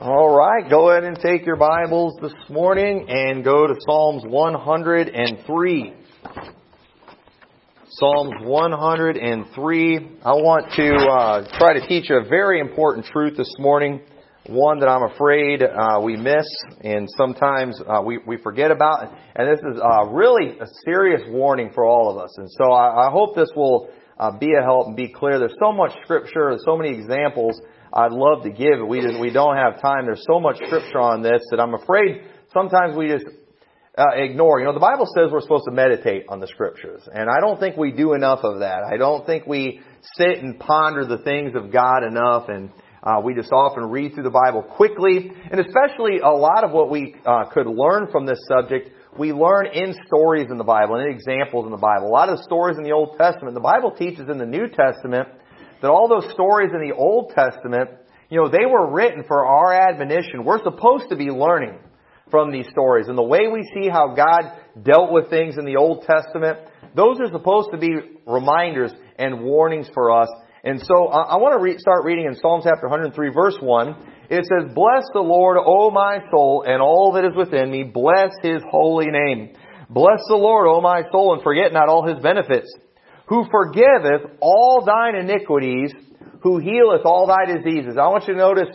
All 0.00 0.32
right, 0.32 0.70
go 0.70 0.90
ahead 0.90 1.02
and 1.02 1.18
take 1.18 1.44
your 1.44 1.56
Bibles 1.56 2.16
this 2.22 2.32
morning 2.48 3.06
and 3.08 3.42
go 3.42 3.66
to 3.66 3.74
Psalms 3.84 4.22
103. 4.24 5.92
Psalms 7.88 8.32
103. 8.40 9.96
I 10.24 10.32
want 10.34 10.72
to 10.76 10.94
uh, 10.94 11.58
try 11.58 11.72
to 11.80 11.84
teach 11.88 12.10
a 12.10 12.22
very 12.28 12.60
important 12.60 13.06
truth 13.06 13.36
this 13.36 13.52
morning, 13.58 14.00
one 14.46 14.78
that 14.78 14.88
I'm 14.88 15.02
afraid 15.02 15.64
uh, 15.64 16.00
we 16.00 16.16
miss 16.16 16.46
and 16.84 17.08
sometimes 17.16 17.82
uh, 17.84 18.00
we, 18.00 18.20
we 18.24 18.36
forget 18.36 18.70
about. 18.70 19.12
And 19.34 19.48
this 19.48 19.58
is 19.58 19.80
uh, 19.82 20.04
really 20.10 20.60
a 20.60 20.66
serious 20.84 21.22
warning 21.26 21.72
for 21.74 21.84
all 21.84 22.08
of 22.08 22.18
us. 22.18 22.32
And 22.38 22.48
so 22.52 22.70
I, 22.70 23.08
I 23.08 23.10
hope 23.10 23.34
this 23.34 23.50
will 23.56 23.90
uh, 24.16 24.30
be 24.38 24.52
a 24.56 24.62
help 24.62 24.86
and 24.86 24.96
be 24.96 25.08
clear. 25.08 25.40
There's 25.40 25.56
so 25.60 25.72
much 25.72 25.90
scripture, 26.04 26.50
there's 26.50 26.64
so 26.64 26.76
many 26.76 26.96
examples 26.96 27.60
I'd 27.92 28.12
love 28.12 28.42
to 28.44 28.50
give. 28.50 28.80
It. 28.80 28.86
We 28.88 29.00
just, 29.00 29.18
we 29.20 29.30
don't 29.30 29.56
have 29.56 29.80
time. 29.80 30.06
There's 30.06 30.24
so 30.30 30.40
much 30.40 30.56
scripture 30.56 31.00
on 31.00 31.22
this 31.22 31.42
that 31.50 31.60
I'm 31.60 31.74
afraid 31.74 32.22
sometimes 32.52 32.96
we 32.96 33.08
just 33.08 33.26
uh, 33.96 34.04
ignore. 34.14 34.60
You 34.60 34.66
know, 34.66 34.74
the 34.74 34.80
Bible 34.80 35.06
says 35.06 35.30
we're 35.32 35.40
supposed 35.40 35.64
to 35.68 35.74
meditate 35.74 36.26
on 36.28 36.40
the 36.40 36.46
scriptures, 36.46 37.02
and 37.12 37.28
I 37.28 37.40
don't 37.40 37.58
think 37.58 37.76
we 37.76 37.92
do 37.92 38.14
enough 38.14 38.40
of 38.42 38.60
that. 38.60 38.82
I 38.84 38.96
don't 38.96 39.26
think 39.26 39.46
we 39.46 39.80
sit 40.14 40.38
and 40.38 40.58
ponder 40.58 41.04
the 41.04 41.18
things 41.18 41.52
of 41.54 41.72
God 41.72 42.04
enough, 42.04 42.48
and 42.48 42.70
uh, 43.02 43.20
we 43.22 43.34
just 43.34 43.52
often 43.52 43.84
read 43.84 44.14
through 44.14 44.24
the 44.24 44.30
Bible 44.30 44.62
quickly, 44.62 45.32
and 45.50 45.60
especially 45.60 46.20
a 46.20 46.30
lot 46.30 46.64
of 46.64 46.72
what 46.72 46.90
we 46.90 47.16
uh, 47.26 47.44
could 47.52 47.66
learn 47.66 48.08
from 48.10 48.26
this 48.26 48.38
subject. 48.48 48.90
We 49.18 49.32
learn 49.32 49.66
in 49.66 49.94
stories 50.06 50.46
in 50.50 50.58
the 50.58 50.64
Bible 50.64 50.94
and 50.94 51.08
in 51.08 51.14
examples 51.14 51.64
in 51.64 51.72
the 51.72 51.76
Bible. 51.76 52.06
A 52.06 52.14
lot 52.14 52.28
of 52.28 52.38
the 52.38 52.44
stories 52.44 52.76
in 52.76 52.84
the 52.84 52.92
Old 52.92 53.16
Testament, 53.18 53.54
the 53.54 53.60
Bible 53.60 53.90
teaches 53.90 54.28
in 54.28 54.38
the 54.38 54.46
New 54.46 54.68
Testament 54.68 55.28
that 55.80 55.90
all 55.90 56.08
those 56.08 56.30
stories 56.32 56.70
in 56.74 56.80
the 56.80 56.94
Old 56.94 57.32
Testament, 57.34 57.90
you 58.30 58.40
know, 58.40 58.48
they 58.48 58.66
were 58.66 58.92
written 58.92 59.24
for 59.26 59.46
our 59.46 59.72
admonition. 59.72 60.44
We're 60.44 60.62
supposed 60.62 61.08
to 61.10 61.16
be 61.16 61.30
learning 61.30 61.78
from 62.30 62.52
these 62.52 62.66
stories. 62.70 63.08
And 63.08 63.16
the 63.16 63.22
way 63.22 63.48
we 63.52 63.62
see 63.74 63.88
how 63.88 64.14
God 64.14 64.52
dealt 64.82 65.12
with 65.12 65.30
things 65.30 65.56
in 65.58 65.64
the 65.64 65.76
Old 65.76 66.04
Testament, 66.04 66.58
those 66.94 67.18
are 67.20 67.30
supposed 67.30 67.70
to 67.72 67.78
be 67.78 67.90
reminders 68.26 68.92
and 69.18 69.42
warnings 69.42 69.88
for 69.94 70.10
us. 70.10 70.28
And 70.64 70.80
so 70.80 71.08
I, 71.08 71.36
want 71.36 71.58
to 71.58 71.62
re- 71.62 71.78
start 71.78 72.04
reading 72.04 72.26
in 72.26 72.34
Psalms 72.34 72.64
chapter 72.64 72.88
103 72.88 73.30
verse 73.30 73.56
1. 73.60 73.88
It 74.30 74.44
says, 74.44 74.74
Bless 74.74 75.04
the 75.14 75.20
Lord, 75.20 75.56
O 75.64 75.90
my 75.90 76.18
soul, 76.30 76.64
and 76.66 76.82
all 76.82 77.12
that 77.12 77.24
is 77.24 77.34
within 77.34 77.70
me. 77.70 77.84
Bless 77.84 78.30
His 78.42 78.60
holy 78.70 79.06
name. 79.06 79.54
Bless 79.88 80.20
the 80.28 80.36
Lord, 80.36 80.66
O 80.68 80.82
my 80.82 81.02
soul, 81.10 81.32
and 81.32 81.42
forget 81.42 81.72
not 81.72 81.88
all 81.88 82.06
His 82.06 82.22
benefits 82.22 82.68
who 83.28 83.44
forgiveth 83.50 84.38
all 84.40 84.84
thine 84.84 85.14
iniquities, 85.14 85.92
who 86.42 86.58
healeth 86.58 87.02
all 87.04 87.26
thy 87.26 87.44
diseases. 87.44 87.96
I 88.00 88.08
want 88.08 88.26
you 88.26 88.34
to 88.34 88.38
notice 88.38 88.68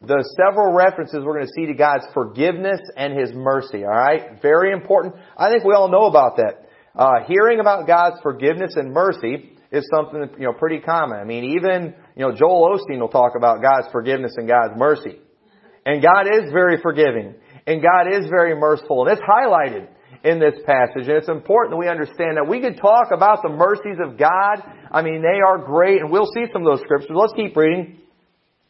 the 0.00 0.24
several 0.36 0.72
references 0.72 1.24
we're 1.24 1.34
going 1.34 1.46
to 1.46 1.52
see 1.56 1.66
to 1.66 1.74
God's 1.74 2.06
forgiveness 2.14 2.80
and 2.96 3.18
His 3.18 3.32
mercy. 3.34 3.84
All 3.84 3.90
right, 3.90 4.40
very 4.40 4.72
important. 4.72 5.16
I 5.36 5.50
think 5.50 5.64
we 5.64 5.74
all 5.74 5.88
know 5.88 6.04
about 6.04 6.36
that. 6.36 6.68
Uh, 6.94 7.26
hearing 7.26 7.60
about 7.60 7.86
God's 7.86 8.16
forgiveness 8.22 8.74
and 8.76 8.92
mercy 8.92 9.52
is 9.72 9.86
something 9.94 10.20
that, 10.20 10.38
you 10.38 10.46
know 10.46 10.52
pretty 10.52 10.80
common. 10.80 11.18
I 11.18 11.24
mean, 11.24 11.56
even 11.58 11.94
you 12.14 12.26
know 12.26 12.32
Joel 12.32 12.78
Osteen 12.78 13.00
will 13.00 13.08
talk 13.08 13.32
about 13.36 13.60
God's 13.60 13.88
forgiveness 13.90 14.34
and 14.36 14.48
God's 14.48 14.78
mercy, 14.78 15.18
and 15.84 16.00
God 16.00 16.26
is 16.26 16.52
very 16.52 16.80
forgiving, 16.80 17.34
and 17.66 17.82
God 17.82 18.12
is 18.12 18.26
very 18.28 18.54
merciful, 18.58 19.06
and 19.06 19.18
it's 19.18 19.22
highlighted 19.22 19.88
in 20.26 20.40
this 20.40 20.58
passage. 20.66 21.06
And 21.06 21.16
it's 21.16 21.30
important 21.30 21.70
that 21.70 21.78
we 21.78 21.88
understand 21.88 22.34
that 22.36 22.50
we 22.50 22.60
could 22.60 22.76
talk 22.76 23.14
about 23.14 23.42
the 23.42 23.54
mercies 23.54 24.02
of 24.02 24.18
God. 24.18 24.58
I 24.90 25.02
mean, 25.02 25.22
they 25.22 25.38
are 25.38 25.62
great, 25.62 26.02
and 26.02 26.10
we'll 26.10 26.28
see 26.34 26.50
some 26.52 26.66
of 26.66 26.68
those 26.68 26.82
scriptures. 26.82 27.14
Let's 27.14 27.32
keep 27.38 27.56
reading. 27.56 28.02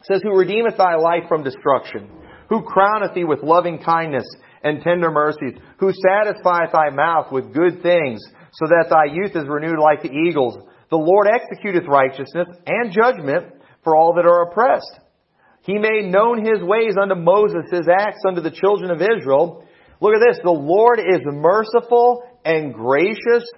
It 0.01 0.07
says, 0.07 0.21
Who 0.23 0.37
redeemeth 0.37 0.77
thy 0.77 0.97
life 0.97 1.25
from 1.29 1.43
destruction, 1.43 2.11
who 2.51 2.61
crowneth 2.61 3.15
thee 3.15 3.25
with 3.25 3.43
loving 3.43 3.79
kindness 3.83 4.29
and 4.63 4.83
tender 4.83 5.11
mercies, 5.11 5.57
who 5.81 5.93
satisfieth 5.93 6.73
thy 6.73 6.91
mouth 6.93 7.33
with 7.33 7.55
good 7.55 7.81
things, 7.83 8.21
so 8.53 8.67
that 8.69 8.93
thy 8.93 9.13
youth 9.13 9.35
is 9.35 9.49
renewed 9.49 9.81
like 9.81 10.03
the 10.03 10.13
eagles. 10.13 10.59
The 10.91 10.97
Lord 11.01 11.27
executeth 11.27 11.89
righteousness 11.89 12.49
and 12.67 12.93
judgment 12.93 13.55
for 13.83 13.97
all 13.97 14.15
that 14.15 14.27
are 14.27 14.51
oppressed. 14.51 15.01
He 15.63 15.79
made 15.79 16.05
known 16.05 16.45
his 16.45 16.63
ways 16.63 16.95
unto 17.01 17.17
Moses, 17.17 17.67
his 17.73 17.89
acts 17.89 18.23
unto 18.27 18.41
the 18.41 18.53
children 18.53 18.91
of 18.91 19.03
Israel. 19.03 19.66
Look 20.01 20.15
at 20.15 20.21
this. 20.27 20.39
The 20.43 20.51
Lord 20.51 20.99
is 20.99 21.21
merciful 21.25 22.25
and 22.45 22.75
gracious, 22.75 23.49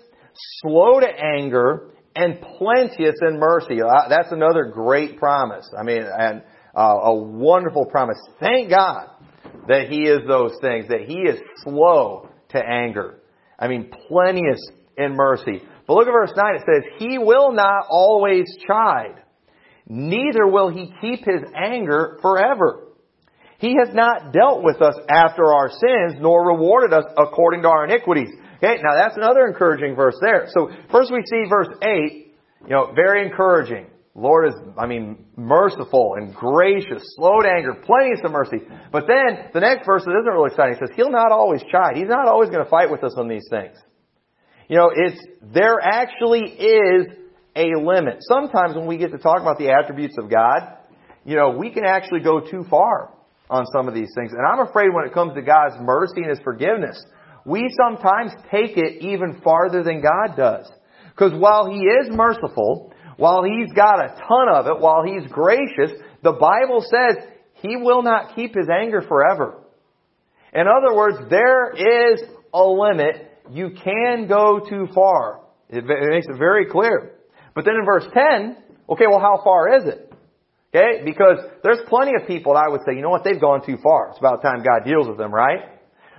slow 0.62 1.00
to 1.00 1.08
anger, 1.08 1.90
and 2.14 2.40
plenteous 2.58 3.16
in 3.22 3.38
mercy. 3.38 3.80
Uh, 3.82 4.08
that's 4.08 4.32
another 4.32 4.70
great 4.72 5.18
promise. 5.18 5.68
I 5.78 5.82
mean, 5.82 6.02
and 6.02 6.42
uh, 6.76 6.80
a 6.80 7.14
wonderful 7.14 7.86
promise. 7.86 8.18
Thank 8.40 8.70
God 8.70 9.08
that 9.68 9.88
He 9.88 10.02
is 10.02 10.20
those 10.26 10.52
things, 10.60 10.88
that 10.88 11.02
He 11.06 11.18
is 11.18 11.38
slow 11.62 12.28
to 12.50 12.58
anger. 12.58 13.20
I 13.58 13.68
mean, 13.68 13.90
plenteous 14.08 14.60
in 14.96 15.14
mercy. 15.14 15.62
But 15.86 15.94
look 15.94 16.06
at 16.06 16.12
verse 16.12 16.32
9. 16.36 16.54
It 16.54 16.62
says, 16.62 16.92
He 16.98 17.18
will 17.18 17.52
not 17.52 17.86
always 17.88 18.44
chide, 18.66 19.22
neither 19.88 20.46
will 20.46 20.70
He 20.70 20.92
keep 21.00 21.24
His 21.24 21.42
anger 21.54 22.18
forever. 22.22 22.87
He 23.58 23.74
has 23.84 23.92
not 23.92 24.32
dealt 24.32 24.62
with 24.62 24.80
us 24.80 24.94
after 25.10 25.52
our 25.52 25.68
sins, 25.68 26.20
nor 26.20 26.46
rewarded 26.46 26.92
us 26.92 27.04
according 27.16 27.62
to 27.62 27.68
our 27.68 27.84
iniquities. 27.84 28.30
Okay, 28.58 28.80
now 28.82 28.94
that's 28.94 29.16
another 29.16 29.46
encouraging 29.46 29.96
verse 29.96 30.16
there. 30.20 30.46
So 30.54 30.70
first 30.90 31.12
we 31.12 31.22
see 31.28 31.44
verse 31.48 31.68
8, 31.82 32.34
you 32.62 32.68
know, 32.70 32.92
very 32.94 33.26
encouraging. 33.26 33.86
Lord 34.14 34.48
is, 34.48 34.54
I 34.76 34.86
mean, 34.86 35.26
merciful 35.36 36.14
and 36.16 36.34
gracious, 36.34 37.02
slow 37.16 37.40
to 37.40 37.48
anger, 37.48 37.74
plenty 37.84 38.12
of 38.24 38.30
mercy. 38.30 38.58
But 38.92 39.04
then 39.06 39.50
the 39.52 39.60
next 39.60 39.86
verse 39.86 40.04
that 40.04 40.10
isn't 40.10 40.32
really 40.32 40.50
exciting 40.50 40.74
He 40.74 40.86
says, 40.86 40.96
He'll 40.96 41.10
not 41.10 41.30
always 41.30 41.62
chide. 41.70 41.96
He's 41.96 42.08
not 42.08 42.26
always 42.26 42.50
going 42.50 42.64
to 42.64 42.70
fight 42.70 42.90
with 42.90 43.04
us 43.04 43.14
on 43.16 43.28
these 43.28 43.46
things. 43.50 43.76
You 44.68 44.76
know, 44.76 44.90
it's, 44.94 45.20
there 45.42 45.78
actually 45.80 46.42
is 46.42 47.06
a 47.56 47.70
limit. 47.80 48.18
Sometimes 48.20 48.76
when 48.76 48.86
we 48.86 48.98
get 48.98 49.12
to 49.12 49.18
talk 49.18 49.40
about 49.40 49.58
the 49.58 49.70
attributes 49.70 50.16
of 50.18 50.30
God, 50.30 50.76
you 51.24 51.36
know, 51.36 51.50
we 51.50 51.70
can 51.70 51.84
actually 51.84 52.20
go 52.20 52.40
too 52.40 52.64
far 52.68 53.14
on 53.50 53.66
some 53.72 53.88
of 53.88 53.94
these 53.94 54.10
things. 54.14 54.32
And 54.32 54.46
I'm 54.46 54.66
afraid 54.66 54.88
when 54.92 55.06
it 55.06 55.14
comes 55.14 55.34
to 55.34 55.42
God's 55.42 55.76
mercy 55.80 56.22
and 56.22 56.30
His 56.30 56.40
forgiveness, 56.40 57.02
we 57.44 57.68
sometimes 57.80 58.32
take 58.50 58.76
it 58.76 59.02
even 59.02 59.40
farther 59.42 59.82
than 59.82 60.02
God 60.02 60.36
does. 60.36 60.70
Because 61.10 61.32
while 61.32 61.70
He 61.70 61.78
is 61.78 62.10
merciful, 62.10 62.92
while 63.16 63.42
He's 63.42 63.72
got 63.74 64.00
a 64.00 64.08
ton 64.08 64.48
of 64.52 64.66
it, 64.66 64.80
while 64.80 65.02
He's 65.02 65.30
gracious, 65.30 65.90
the 66.22 66.32
Bible 66.32 66.82
says 66.82 67.24
He 67.54 67.76
will 67.76 68.02
not 68.02 68.34
keep 68.34 68.54
His 68.54 68.68
anger 68.68 69.02
forever. 69.02 69.62
In 70.52 70.66
other 70.66 70.96
words, 70.96 71.18
there 71.30 71.72
is 71.72 72.22
a 72.52 72.64
limit. 72.64 73.30
You 73.50 73.70
can 73.82 74.28
go 74.28 74.60
too 74.68 74.88
far. 74.94 75.40
It, 75.68 75.84
makes 75.84 76.26
it 76.26 76.38
very 76.38 76.66
clear. 76.66 77.12
But 77.54 77.64
then 77.64 77.74
in 77.74 77.84
verse 77.84 78.06
10, 78.12 78.56
okay, 78.90 79.04
well 79.08 79.20
how 79.20 79.40
far 79.44 79.76
is 79.76 79.84
it? 79.84 80.07
Okay? 80.74 81.02
Because 81.04 81.38
there's 81.62 81.80
plenty 81.88 82.12
of 82.20 82.26
people 82.26 82.54
that 82.54 82.64
I 82.66 82.70
would 82.70 82.80
say, 82.86 82.94
you 82.94 83.02
know 83.02 83.10
what, 83.10 83.24
they've 83.24 83.40
gone 83.40 83.64
too 83.64 83.76
far. 83.82 84.10
It's 84.10 84.18
about 84.18 84.42
time 84.42 84.62
God 84.62 84.84
deals 84.84 85.08
with 85.08 85.18
them, 85.18 85.32
right? 85.32 85.60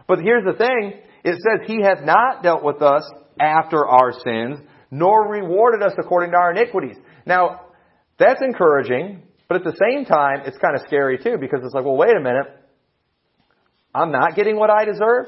But 0.07 0.19
here's 0.19 0.43
the 0.43 0.57
thing. 0.57 0.93
It 1.23 1.35
says, 1.35 1.67
He 1.67 1.81
hath 1.81 2.03
not 2.03 2.41
dealt 2.41 2.63
with 2.63 2.81
us 2.81 3.03
after 3.39 3.85
our 3.85 4.11
sins, 4.11 4.59
nor 4.89 5.29
rewarded 5.29 5.83
us 5.83 5.93
according 5.99 6.31
to 6.31 6.37
our 6.37 6.51
iniquities. 6.51 6.97
Now, 7.25 7.67
that's 8.17 8.41
encouraging, 8.41 9.21
but 9.47 9.57
at 9.57 9.63
the 9.63 9.77
same 9.79 10.05
time, 10.05 10.41
it's 10.45 10.57
kind 10.57 10.75
of 10.75 10.81
scary 10.87 11.17
too, 11.17 11.37
because 11.39 11.59
it's 11.63 11.73
like, 11.73 11.85
well, 11.85 11.97
wait 11.97 12.15
a 12.15 12.19
minute. 12.19 12.47
I'm 13.93 14.11
not 14.11 14.35
getting 14.35 14.57
what 14.57 14.69
I 14.69 14.85
deserve? 14.85 15.27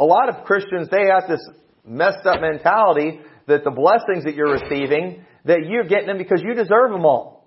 A 0.00 0.04
lot 0.04 0.28
of 0.28 0.44
Christians, 0.44 0.88
they 0.90 1.06
have 1.06 1.28
this 1.28 1.40
messed 1.84 2.24
up 2.24 2.40
mentality 2.40 3.20
that 3.46 3.64
the 3.64 3.70
blessings 3.70 4.24
that 4.24 4.34
you're 4.34 4.52
receiving, 4.52 5.24
that 5.44 5.66
you're 5.66 5.84
getting 5.84 6.06
them 6.06 6.18
because 6.18 6.42
you 6.44 6.54
deserve 6.54 6.92
them 6.92 7.04
all. 7.04 7.37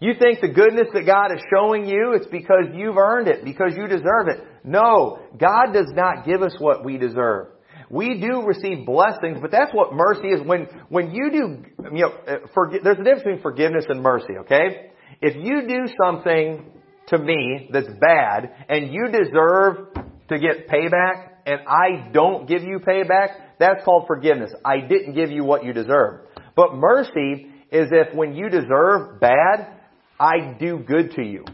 You 0.00 0.12
think 0.18 0.40
the 0.40 0.48
goodness 0.48 0.88
that 0.94 1.06
God 1.06 1.32
is 1.32 1.42
showing 1.52 1.88
you, 1.88 2.12
it's 2.14 2.26
because 2.26 2.66
you've 2.72 2.96
earned 2.96 3.26
it, 3.26 3.44
because 3.44 3.72
you 3.76 3.88
deserve 3.88 4.28
it. 4.28 4.44
No, 4.62 5.18
God 5.38 5.72
does 5.72 5.90
not 5.92 6.24
give 6.24 6.40
us 6.42 6.54
what 6.58 6.84
we 6.84 6.98
deserve. 6.98 7.48
We 7.90 8.20
do 8.20 8.42
receive 8.42 8.86
blessings, 8.86 9.38
but 9.40 9.50
that's 9.50 9.72
what 9.72 9.94
mercy 9.94 10.28
is. 10.28 10.46
When, 10.46 10.66
when 10.88 11.10
you 11.10 11.30
do, 11.32 11.64
you 11.96 12.02
know, 12.02 12.12
uh, 12.28 12.36
there's 12.84 12.98
a 12.98 13.02
difference 13.02 13.22
between 13.24 13.42
forgiveness 13.42 13.86
and 13.88 14.02
mercy, 14.02 14.34
okay? 14.40 14.90
If 15.20 15.34
you 15.36 15.66
do 15.66 15.92
something 16.00 16.70
to 17.08 17.18
me 17.18 17.70
that's 17.72 17.88
bad, 18.00 18.66
and 18.68 18.92
you 18.92 19.06
deserve 19.06 19.94
to 20.28 20.38
get 20.38 20.68
payback, 20.68 21.30
and 21.46 21.60
I 21.66 22.10
don't 22.12 22.46
give 22.46 22.62
you 22.62 22.78
payback, 22.86 23.28
that's 23.58 23.82
called 23.84 24.04
forgiveness. 24.06 24.52
I 24.64 24.80
didn't 24.80 25.14
give 25.14 25.30
you 25.30 25.42
what 25.42 25.64
you 25.64 25.72
deserve. 25.72 26.26
But 26.54 26.74
mercy 26.74 27.46
is 27.72 27.88
if 27.90 28.14
when 28.14 28.34
you 28.34 28.50
deserve 28.50 29.18
bad, 29.20 29.77
I 30.18 30.56
do 30.58 30.78
good 30.78 31.12
to 31.12 31.22
you. 31.22 31.44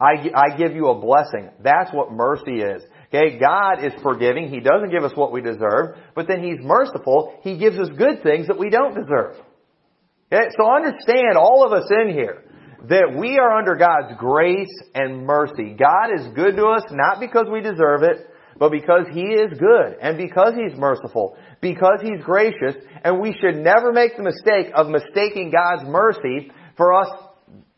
I, 0.00 0.30
I 0.34 0.56
give 0.56 0.74
you 0.74 0.88
a 0.88 1.00
blessing. 1.00 1.50
That's 1.62 1.92
what 1.92 2.10
mercy 2.10 2.60
is. 2.60 2.82
Okay, 3.14 3.38
God 3.38 3.84
is 3.84 3.92
forgiving. 4.02 4.48
He 4.48 4.60
doesn't 4.60 4.90
give 4.90 5.04
us 5.04 5.12
what 5.14 5.32
we 5.32 5.42
deserve, 5.42 5.96
but 6.14 6.26
then 6.26 6.42
He's 6.42 6.58
merciful. 6.60 7.38
He 7.42 7.58
gives 7.58 7.78
us 7.78 7.88
good 7.96 8.22
things 8.22 8.48
that 8.48 8.58
we 8.58 8.70
don't 8.70 8.94
deserve. 8.94 9.36
Okay, 10.32 10.48
so 10.58 10.66
understand 10.68 11.36
all 11.36 11.64
of 11.64 11.72
us 11.72 11.88
in 11.90 12.10
here 12.10 12.42
that 12.88 13.14
we 13.16 13.38
are 13.38 13.56
under 13.56 13.76
God's 13.76 14.18
grace 14.18 14.74
and 14.94 15.24
mercy. 15.24 15.76
God 15.78 16.08
is 16.18 16.26
good 16.34 16.56
to 16.56 16.66
us 16.66 16.82
not 16.90 17.20
because 17.20 17.46
we 17.52 17.60
deserve 17.60 18.02
it, 18.02 18.26
but 18.58 18.72
because 18.72 19.06
He 19.12 19.22
is 19.22 19.56
good 19.58 19.98
and 20.00 20.16
because 20.16 20.54
He's 20.54 20.76
merciful, 20.76 21.36
because 21.60 22.00
He's 22.02 22.24
gracious, 22.24 22.74
and 23.04 23.20
we 23.20 23.36
should 23.40 23.56
never 23.56 23.92
make 23.92 24.16
the 24.16 24.24
mistake 24.24 24.72
of 24.74 24.88
mistaking 24.88 25.52
God's 25.52 25.88
mercy 25.88 26.50
for 26.76 26.92
us 26.92 27.08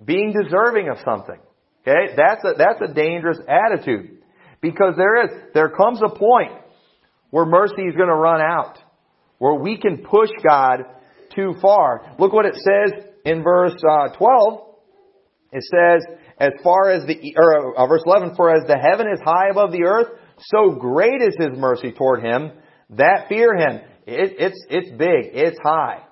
being 0.04 0.32
deserving 0.32 0.88
of 0.88 0.98
something. 1.04 1.38
Okay? 1.82 2.14
That's 2.16 2.44
a, 2.44 2.54
that's 2.56 2.90
a 2.90 2.94
dangerous 2.94 3.38
attitude. 3.48 4.18
Because 4.60 4.94
there 4.96 5.24
is, 5.24 5.30
there 5.52 5.68
comes 5.70 6.00
a 6.02 6.08
point 6.08 6.52
where 7.30 7.44
mercy 7.44 7.82
is 7.82 7.94
going 7.96 8.08
to 8.08 8.14
run 8.14 8.40
out. 8.40 8.78
Where 9.38 9.54
we 9.54 9.76
can 9.76 9.98
push 9.98 10.30
God 10.46 10.84
too 11.34 11.54
far. 11.60 12.14
Look 12.18 12.32
what 12.32 12.46
it 12.46 12.54
says 12.54 13.04
in 13.24 13.42
verse 13.42 13.74
uh, 13.88 14.16
12. 14.16 14.60
It 15.52 15.62
says, 15.64 16.16
as 16.38 16.52
far 16.62 16.90
as 16.90 17.06
the, 17.06 17.34
or 17.36 17.76
uh, 17.76 17.86
verse 17.86 18.02
11, 18.06 18.34
for 18.36 18.54
as 18.54 18.66
the 18.66 18.78
heaven 18.78 19.06
is 19.12 19.20
high 19.24 19.48
above 19.50 19.72
the 19.72 19.84
earth, 19.84 20.08
so 20.38 20.70
great 20.70 21.22
is 21.22 21.36
his 21.38 21.56
mercy 21.56 21.92
toward 21.92 22.24
him 22.24 22.52
that 22.90 23.26
fear 23.28 23.54
him. 23.56 23.80
It, 24.06 24.34
it's, 24.38 24.66
it's 24.68 24.90
big. 24.90 25.32
It's 25.32 25.58
high. 25.62 26.03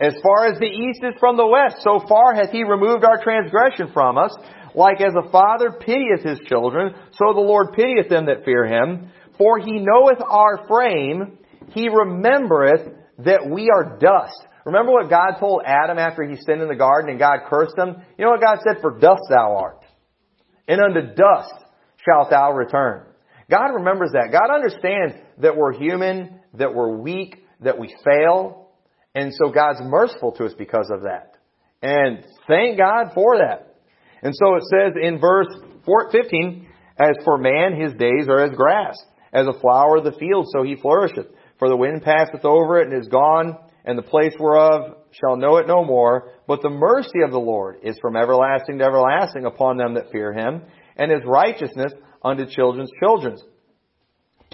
As 0.00 0.14
far 0.22 0.46
as 0.46 0.58
the 0.58 0.66
east 0.66 1.00
is 1.02 1.14
from 1.18 1.36
the 1.36 1.46
west, 1.46 1.82
so 1.82 2.00
far 2.08 2.34
hath 2.34 2.50
he 2.50 2.62
removed 2.62 3.04
our 3.04 3.22
transgression 3.22 3.90
from 3.92 4.16
us. 4.16 4.34
Like 4.74 5.00
as 5.00 5.14
a 5.16 5.30
father 5.30 5.72
pitieth 5.72 6.22
his 6.22 6.38
children, 6.46 6.94
so 7.12 7.32
the 7.32 7.40
Lord 7.40 7.72
pitieth 7.72 8.08
them 8.08 8.26
that 8.26 8.44
fear 8.44 8.64
him. 8.64 9.10
For 9.36 9.58
he 9.58 9.80
knoweth 9.80 10.20
our 10.20 10.66
frame, 10.68 11.38
he 11.70 11.88
remembereth 11.88 12.92
that 13.24 13.48
we 13.50 13.70
are 13.70 13.98
dust. 13.98 14.40
Remember 14.64 14.92
what 14.92 15.10
God 15.10 15.38
told 15.40 15.62
Adam 15.64 15.98
after 15.98 16.22
he 16.22 16.36
sinned 16.36 16.62
in 16.62 16.68
the 16.68 16.76
garden 16.76 17.10
and 17.10 17.18
God 17.18 17.40
cursed 17.48 17.76
him? 17.76 17.96
You 18.18 18.24
know 18.24 18.32
what 18.32 18.40
God 18.40 18.58
said? 18.62 18.80
For 18.80 18.98
dust 18.98 19.22
thou 19.30 19.56
art. 19.56 19.82
And 20.68 20.80
unto 20.80 21.14
dust 21.14 21.54
shalt 22.04 22.30
thou 22.30 22.52
return. 22.52 23.04
God 23.50 23.68
remembers 23.74 24.10
that. 24.12 24.30
God 24.30 24.54
understands 24.54 25.14
that 25.38 25.56
we're 25.56 25.72
human, 25.72 26.40
that 26.54 26.74
we're 26.74 26.96
weak, 26.98 27.38
that 27.60 27.78
we 27.78 27.94
fail. 28.04 28.67
And 29.14 29.32
so 29.34 29.50
God's 29.50 29.80
merciful 29.82 30.32
to 30.32 30.44
us 30.44 30.54
because 30.56 30.90
of 30.92 31.02
that. 31.02 31.36
And 31.82 32.24
thank 32.46 32.78
God 32.78 33.12
for 33.14 33.38
that. 33.38 33.76
And 34.22 34.34
so 34.34 34.56
it 34.56 34.64
says 34.64 34.94
in 35.00 35.20
verse 35.20 35.48
15, 36.12 36.66
As 36.98 37.16
for 37.24 37.38
man, 37.38 37.80
his 37.80 37.92
days 37.94 38.28
are 38.28 38.44
as 38.44 38.56
grass, 38.56 38.96
as 39.32 39.46
a 39.46 39.58
flower 39.60 39.98
of 39.98 40.04
the 40.04 40.18
field, 40.18 40.46
so 40.52 40.62
he 40.62 40.76
flourisheth. 40.76 41.26
For 41.58 41.68
the 41.68 41.76
wind 41.76 42.02
passeth 42.02 42.44
over 42.44 42.80
it 42.80 42.88
and 42.88 43.00
is 43.00 43.08
gone, 43.08 43.56
and 43.84 43.96
the 43.96 44.02
place 44.02 44.34
whereof 44.38 44.96
shall 45.12 45.36
know 45.36 45.56
it 45.56 45.66
no 45.66 45.84
more. 45.84 46.32
But 46.46 46.62
the 46.62 46.70
mercy 46.70 47.20
of 47.24 47.30
the 47.30 47.38
Lord 47.38 47.78
is 47.82 47.98
from 48.00 48.16
everlasting 48.16 48.78
to 48.78 48.84
everlasting 48.84 49.44
upon 49.44 49.76
them 49.76 49.94
that 49.94 50.10
fear 50.12 50.32
him, 50.32 50.62
and 50.96 51.10
his 51.10 51.22
righteousness 51.24 51.92
unto 52.24 52.46
children's 52.46 52.90
children's. 53.00 53.42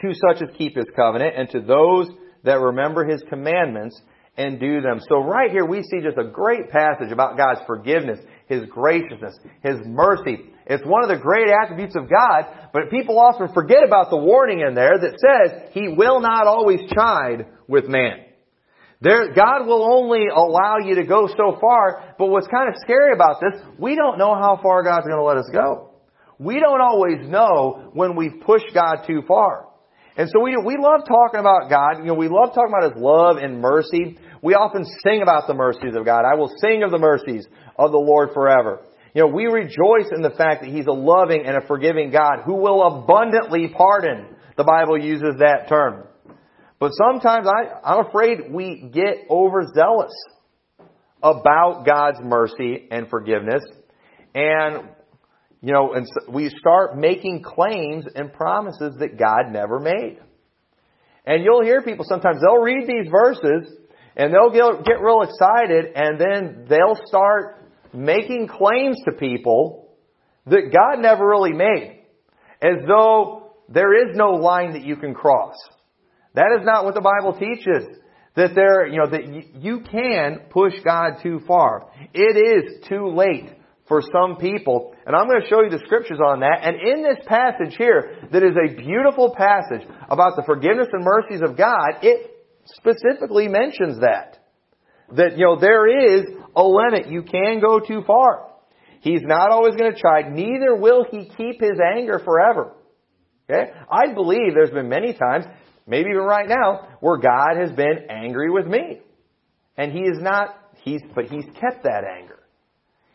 To 0.01 0.13
such 0.13 0.43
as 0.43 0.57
keep 0.57 0.77
his 0.77 0.87
covenant, 0.95 1.35
and 1.37 1.49
to 1.51 1.61
those 1.61 2.09
that 2.43 2.61
remember 2.61 3.05
his 3.05 3.23
commandments 3.29 4.01
and 4.37 4.59
do 4.59 4.81
them. 4.81 5.01
So 5.09 5.19
right 5.23 5.51
here 5.51 5.65
we 5.65 5.83
see 5.83 6.01
just 6.01 6.19
a 6.19 6.25
great 6.25 6.71
passage 6.71 7.13
about 7.13 7.37
God's 7.37 7.61
forgiveness, 7.67 8.19
his 8.47 8.65
graciousness, 8.69 9.39
his 9.63 9.77
mercy. 9.85 10.39
It's 10.67 10.85
one 10.85 11.05
of 11.05 11.11
the 11.11 11.23
great 11.23 11.49
attributes 11.49 11.95
of 11.95 12.09
God, 12.11 12.71
but 12.73 12.91
people 12.91 13.19
often 13.19 13.53
forget 13.53 13.85
about 13.87 14.11
the 14.11 14.17
warning 14.17 14.61
in 14.61 14.75
there 14.75 14.99
that 14.99 15.19
says 15.21 15.71
he 15.73 15.89
will 15.89 16.21
not 16.21 16.47
always 16.47 16.81
chide 16.95 17.47
with 17.69 17.87
man. 17.87 18.25
There, 19.01 19.35
God 19.35 19.67
will 19.67 19.85
only 19.85 20.27
allow 20.35 20.79
you 20.79 20.95
to 20.95 21.05
go 21.05 21.29
so 21.29 21.59
far, 21.61 22.15
but 22.19 22.27
what's 22.27 22.47
kind 22.47 22.69
of 22.69 22.75
scary 22.81 23.13
about 23.13 23.37
this, 23.41 23.61
we 23.79 23.97
don't 23.97 24.19
know 24.19 24.35
how 24.35 24.59
far 24.63 24.83
God's 24.83 25.07
going 25.07 25.19
to 25.19 25.25
let 25.25 25.37
us 25.37 25.51
go. 25.53 25.91
We 26.39 26.59
don't 26.59 26.81
always 26.81 27.29
know 27.29 27.91
when 27.93 28.17
we've 28.17 28.41
pushed 28.45 28.73
God 28.73 29.05
too 29.07 29.23
far. 29.29 29.69
And 30.17 30.31
so 30.31 30.41
we, 30.43 30.57
we 30.57 30.77
love 30.79 31.03
talking 31.09 31.41
about 31.41 31.69
God. 31.69 31.99
You 31.99 32.05
know, 32.05 32.15
we 32.15 32.29
love 32.29 32.55
talking 32.55 32.73
about 32.77 32.95
His 32.95 33.03
love 33.03 33.37
and 33.37 33.61
mercy. 33.61 34.17
We 34.43 34.55
often 34.55 34.85
sing 35.05 35.23
about 35.23 35.47
the 35.47 35.55
mercies 35.55 35.95
of 35.97 36.05
God. 36.05 36.25
I 36.25 36.37
will 36.37 36.53
sing 36.61 36.83
of 36.85 36.91
the 36.91 36.99
mercies 36.99 37.47
of 37.77 37.91
the 37.91 37.99
Lord 37.99 38.31
forever. 38.33 38.83
You 39.15 39.23
know, 39.23 39.29
we 39.29 39.47
rejoice 39.47 40.11
in 40.15 40.23
the 40.23 40.35
fact 40.37 40.63
that 40.63 40.71
He's 40.71 40.87
a 40.87 40.93
loving 40.93 41.45
and 41.47 41.57
a 41.57 41.67
forgiving 41.67 42.11
God 42.11 42.43
who 42.45 42.55
will 42.55 42.83
abundantly 42.83 43.73
pardon. 43.77 44.27
The 44.57 44.65
Bible 44.65 44.99
uses 44.99 45.37
that 45.39 45.69
term. 45.69 46.05
But 46.79 46.93
sometimes 46.93 47.47
I, 47.47 47.81
I'm 47.83 48.07
afraid 48.07 48.53
we 48.53 48.91
get 48.93 49.27
overzealous 49.29 50.13
about 51.23 51.85
God's 51.87 52.19
mercy 52.23 52.87
and 52.91 53.09
forgiveness. 53.09 53.63
And 54.35 54.91
you 55.65 55.73
know, 55.73 55.95
and 55.95 56.07
so 56.07 56.31
we 56.31 56.51
start 56.51 56.99
making 56.99 57.43
claims 57.43 58.05
and 58.15 58.31
promises 58.31 58.97
that 58.99 59.19
God 59.19 59.51
never 59.51 59.81
made. 59.81 60.19
And 61.25 61.43
you'll 61.43 61.65
hear 61.65 61.81
people 61.81 62.05
sometimes, 62.07 62.43
they'll 62.43 62.61
read 62.61 62.87
these 62.87 63.11
verses 63.11 63.75
and 64.15 64.31
they'll 64.35 64.51
get, 64.51 64.85
get 64.85 65.01
real 65.01 65.23
excited 65.23 65.87
and 65.95 66.21
then 66.21 66.67
they'll 66.69 67.01
start 67.07 67.67
making 67.95 68.49
claims 68.49 68.99
to 69.07 69.13
people 69.13 69.97
that 70.45 70.71
God 70.71 71.01
never 71.01 71.27
really 71.27 71.55
made. 71.55 72.03
As 72.61 72.85
though 72.87 73.55
there 73.71 74.11
is 74.11 74.15
no 74.15 74.33
line 74.33 74.75
that 74.75 74.85
you 74.85 74.97
can 74.97 75.15
cross. 75.15 75.55
That 76.35 76.59
is 76.61 76.67
not 76.67 76.85
what 76.85 76.95
the 76.95 77.01
Bible 77.01 77.39
teaches. 77.39 78.01
That 78.37 78.55
there, 78.55 78.87
you 78.87 78.99
know, 78.99 79.09
that 79.11 79.63
you 79.63 79.81
can 79.81 80.41
push 80.51 80.75
God 80.85 81.23
too 81.23 81.41
far. 81.47 81.87
It 82.13 82.37
is 82.37 82.87
too 82.87 83.09
late 83.09 83.64
for 83.89 84.01
some 84.01 84.37
people. 84.37 84.95
And 85.07 85.15
I'm 85.15 85.27
going 85.27 85.43
to 85.43 85.49
show 85.49 85.63
you 85.63 85.71
the 85.71 85.83
scriptures 85.85 86.19
on 86.25 86.41
that. 86.41 86.61
And 86.63 86.77
in 86.77 87.03
this 87.03 87.25
passage 87.27 87.77
here, 87.77 88.17
that 88.33 88.43
is 88.43 88.57
a 88.57 88.75
beautiful 88.75 89.35
passage 89.37 89.87
about 90.09 90.37
the 90.37 90.43
forgiveness 90.47 90.89
and 90.93 91.05
mercies 91.05 91.43
of 91.43 91.57
God, 91.57 92.01
it 92.03 92.31
specifically 92.77 93.49
mentions 93.49 94.01
that. 94.01 94.39
That, 95.17 95.37
you 95.37 95.45
know, 95.45 95.61
there 95.61 95.87
is 95.87 96.25
a 96.57 96.65
limit. 96.65 97.11
You 97.11 97.23
can 97.23 97.61
go 97.61 97.79
too 97.79 98.03
far. 98.07 98.51
He's 99.01 99.21
not 99.23 99.51
always 99.51 99.75
going 99.77 99.93
to 99.93 100.01
chide. 100.01 100.33
Neither 100.33 100.75
will 100.75 101.05
he 101.11 101.31
keep 101.37 101.61
his 101.61 101.79
anger 101.95 102.21
forever. 102.25 102.73
Okay? 103.51 103.71
I 103.91 104.15
believe 104.15 104.55
there's 104.55 104.71
been 104.71 104.89
many 104.89 105.13
times, 105.13 105.45
maybe 105.87 106.09
even 106.09 106.23
right 106.23 106.49
now, 106.49 106.97
where 107.01 107.19
God 107.19 107.59
has 107.61 107.71
been 107.73 108.07
angry 108.09 108.51
with 108.51 108.67
me. 108.67 109.03
And 109.77 109.93
he 109.93 110.01
is 110.01 110.19
not, 110.21 110.57
he's, 110.83 111.03
but 111.15 111.27
he's 111.27 111.45
kept 111.61 111.83
that 111.83 112.05
anger. 112.19 112.34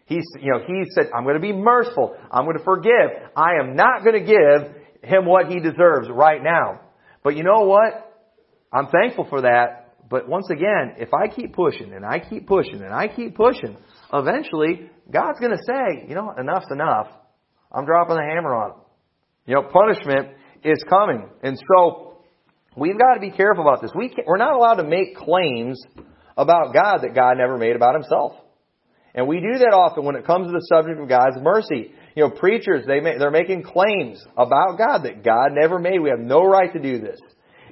He's, 0.09 0.25
you 0.41 0.51
know, 0.51 0.59
he 0.65 0.85
said, 0.95 1.11
I'm 1.15 1.23
going 1.23 1.35
to 1.35 1.39
be 1.39 1.53
merciful. 1.53 2.17
I'm 2.31 2.45
going 2.45 2.57
to 2.57 2.63
forgive. 2.63 3.29
I 3.35 3.59
am 3.61 3.75
not 3.75 4.03
going 4.03 4.19
to 4.19 4.25
give 4.25 4.75
him 5.03 5.27
what 5.27 5.49
he 5.49 5.59
deserves 5.59 6.09
right 6.09 6.43
now. 6.43 6.81
But 7.23 7.37
you 7.37 7.43
know 7.43 7.61
what? 7.65 8.11
I'm 8.73 8.87
thankful 8.87 9.27
for 9.29 9.41
that. 9.41 9.93
But 10.09 10.27
once 10.27 10.49
again, 10.49 10.95
if 10.97 11.09
I 11.13 11.27
keep 11.27 11.53
pushing 11.53 11.93
and 11.93 12.03
I 12.03 12.17
keep 12.17 12.47
pushing 12.47 12.81
and 12.81 12.91
I 12.91 13.07
keep 13.07 13.35
pushing, 13.35 13.77
eventually 14.11 14.89
God's 15.11 15.39
going 15.39 15.51
to 15.51 15.63
say, 15.63 16.07
you 16.09 16.15
know, 16.15 16.33
enough's 16.39 16.71
enough. 16.71 17.07
I'm 17.71 17.85
dropping 17.85 18.15
the 18.15 18.23
hammer 18.23 18.55
on 18.55 18.71
him. 18.71 18.77
You 19.45 19.55
know, 19.55 19.69
punishment 19.71 20.29
is 20.63 20.83
coming. 20.89 21.29
And 21.43 21.55
so 21.55 22.17
we've 22.75 22.97
got 22.97 23.13
to 23.13 23.19
be 23.19 23.29
careful 23.29 23.61
about 23.61 23.83
this. 23.83 23.91
We 23.95 24.11
we're 24.25 24.37
not 24.37 24.53
allowed 24.53 24.81
to 24.81 24.85
make 24.85 25.15
claims 25.17 25.79
about 26.35 26.73
God 26.73 27.01
that 27.03 27.13
God 27.13 27.37
never 27.37 27.59
made 27.59 27.75
about 27.75 27.93
himself. 27.93 28.33
And 29.19 29.27
we 29.27 29.41
do 29.41 29.59
that 29.59 29.75
often 29.75 30.05
when 30.05 30.15
it 30.15 30.25
comes 30.25 30.47
to 30.47 30.53
the 30.53 30.65
subject 30.71 30.97
of 30.97 31.09
God's 31.09 31.35
mercy. 31.41 31.91
You 32.15 32.23
know, 32.23 32.29
preachers, 32.29 32.85
they 32.87 33.01
they're 33.01 33.29
making 33.29 33.63
claims 33.63 34.23
about 34.37 34.77
God 34.77 35.03
that 35.03 35.25
God 35.25 35.49
never 35.51 35.77
made. 35.77 35.99
We 35.99 36.09
have 36.09 36.23
no 36.23 36.45
right 36.45 36.71
to 36.71 36.79
do 36.79 37.01
this. 37.01 37.19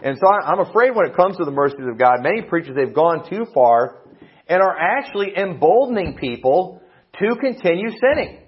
And 0.04 0.18
so 0.20 0.28
I'm 0.28 0.60
afraid 0.60 0.92
when 0.94 1.08
it 1.08 1.16
comes 1.16 1.38
to 1.38 1.46
the 1.46 1.52
mercies 1.52 1.88
of 1.90 1.98
God, 1.98 2.18
many 2.20 2.42
preachers, 2.42 2.76
they've 2.76 2.94
gone 2.94 3.30
too 3.30 3.46
far 3.54 4.04
and 4.50 4.62
are 4.62 4.78
actually 4.78 5.38
emboldening 5.38 6.18
people 6.18 6.82
to 7.18 7.36
continue 7.40 7.92
sinning. 7.92 8.42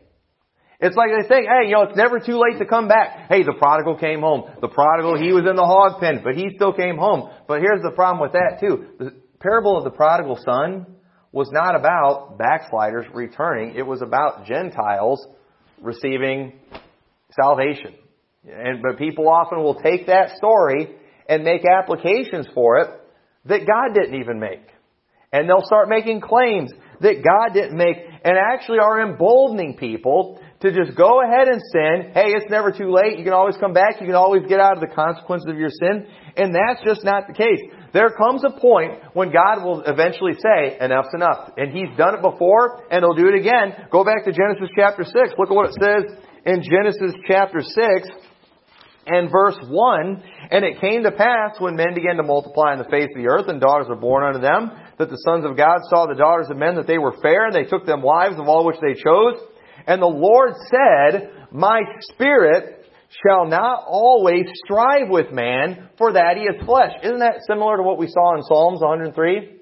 It's 0.81 0.97
like 0.97 1.11
they 1.15 1.25
think, 1.25 1.47
hey, 1.47 1.69
you 1.69 1.75
know, 1.75 1.83
it's 1.83 1.95
never 1.95 2.19
too 2.19 2.35
late 2.35 2.59
to 2.59 2.65
come 2.65 2.89
back. 2.89 3.29
Hey, 3.29 3.43
the 3.43 3.55
prodigal 3.57 3.97
came 3.97 4.19
home. 4.19 4.43
The 4.59 4.67
prodigal, 4.67 5.17
he 5.17 5.31
was 5.31 5.45
in 5.49 5.55
the 5.55 5.65
hog 5.65 6.01
pen, 6.01 6.19
but 6.21 6.35
he 6.35 6.49
still 6.53 6.73
came 6.73 6.97
home. 6.97 7.29
But 7.47 7.61
here's 7.61 7.81
the 7.81 7.91
problem 7.95 8.21
with 8.21 8.33
that 8.33 8.59
too. 8.59 8.87
The 8.99 9.15
parable 9.39 9.77
of 9.77 9.85
the 9.85 9.91
prodigal 9.91 10.37
son 10.43 10.98
was 11.31 11.49
not 11.51 11.75
about 11.75 12.37
backsliders 12.37 13.05
returning. 13.13 13.75
It 13.75 13.85
was 13.85 14.01
about 14.01 14.45
Gentiles 14.45 15.25
receiving 15.81 16.53
salvation. 17.39 17.95
And, 18.47 18.81
but 18.81 18.97
people 18.97 19.27
often 19.29 19.59
will 19.59 19.79
take 19.81 20.07
that 20.07 20.37
story 20.37 20.95
and 21.27 21.43
make 21.43 21.61
applications 21.65 22.47
for 22.53 22.79
it 22.79 22.89
that 23.45 23.67
God 23.67 23.93
didn't 23.93 24.19
even 24.19 24.39
make. 24.39 24.65
And 25.31 25.47
they'll 25.47 25.65
start 25.65 25.89
making 25.89 26.21
claims 26.21 26.71
that 27.01 27.23
God 27.23 27.53
didn't 27.53 27.77
make 27.77 27.97
and 28.23 28.33
actually 28.35 28.79
are 28.79 29.01
emboldening 29.01 29.77
people 29.77 30.41
to 30.61 30.71
just 30.71 30.97
go 30.97 31.21
ahead 31.21 31.47
and 31.47 31.61
sin. 31.71 32.11
Hey, 32.13 32.33
it's 32.35 32.49
never 32.49 32.71
too 32.71 32.91
late. 32.91 33.17
You 33.17 33.23
can 33.23 33.33
always 33.33 33.55
come 33.57 33.71
back. 33.71 34.01
You 34.01 34.07
can 34.07 34.15
always 34.15 34.43
get 34.47 34.59
out 34.59 34.73
of 34.73 34.81
the 34.81 34.93
consequences 34.93 35.47
of 35.49 35.57
your 35.57 35.69
sin. 35.69 36.07
And 36.35 36.53
that's 36.53 36.83
just 36.83 37.03
not 37.05 37.27
the 37.27 37.33
case. 37.33 37.61
There 37.93 38.09
comes 38.09 38.43
a 38.45 38.59
point 38.59 38.99
when 39.13 39.31
God 39.31 39.63
will 39.63 39.81
eventually 39.81 40.33
say, 40.33 40.77
enough's 40.79 41.13
enough. 41.13 41.51
And 41.57 41.71
He's 41.71 41.89
done 41.97 42.15
it 42.15 42.21
before, 42.21 42.83
and 42.91 43.03
He'll 43.03 43.15
do 43.15 43.27
it 43.27 43.35
again. 43.35 43.87
Go 43.91 44.03
back 44.03 44.25
to 44.25 44.31
Genesis 44.31 44.69
chapter 44.75 45.03
6. 45.03 45.15
Look 45.37 45.49
at 45.49 45.55
what 45.55 45.69
it 45.69 45.77
says 45.81 46.17
in 46.45 46.61
Genesis 46.61 47.13
chapter 47.27 47.61
6 47.61 48.09
and 49.07 49.31
verse 49.31 49.57
1. 49.67 50.23
And 50.51 50.65
it 50.65 50.79
came 50.79 51.03
to 51.03 51.11
pass 51.11 51.59
when 51.59 51.75
men 51.75 51.93
began 51.95 52.17
to 52.17 52.23
multiply 52.23 52.73
on 52.73 52.77
the 52.77 52.89
face 52.89 53.09
of 53.15 53.21
the 53.21 53.29
earth, 53.29 53.47
and 53.47 53.59
daughters 53.59 53.87
were 53.89 53.95
born 53.95 54.23
unto 54.23 54.39
them, 54.39 54.71
that 54.97 55.09
the 55.09 55.21
sons 55.25 55.45
of 55.45 55.57
God 55.57 55.79
saw 55.89 56.05
the 56.05 56.15
daughters 56.15 56.47
of 56.49 56.57
men 56.57 56.75
that 56.75 56.87
they 56.87 56.97
were 56.97 57.15
fair, 57.21 57.45
and 57.45 57.55
they 57.55 57.69
took 57.69 57.85
them 57.85 58.01
wives 58.01 58.35
of 58.37 58.47
all 58.47 58.65
which 58.65 58.79
they 58.81 58.93
chose. 58.93 59.41
And 59.87 60.01
the 60.01 60.05
Lord 60.05 60.53
said, 60.69 61.31
My 61.51 61.81
spirit 62.01 62.78
shall 63.25 63.47
not 63.47 63.85
always 63.87 64.45
strive 64.65 65.09
with 65.09 65.31
man, 65.31 65.89
for 65.97 66.13
that 66.13 66.37
he 66.37 66.43
is 66.43 66.63
flesh. 66.65 66.93
Isn't 67.03 67.19
that 67.19 67.41
similar 67.47 67.77
to 67.77 67.83
what 67.83 67.97
we 67.97 68.07
saw 68.07 68.35
in 68.35 68.43
Psalms 68.43 68.81
103? 68.81 69.59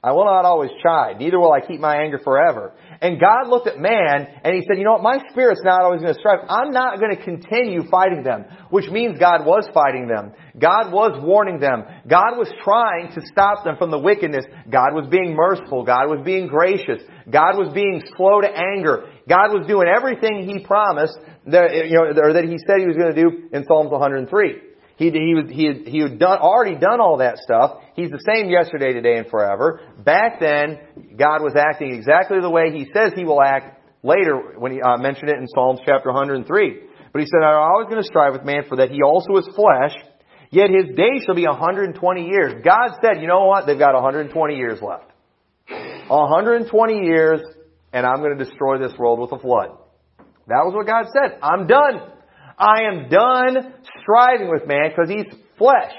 I 0.00 0.12
will 0.12 0.26
not 0.26 0.44
always 0.44 0.70
chide, 0.80 1.18
neither 1.18 1.40
will 1.40 1.52
I 1.52 1.60
keep 1.60 1.80
my 1.80 1.96
anger 1.96 2.20
forever. 2.22 2.72
And 3.00 3.20
God 3.20 3.48
looked 3.48 3.66
at 3.66 3.78
man 3.78 4.28
and 4.44 4.54
he 4.54 4.62
said, 4.62 4.78
you 4.78 4.84
know 4.84 4.92
what, 4.92 5.02
my 5.02 5.18
spirit's 5.30 5.62
not 5.64 5.82
always 5.82 6.00
going 6.00 6.14
to 6.14 6.18
strive. 6.20 6.46
I'm 6.48 6.70
not 6.70 7.00
going 7.00 7.16
to 7.16 7.22
continue 7.22 7.82
fighting 7.90 8.22
them. 8.22 8.44
Which 8.70 8.88
means 8.90 9.18
God 9.18 9.44
was 9.44 9.68
fighting 9.74 10.06
them. 10.06 10.32
God 10.56 10.92
was 10.92 11.20
warning 11.22 11.58
them. 11.58 11.82
God 12.06 12.38
was 12.38 12.48
trying 12.62 13.12
to 13.14 13.26
stop 13.26 13.64
them 13.64 13.76
from 13.76 13.90
the 13.90 13.98
wickedness. 13.98 14.44
God 14.70 14.94
was 14.94 15.08
being 15.10 15.34
merciful. 15.34 15.84
God 15.84 16.06
was 16.06 16.22
being 16.24 16.46
gracious. 16.46 17.02
God 17.28 17.58
was 17.58 17.72
being 17.74 18.02
slow 18.16 18.40
to 18.40 18.48
anger. 18.48 19.10
God 19.28 19.50
was 19.50 19.66
doing 19.66 19.88
everything 19.88 20.48
He 20.48 20.64
promised 20.64 21.18
that, 21.52 21.88
you 21.88 21.96
know, 21.96 22.12
or 22.22 22.32
that 22.34 22.44
He 22.44 22.58
said 22.66 22.80
He 22.80 22.86
was 22.86 22.96
going 22.96 23.14
to 23.14 23.20
do 23.20 23.48
in 23.52 23.64
Psalms 23.64 23.90
103. 23.90 24.68
He, 24.98 25.10
he, 25.10 25.34
was, 25.34 25.46
he, 25.48 25.64
had, 25.64 25.86
he 25.86 25.98
had 26.00 26.18
done, 26.18 26.38
already 26.38 26.74
done 26.74 27.00
all 27.00 27.18
that 27.18 27.38
stuff. 27.38 27.78
He's 27.94 28.10
the 28.10 28.22
same 28.26 28.50
yesterday, 28.50 28.92
today, 28.92 29.16
and 29.16 29.30
forever. 29.30 29.80
Back 29.96 30.40
then, 30.40 31.14
God 31.16 31.38
was 31.38 31.54
acting 31.56 31.94
exactly 31.94 32.40
the 32.40 32.50
way 32.50 32.72
He 32.72 32.90
says 32.92 33.12
He 33.14 33.24
will 33.24 33.40
act 33.40 33.78
later 34.02 34.58
when 34.58 34.72
He 34.72 34.82
uh, 34.82 34.98
mentioned 34.98 35.30
it 35.30 35.38
in 35.38 35.46
Psalms 35.54 35.78
chapter 35.86 36.10
103. 36.10 36.50
But 37.12 37.20
He 37.20 37.26
said, 37.26 37.46
I'm 37.46 37.62
always 37.62 37.86
going 37.86 38.02
to 38.02 38.06
strive 38.08 38.32
with 38.32 38.44
man 38.44 38.64
for 38.68 38.76
that 38.78 38.90
He 38.90 39.02
also 39.02 39.36
is 39.36 39.48
flesh, 39.54 39.94
yet 40.50 40.68
His 40.70 40.96
days 40.96 41.22
shall 41.24 41.36
be 41.36 41.46
120 41.46 41.94
years. 42.26 42.60
God 42.64 42.98
said, 43.00 43.22
you 43.22 43.28
know 43.28 43.46
what? 43.46 43.66
They've 43.66 43.78
got 43.78 43.94
120 43.94 44.56
years 44.56 44.82
left. 44.82 45.12
120 46.08 47.06
years, 47.06 47.40
and 47.92 48.04
I'm 48.04 48.18
going 48.18 48.36
to 48.36 48.44
destroy 48.44 48.78
this 48.78 48.98
world 48.98 49.20
with 49.20 49.30
a 49.30 49.38
flood. 49.38 49.78
That 50.48 50.64
was 50.64 50.74
what 50.74 50.86
God 50.86 51.06
said. 51.12 51.38
I'm 51.42 51.66
done. 51.66 52.12
I 52.58 52.82
am 52.90 53.08
done 53.08 53.74
striving 54.02 54.50
with 54.50 54.66
man 54.66 54.90
because 54.90 55.10
he's 55.10 55.32
flesh. 55.56 55.92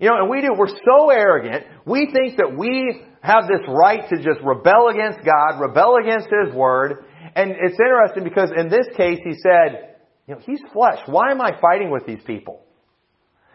You 0.00 0.08
know, 0.08 0.16
and 0.16 0.30
we 0.30 0.40
do, 0.40 0.54
we're 0.56 0.68
so 0.68 1.10
arrogant, 1.10 1.66
we 1.84 2.10
think 2.12 2.38
that 2.38 2.56
we 2.56 3.02
have 3.22 3.44
this 3.46 3.60
right 3.68 4.00
to 4.08 4.16
just 4.16 4.40
rebel 4.42 4.88
against 4.88 5.20
God, 5.24 5.60
rebel 5.60 5.96
against 6.02 6.28
His 6.28 6.54
Word. 6.54 7.04
And 7.36 7.50
it's 7.50 7.78
interesting 7.78 8.24
because 8.24 8.50
in 8.56 8.70
this 8.70 8.86
case 8.96 9.18
he 9.22 9.34
said, 9.34 9.96
you 10.26 10.34
know, 10.34 10.40
he's 10.40 10.60
flesh. 10.72 10.98
Why 11.06 11.30
am 11.30 11.40
I 11.40 11.50
fighting 11.60 11.90
with 11.90 12.06
these 12.06 12.22
people? 12.26 12.62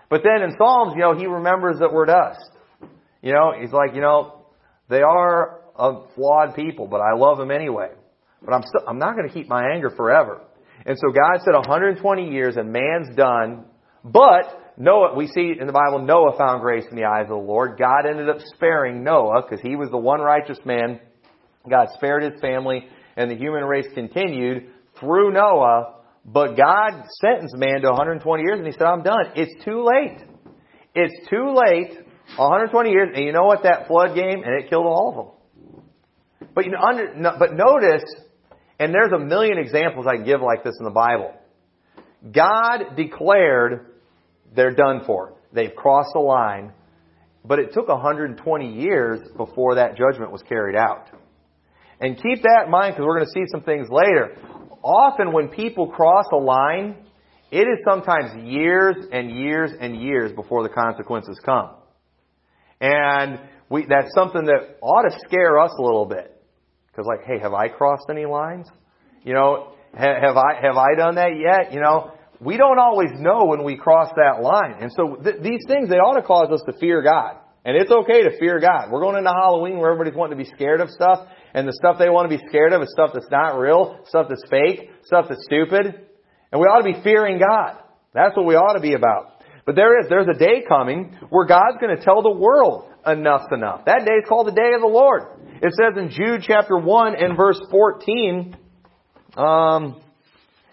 But 0.08 0.22
then 0.24 0.48
in 0.48 0.56
Psalms, 0.56 0.94
you 0.96 1.02
know, 1.02 1.18
he 1.18 1.26
remembers 1.26 1.80
that 1.80 1.92
we're 1.92 2.06
dust. 2.06 2.48
You 3.24 3.34
know, 3.34 3.54
he's 3.60 3.72
like, 3.72 3.96
you 3.96 4.02
know, 4.02 4.46
they 4.88 5.02
are 5.02 5.62
a 5.76 6.06
flawed 6.14 6.56
people, 6.56 6.88
but 6.88 7.02
I 7.02 7.16
love 7.16 7.40
them 7.40 7.50
anyway. 7.50 7.90
But 8.46 8.54
I'm 8.54 8.64
still, 8.64 8.88
I'm 8.88 9.00
not 9.00 9.16
going 9.16 9.28
to 9.28 9.34
keep 9.34 9.50
my 9.50 9.64
anger 9.74 9.90
forever. 9.90 10.42
And 10.86 10.98
so 11.00 11.12
God 11.12 11.42
said 11.44 11.54
120 11.54 12.32
years 12.32 12.58
and 12.58 12.72
man's 12.72 13.16
done, 13.16 13.66
but 14.04 14.74
Noah, 14.78 15.16
we 15.16 15.28
see 15.28 15.54
in 15.60 15.66
the 15.66 15.74
Bible, 15.74 16.06
Noah 16.06 16.38
found 16.38 16.62
grace 16.62 16.86
in 16.90 16.96
the 16.96 17.06
eyes 17.06 17.24
of 17.24 17.30
the 17.30 17.36
Lord. 17.36 17.80
God 17.80 18.06
ended 18.08 18.30
up 18.30 18.38
sparing 18.56 19.04
Noah 19.04 19.42
because 19.42 19.62
he 19.62 19.75
was 19.75 19.90
the 19.90 19.98
one 19.98 20.20
righteous 20.20 20.60
man. 20.66 21.00
God 21.68 21.88
spared 21.96 22.24
his 22.32 22.40
family 22.40 22.88
and 23.18 23.32
the 23.32 23.36
human 23.36 23.64
race 23.64 23.88
continued 23.94 24.70
through 25.00 25.32
Noah, 25.32 25.96
but 26.25 26.56
God 26.56 27.04
sentenced 27.22 27.56
man 27.58 27.82
to 27.82 27.90
120 27.90 28.44
years 28.44 28.60
and 28.60 28.68
he 28.68 28.74
said, 28.74 28.84
I'm 28.84 29.02
done. 29.02 29.32
It's 29.36 29.64
too 29.64 29.84
late. 29.84 30.24
It's 30.94 31.30
too 31.30 31.56
late. 31.56 32.06
120 32.38 32.90
years, 32.90 33.10
and 33.16 33.24
you 33.24 33.32
know 33.32 33.46
what 33.46 33.64
that 33.64 33.88
flood 33.88 34.16
game, 34.16 34.44
and 34.44 34.64
it 34.64 34.70
killed 34.70 34.86
all 34.88 35.10
of 35.10 35.16
them. 35.16 36.50
But 36.54 36.66
you 36.66 36.72
know, 36.72 36.80
under, 36.80 37.14
but 37.38 37.54
notice 37.54 38.04
and 38.79 38.94
there's 38.94 39.12
a 39.12 39.20
million 39.20 39.58
examples 39.58 40.05
I 40.08 40.17
can 40.17 40.25
give 40.25 40.41
like 40.41 40.63
this 40.63 40.75
in 40.79 40.86
the 40.86 40.91
Bible. 40.91 41.34
God 42.32 42.96
declared 42.96 43.88
they're 44.55 44.74
done 44.74 45.01
for. 45.05 45.34
They've 45.53 45.74
crossed 45.74 46.10
the 46.13 46.20
line. 46.20 46.74
But 47.44 47.60
it 47.60 47.74
took 47.74 47.88
120 47.88 48.74
years 48.74 49.20
before 49.38 49.75
that 49.75 49.96
judgment 49.96 50.32
was 50.32 50.41
carried 50.50 50.75
out. 50.75 51.10
And 52.00 52.15
keep 52.15 52.41
that 52.44 52.63
in 52.65 52.72
mind 52.72 52.96
because 52.96 53.05
we're 53.05 53.17
going 53.20 53.27
to 53.27 53.39
see 53.39 53.46
some 53.51 53.62
things 53.62 53.88
later. 53.89 54.36
Often 54.84 55.32
when 55.32 55.50
people 55.50 55.88
cross 55.88 56.25
a 56.34 56.38
line, 56.38 56.96
it 57.51 57.62
is 57.62 57.79
sometimes 57.88 58.44
years 58.46 58.96
and 59.12 59.32
years 59.32 59.72
and 59.79 60.01
years 60.01 60.32
before 60.32 60.63
the 60.63 60.70
consequences 60.70 61.39
come. 61.46 61.70
And 62.82 63.39
we, 63.70 63.86
that's 63.88 64.13
something 64.13 64.46
that 64.46 64.77
ought 64.82 65.03
to 65.03 65.17
scare 65.25 65.60
us 65.60 65.72
a 65.77 65.82
little 65.82 66.05
bit. 66.05 66.35
Because 66.96 67.08
like, 67.08 67.25
hey, 67.25 67.40
have 67.40 67.54
I 67.54 67.68
crossed 67.68 68.06
any 68.10 68.25
lines? 68.25 68.68
You 69.24 69.34
know, 69.34 69.74
have 69.94 70.38
I 70.38 70.62
have 70.62 70.78
I 70.78 70.96
done 70.96 71.16
that 71.16 71.32
yet? 71.36 71.74
You 71.74 71.82
know, 71.82 72.12
we 72.40 72.56
don't 72.56 72.80
always 72.80 73.10
know 73.16 73.46
when 73.46 73.64
we 73.64 73.75
cross 73.75 74.10
that 74.16 74.42
line, 74.42 74.75
and 74.80 74.92
so 74.96 75.16
th- 75.16 75.42
these 75.42 75.62
things 75.68 75.90
they 75.90 75.98
ought 75.98 76.16
to 76.16 76.22
cause 76.22 76.50
us 76.52 76.62
to 76.68 76.74
fear 76.80 77.02
God. 77.02 77.38
And 77.66 77.75
it's 77.75 77.92
okay 77.92 78.22
to 78.24 78.38
fear 78.38 78.60
God. 78.60 78.92
We're 78.92 79.02
going 79.02 79.18
into 79.18 79.32
Halloween 79.32 79.80
where 79.80 79.92
everybody's 79.92 80.16
wanting 80.16 80.38
to 80.38 80.44
be 80.44 80.50
scared 80.56 80.82
of 80.82 80.90
stuff, 80.90 81.28
and 81.54 81.68
the 81.68 81.74
stuff 81.74 81.98
they 81.98 82.10
want 82.10 82.30
to 82.30 82.38
be 82.38 82.44
scared 82.48 82.74
of 82.74 82.82
is 82.82 82.92
stuff 82.92 83.10
that's 83.14 83.30
not 83.32 83.58
real, 83.58 84.00
stuff 84.06 84.28
that's 84.30 84.44
fake, 84.50 84.92
stuff 85.04 85.25
that's 85.28 85.44
stupid. 85.44 86.00
And 86.52 86.62
we 86.62 86.68
ought 86.68 86.86
to 86.86 86.94
be 86.94 87.02
fearing 87.04 87.40
God. 87.40 87.82
That's 88.14 88.38
what 88.38 88.46
we 88.46 88.56
ought 88.56 88.74
to 88.74 88.80
be 88.80 88.94
about. 88.94 89.42
But 89.66 89.75
there 89.75 90.00
is, 90.00 90.06
there's 90.10 90.28
a 90.28 90.38
day 90.38 90.64
coming 90.68 91.18
where 91.30 91.46
God's 91.48 91.78
going 91.82 91.98
to 91.98 92.04
tell 92.04 92.22
the 92.22 92.32
world 92.32 92.86
enough's 93.06 93.52
enough. 93.52 93.86
That 93.86 94.06
day 94.06 94.14
is 94.14 94.26
called 94.28 94.48
the 94.48 94.52
day 94.52 94.74
of 94.74 94.82
the 94.82 94.88
Lord. 94.88 95.24
It 95.62 95.74
says 95.74 95.98
in 95.98 96.10
Jude 96.10 96.42
chapter 96.46 96.78
1 96.78 97.16
and 97.16 97.38
verse 97.38 97.60
14, 97.72 98.58
um, 99.38 100.02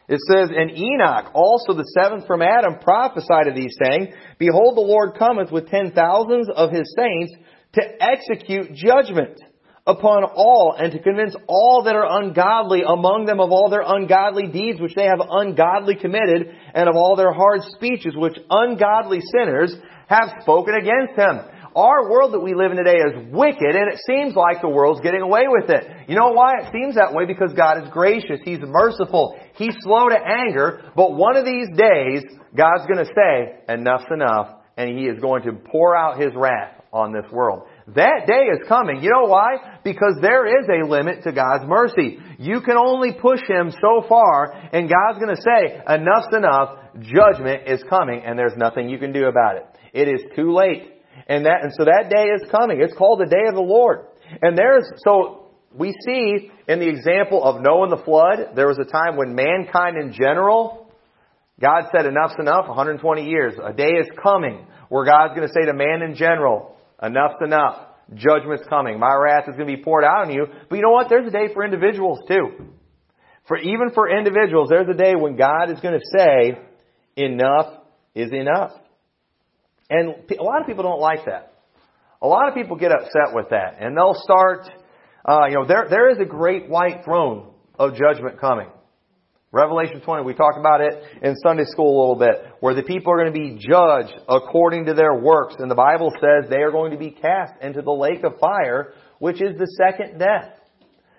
it 0.09 0.21
says, 0.29 0.51
And 0.55 0.71
Enoch, 0.71 1.31
also 1.35 1.75
the 1.75 1.89
seventh 2.03 2.27
from 2.27 2.43
Adam, 2.43 2.79
prophesied 2.81 3.49
of 3.49 3.55
these, 3.55 3.77
saying, 3.83 4.13
Behold, 4.39 4.77
the 4.77 4.83
Lord 4.83 5.17
cometh 5.19 5.51
with 5.51 5.69
ten 5.69 5.93
thousands 5.93 6.49
of 6.55 6.71
his 6.71 6.95
saints 6.97 7.33
to 7.75 7.83
execute 8.01 8.75
judgment 8.75 9.41
upon 9.87 10.25
all 10.25 10.77
and 10.79 10.93
to 10.93 11.03
convince 11.03 11.35
all 11.49 11.83
that 11.85 11.97
are 11.97 12.23
ungodly 12.23 12.83
among 12.87 13.25
them 13.27 13.41
of 13.41 13.51
all 13.51 13.69
their 13.69 13.83
ungodly 13.85 14.47
deeds 14.47 14.81
which 14.81 14.95
they 14.95 15.07
have 15.07 15.19
ungodly 15.29 15.97
committed 15.97 16.55
and 16.75 16.89
of 16.89 16.95
all 16.95 17.17
their 17.17 17.33
hard 17.33 17.63
speeches 17.75 18.15
which 18.17 18.39
ungodly 18.51 19.21
sinners 19.33 19.75
have 20.07 20.43
spoken 20.43 20.75
against 20.75 21.19
him. 21.19 21.41
Our 21.75 22.11
world 22.11 22.35
that 22.35 22.41
we 22.41 22.55
live 22.55 22.71
in 22.71 22.77
today 22.77 22.99
is 22.99 23.33
wicked 23.33 23.75
and 23.75 23.93
it 23.93 24.01
seems 24.07 24.35
like 24.35 24.61
the 24.61 24.69
world's 24.69 25.01
getting 25.01 25.23
away 25.23 25.45
with 25.47 25.71
it. 25.71 26.09
You 26.09 26.17
know 26.17 26.33
why 26.33 26.61
it 26.61 26.73
seems 26.73 26.97
that 26.97 27.15
way? 27.15 27.25
Because 27.25 27.53
God 27.55 27.83
is 27.83 27.89
gracious. 27.91 28.41
He's 28.45 28.61
merciful. 28.61 29.39
He's 29.55 29.75
slow 29.81 30.09
to 30.09 30.19
anger. 30.19 30.91
But 30.95 31.15
one 31.15 31.37
of 31.37 31.47
these 31.47 31.69
days, 31.77 32.25
God's 32.55 32.85
going 32.87 33.05
to 33.05 33.11
say, 33.11 33.73
enough's 33.73 34.05
enough. 34.13 34.59
And 34.77 34.99
He 34.99 35.05
is 35.05 35.21
going 35.21 35.43
to 35.45 35.53
pour 35.53 35.97
out 35.97 36.21
His 36.21 36.33
wrath 36.35 36.83
on 36.93 37.13
this 37.13 37.31
world. 37.33 37.63
That 37.89 38.27
day 38.27 38.49
is 38.53 38.69
coming. 38.69 39.03
You 39.03 39.11
know 39.11 39.29
why? 39.29 39.81
Because 39.83 40.17
there 40.21 40.47
is 40.47 40.67
a 40.69 40.87
limit 40.87 41.25
to 41.25 41.33
God's 41.33 41.65
mercy. 41.67 42.19
You 42.39 42.61
can 42.61 42.77
only 42.77 43.13
push 43.13 43.41
Him 43.49 43.71
so 43.71 44.07
far, 44.09 44.53
and 44.73 44.91
God's 44.91 45.19
going 45.19 45.35
to 45.35 45.43
say, 45.43 45.81
enough's 45.89 46.29
enough, 46.33 46.79
judgment 47.01 47.67
is 47.67 47.83
coming, 47.89 48.23
and 48.25 48.39
there's 48.39 48.57
nothing 48.57 48.89
you 48.89 48.99
can 48.99 49.13
do 49.13 49.27
about 49.27 49.57
it. 49.57 49.67
It 49.93 50.09
is 50.09 50.21
too 50.37 50.55
late. 50.55 51.02
And 51.29 51.47
that, 51.47 51.63
and 51.63 51.73
so 51.77 51.85
that 51.85 52.11
day 52.11 52.25
is 52.25 52.51
coming. 52.51 52.81
It's 52.81 52.97
called 52.97 53.21
the 53.21 53.27
day 53.27 53.49
of 53.49 53.55
the 53.55 53.61
Lord. 53.61 54.07
And 54.41 54.57
there's, 54.57 54.85
so 55.07 55.51
we 55.75 55.95
see 56.07 56.51
in 56.69 56.81
the 56.81 56.89
example 56.89 57.43
of 57.45 57.63
Noah 57.63 57.85
and 57.85 57.93
the 57.93 58.05
flood, 58.05 58.57
there 58.57 58.67
was 58.67 58.79
a 58.79 58.91
time 58.91 59.17
when 59.17 59.35
mankind 59.35 59.97
in 59.97 60.13
general, 60.13 60.91
God 61.61 61.85
said 61.95 62.07
enough's 62.07 62.35
enough, 62.39 62.67
120 62.69 63.25
years. 63.25 63.55
A 63.63 63.73
day 63.73 63.91
is 63.91 64.09
coming 64.23 64.67
where 64.89 65.05
God's 65.05 65.35
going 65.35 65.47
to 65.47 65.55
say 65.55 65.67
to 65.67 65.73
man 65.73 66.03
in 66.03 66.15
general, 66.17 66.77
enough's 67.03 67.41
enough. 67.41 67.89
Judgment's 68.15 68.67
coming. 68.69 68.99
My 68.99 69.15
wrath 69.15 69.45
is 69.49 69.57
going 69.57 69.69
to 69.69 69.77
be 69.77 69.83
poured 69.83 70.05
out 70.05 70.27
on 70.27 70.31
you. 70.31 70.47
But 70.69 70.77
you 70.77 70.83
know 70.83 70.91
what? 70.91 71.09
There's 71.09 71.27
a 71.27 71.31
day 71.31 71.53
for 71.55 71.65
individuals 71.65 72.19
too. 72.29 72.67
For 73.49 73.57
even 73.57 73.91
for 73.95 74.11
individuals, 74.11 74.69
there's 74.71 74.89
a 74.89 74.97
day 74.97 75.15
when 75.17 75.37
God 75.37 75.71
is 75.71 75.81
going 75.81 75.99
to 75.99 76.19
say, 76.19 76.59
enough 77.17 77.83
is 78.15 78.31
enough. 78.33 78.73
And 79.93 80.15
a 80.39 80.43
lot 80.43 80.63
of 80.63 80.67
people 80.67 80.85
don't 80.85 81.01
like 81.01 81.27
that. 81.27 81.53
A 82.23 82.27
lot 82.27 82.49
of 82.49 82.55
people 82.55 82.77
get 82.77 82.93
upset 82.93 83.35
with 83.35 83.51
that, 83.51 83.77
and 83.79 83.95
they'll 83.95 84.17
start. 84.17 84.67
Uh, 85.29 85.47
you 85.49 85.55
know, 85.55 85.67
there 85.67 85.87
there 85.91 86.09
is 86.09 86.19
a 86.19 86.25
great 86.25 86.67
white 86.67 87.05
throne 87.05 87.53
of 87.79 87.95
judgment 87.95 88.41
coming. 88.41 88.69
Revelation 89.51 90.01
20, 90.01 90.25
we 90.25 90.33
talked 90.33 90.57
about 90.59 90.81
it 90.81 90.95
in 91.23 91.37
Sunday 91.45 91.65
school 91.67 91.91
a 91.91 91.99
little 92.01 92.19
bit, 92.19 92.55
where 92.61 92.75
the 92.75 92.83
people 92.83 93.13
are 93.13 93.19
going 93.19 93.35
to 93.35 93.39
be 93.39 93.59
judged 93.59 94.19
according 94.27 94.87
to 94.87 94.95
their 94.95 95.15
works. 95.15 95.57
And 95.59 95.71
the 95.71 95.75
Bible 95.75 96.11
says 96.15 96.49
they 96.49 96.63
are 96.63 96.71
going 96.71 96.93
to 96.93 96.97
be 96.97 97.11
cast 97.11 97.53
into 97.61 97.83
the 97.83 97.93
lake 97.93 98.25
of 98.25 98.39
fire, 98.41 98.95
which 99.19 99.43
is 99.43 99.59
the 99.59 99.71
second 99.77 100.19
death. 100.19 100.55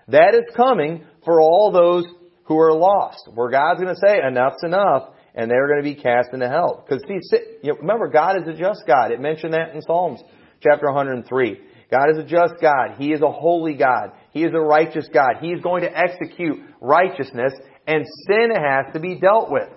That 0.07 0.33
is 0.33 0.55
coming 0.55 1.05
for 1.23 1.41
all 1.41 1.71
those 1.71 2.05
who 2.45 2.57
are 2.57 2.73
lost, 2.73 3.29
where 3.35 3.51
God's 3.51 3.81
going 3.81 3.93
to 3.93 4.01
say, 4.03 4.17
enough's 4.17 4.63
enough, 4.63 5.12
and 5.35 5.49
they're 5.49 5.67
going 5.67 5.83
to 5.83 5.95
be 5.95 5.95
cast 5.95 6.29
into 6.33 6.47
hell. 6.47 6.85
Because 6.85 7.03
see, 7.07 7.37
you 7.63 7.73
know, 7.73 7.79
remember, 7.79 8.07
God 8.07 8.37
is 8.41 8.47
a 8.47 8.53
just 8.53 8.83
God. 8.85 9.11
It 9.11 9.19
mentioned 9.19 9.53
that 9.53 9.73
in 9.73 9.81
Psalms 9.81 10.21
chapter 10.61 10.87
103. 10.87 11.59
God 11.91 12.09
is 12.09 12.17
a 12.17 12.23
just 12.23 12.55
God. 12.61 12.95
He 12.97 13.11
is 13.13 13.21
a 13.21 13.31
holy 13.31 13.75
God. 13.75 14.11
He 14.31 14.43
is 14.43 14.51
a 14.53 14.59
righteous 14.59 15.07
God. 15.13 15.37
He 15.41 15.49
is 15.49 15.61
going 15.61 15.83
to 15.83 15.95
execute 15.95 16.59
righteousness, 16.81 17.53
and 17.85 18.05
sin 18.27 18.49
has 18.55 18.93
to 18.93 18.99
be 18.99 19.19
dealt 19.19 19.51
with. 19.51 19.69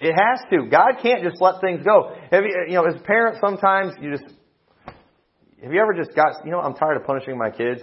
It 0.00 0.14
has 0.14 0.40
to. 0.50 0.70
God 0.70 1.02
can't 1.02 1.22
just 1.22 1.42
let 1.42 1.60
things 1.60 1.82
go. 1.84 2.14
Have 2.30 2.44
you, 2.44 2.64
you 2.68 2.74
know, 2.74 2.86
as 2.86 3.00
parents, 3.02 3.38
sometimes 3.42 3.92
you 4.00 4.12
just, 4.12 4.24
have 5.62 5.72
you 5.72 5.80
ever 5.80 5.92
just 5.92 6.16
got, 6.16 6.44
you 6.44 6.50
know, 6.50 6.60
I'm 6.60 6.72
tired 6.72 6.96
of 6.96 7.06
punishing 7.06 7.36
my 7.36 7.50
kids. 7.50 7.82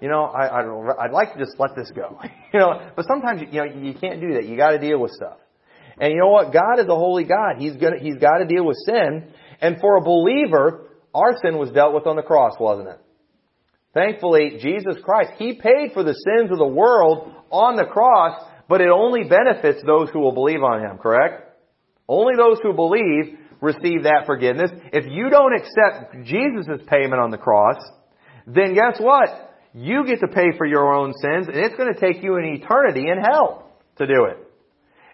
You 0.00 0.08
know, 0.08 0.24
I, 0.24 0.46
I, 0.46 1.04
I'd 1.04 1.12
like 1.12 1.34
to 1.34 1.38
just 1.38 1.52
let 1.60 1.76
this 1.76 1.92
go. 1.94 2.18
you 2.52 2.58
know, 2.58 2.90
but 2.96 3.06
sometimes, 3.06 3.42
you 3.52 3.60
know, 3.60 3.64
you 3.64 3.94
can't 3.94 4.20
do 4.20 4.34
that. 4.34 4.46
You 4.46 4.56
gotta 4.56 4.80
deal 4.80 4.98
with 4.98 5.12
stuff. 5.12 5.38
And 6.00 6.12
you 6.12 6.20
know 6.20 6.28
what? 6.28 6.52
God 6.52 6.78
is 6.78 6.86
a 6.86 6.94
holy 6.94 7.24
God. 7.24 7.56
He's 7.58 7.76
gonna, 7.76 7.98
He's 8.00 8.16
gotta 8.16 8.46
deal 8.46 8.64
with 8.64 8.76
sin. 8.86 9.28
And 9.60 9.78
for 9.80 9.96
a 9.96 10.00
believer, 10.00 10.88
our 11.14 11.36
sin 11.44 11.58
was 11.58 11.70
dealt 11.70 11.94
with 11.94 12.06
on 12.06 12.16
the 12.16 12.22
cross, 12.22 12.54
wasn't 12.58 12.88
it? 12.88 12.98
Thankfully, 13.94 14.58
Jesus 14.60 14.96
Christ, 15.04 15.32
He 15.38 15.54
paid 15.54 15.92
for 15.92 16.02
the 16.02 16.14
sins 16.14 16.50
of 16.50 16.58
the 16.58 16.66
world 16.66 17.32
on 17.50 17.76
the 17.76 17.84
cross, 17.84 18.42
but 18.68 18.80
it 18.80 18.88
only 18.88 19.24
benefits 19.24 19.82
those 19.84 20.08
who 20.10 20.20
will 20.20 20.32
believe 20.32 20.62
on 20.62 20.80
Him, 20.80 20.98
correct? 20.98 21.50
Only 22.08 22.34
those 22.36 22.58
who 22.62 22.72
believe 22.72 23.38
receive 23.60 24.02
that 24.02 24.24
forgiveness. 24.26 24.70
If 24.92 25.06
you 25.08 25.30
don't 25.30 25.54
accept 25.54 26.24
Jesus' 26.24 26.84
payment 26.88 27.20
on 27.20 27.30
the 27.30 27.38
cross, 27.38 27.76
then 28.46 28.74
guess 28.74 28.98
what? 28.98 29.28
You 29.72 30.04
get 30.04 30.20
to 30.20 30.28
pay 30.28 30.56
for 30.58 30.66
your 30.66 30.92
own 30.92 31.12
sins, 31.14 31.46
and 31.48 31.56
it's 31.56 31.76
going 31.76 31.94
to 31.94 31.98
take 31.98 32.22
you 32.22 32.36
an 32.36 32.44
eternity 32.44 33.08
in 33.08 33.18
hell 33.18 33.70
to 33.98 34.06
do 34.06 34.24
it. 34.24 34.41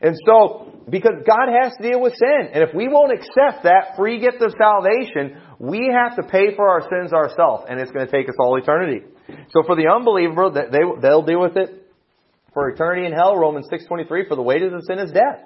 And 0.00 0.16
so, 0.26 0.82
because 0.88 1.14
God 1.26 1.48
has 1.60 1.72
to 1.76 1.90
deal 1.90 2.00
with 2.00 2.14
sin, 2.14 2.50
and 2.52 2.62
if 2.62 2.74
we 2.74 2.88
won't 2.88 3.12
accept 3.12 3.64
that 3.64 3.96
free 3.96 4.20
gift 4.20 4.40
of 4.42 4.52
salvation, 4.56 5.40
we 5.58 5.92
have 5.92 6.16
to 6.16 6.22
pay 6.22 6.54
for 6.54 6.68
our 6.68 6.82
sins 6.82 7.12
ourselves, 7.12 7.64
and 7.68 7.80
it's 7.80 7.90
going 7.90 8.06
to 8.06 8.12
take 8.12 8.28
us 8.28 8.36
all 8.38 8.56
eternity. 8.56 9.04
So 9.50 9.62
for 9.66 9.74
the 9.74 9.88
unbeliever, 9.88 10.50
they, 10.50 10.78
they'll 11.02 11.22
deal 11.22 11.40
with 11.40 11.56
it 11.56 11.88
for 12.54 12.68
eternity 12.70 13.06
in 13.06 13.12
hell. 13.12 13.36
Romans 13.36 13.68
6.23, 13.72 14.28
for 14.28 14.36
the 14.36 14.42
wages 14.42 14.72
of 14.72 14.82
sin 14.84 14.98
is 15.00 15.10
death. 15.10 15.40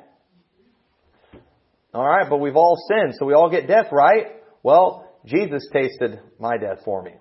Alright, 1.94 2.28
but 2.28 2.38
we've 2.38 2.56
all 2.56 2.76
sinned, 2.88 3.14
so 3.18 3.26
we 3.26 3.34
all 3.34 3.50
get 3.50 3.66
death, 3.66 3.86
right? 3.90 4.36
Well, 4.62 5.10
Jesus 5.24 5.66
tasted 5.72 6.20
my 6.38 6.56
death 6.56 6.78
for 6.84 7.02
me. 7.02 7.12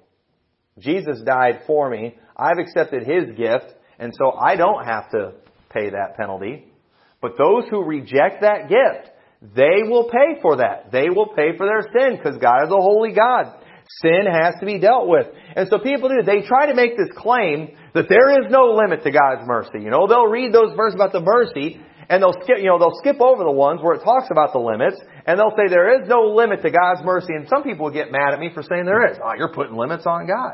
Jesus 0.79 1.21
died 1.25 1.61
for 1.67 1.89
me. 1.89 2.17
I've 2.37 2.57
accepted 2.57 3.03
His 3.03 3.35
gift, 3.37 3.73
and 3.99 4.13
so 4.17 4.31
I 4.31 4.55
don't 4.55 4.85
have 4.85 5.09
to 5.11 5.33
pay 5.69 5.89
that 5.89 6.17
penalty. 6.17 6.70
But 7.21 7.37
those 7.37 7.65
who 7.69 7.83
reject 7.83 8.41
that 8.41 8.67
gift, 8.67 9.11
they 9.55 9.83
will 9.87 10.09
pay 10.09 10.41
for 10.41 10.57
that. 10.57 10.91
They 10.91 11.09
will 11.09 11.27
pay 11.27 11.57
for 11.57 11.65
their 11.65 11.81
sin 11.81 12.17
because 12.17 12.37
God 12.37 12.65
is 12.65 12.71
a 12.71 12.81
holy 12.81 13.13
God. 13.13 13.57
Sin 14.01 14.25
has 14.25 14.55
to 14.59 14.65
be 14.65 14.79
dealt 14.79 15.07
with. 15.07 15.27
And 15.55 15.67
so 15.69 15.77
people 15.77 16.09
do, 16.09 16.21
they 16.23 16.41
try 16.41 16.67
to 16.67 16.75
make 16.75 16.97
this 16.97 17.09
claim 17.15 17.75
that 17.93 18.07
there 18.07 18.41
is 18.41 18.49
no 18.49 18.73
limit 18.73 19.03
to 19.03 19.11
God's 19.11 19.45
mercy. 19.45 19.79
You 19.81 19.89
know, 19.89 20.07
they'll 20.07 20.27
read 20.27 20.53
those 20.53 20.75
verses 20.75 20.95
about 20.95 21.11
the 21.11 21.21
mercy 21.21 21.81
and 22.09 22.21
they'll 22.21 22.37
skip, 22.43 22.57
you 22.59 22.67
know, 22.67 22.79
they'll 22.79 22.97
skip 22.99 23.19
over 23.19 23.43
the 23.43 23.51
ones 23.51 23.81
where 23.81 23.95
it 23.95 24.03
talks 24.03 24.27
about 24.31 24.53
the 24.53 24.59
limits 24.59 24.97
and 25.25 25.39
they'll 25.39 25.55
say 25.57 25.67
there 25.69 26.01
is 26.01 26.07
no 26.07 26.33
limit 26.33 26.61
to 26.61 26.71
God's 26.71 27.03
mercy. 27.03 27.33
And 27.35 27.47
some 27.49 27.63
people 27.63 27.85
will 27.85 27.93
get 27.93 28.11
mad 28.11 28.33
at 28.33 28.39
me 28.39 28.49
for 28.53 28.63
saying 28.63 28.85
there 28.85 29.11
is. 29.11 29.17
Oh, 29.23 29.33
you're 29.37 29.53
putting 29.53 29.75
limits 29.75 30.05
on 30.05 30.27
God. 30.27 30.53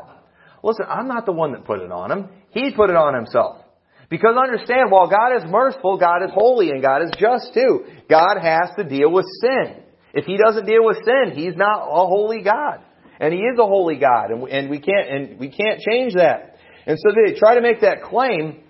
Listen, 0.62 0.86
I'm 0.88 1.06
not 1.06 1.24
the 1.24 1.32
one 1.32 1.52
that 1.52 1.64
put 1.64 1.80
it 1.80 1.92
on 1.92 2.10
him. 2.10 2.28
He 2.50 2.72
put 2.74 2.90
it 2.90 2.96
on 2.96 3.14
himself. 3.14 3.62
Because 4.08 4.36
understand, 4.42 4.90
while 4.90 5.08
God 5.08 5.36
is 5.36 5.42
merciful, 5.50 5.98
God 5.98 6.24
is 6.24 6.30
holy 6.32 6.70
and 6.70 6.80
God 6.80 7.02
is 7.02 7.10
just 7.18 7.52
too. 7.52 7.84
God 8.08 8.38
has 8.40 8.70
to 8.76 8.84
deal 8.84 9.12
with 9.12 9.26
sin. 9.40 9.82
If 10.14 10.24
He 10.24 10.38
doesn't 10.38 10.66
deal 10.66 10.84
with 10.84 10.98
sin, 11.04 11.32
He's 11.34 11.56
not 11.56 11.82
a 11.82 12.06
holy 12.06 12.42
God. 12.42 12.80
And 13.20 13.34
He 13.34 13.40
is 13.40 13.58
a 13.58 13.66
holy 13.66 13.96
God, 13.96 14.30
and 14.30 14.42
we, 14.42 14.50
and 14.50 14.70
we 14.70 14.80
can't, 14.80 15.08
and 15.08 15.38
we 15.38 15.48
can't 15.48 15.80
change 15.80 16.14
that. 16.14 16.56
And 16.86 16.96
so 16.98 17.12
they 17.12 17.38
try 17.38 17.56
to 17.56 17.60
make 17.60 17.82
that 17.82 18.02
claim, 18.02 18.62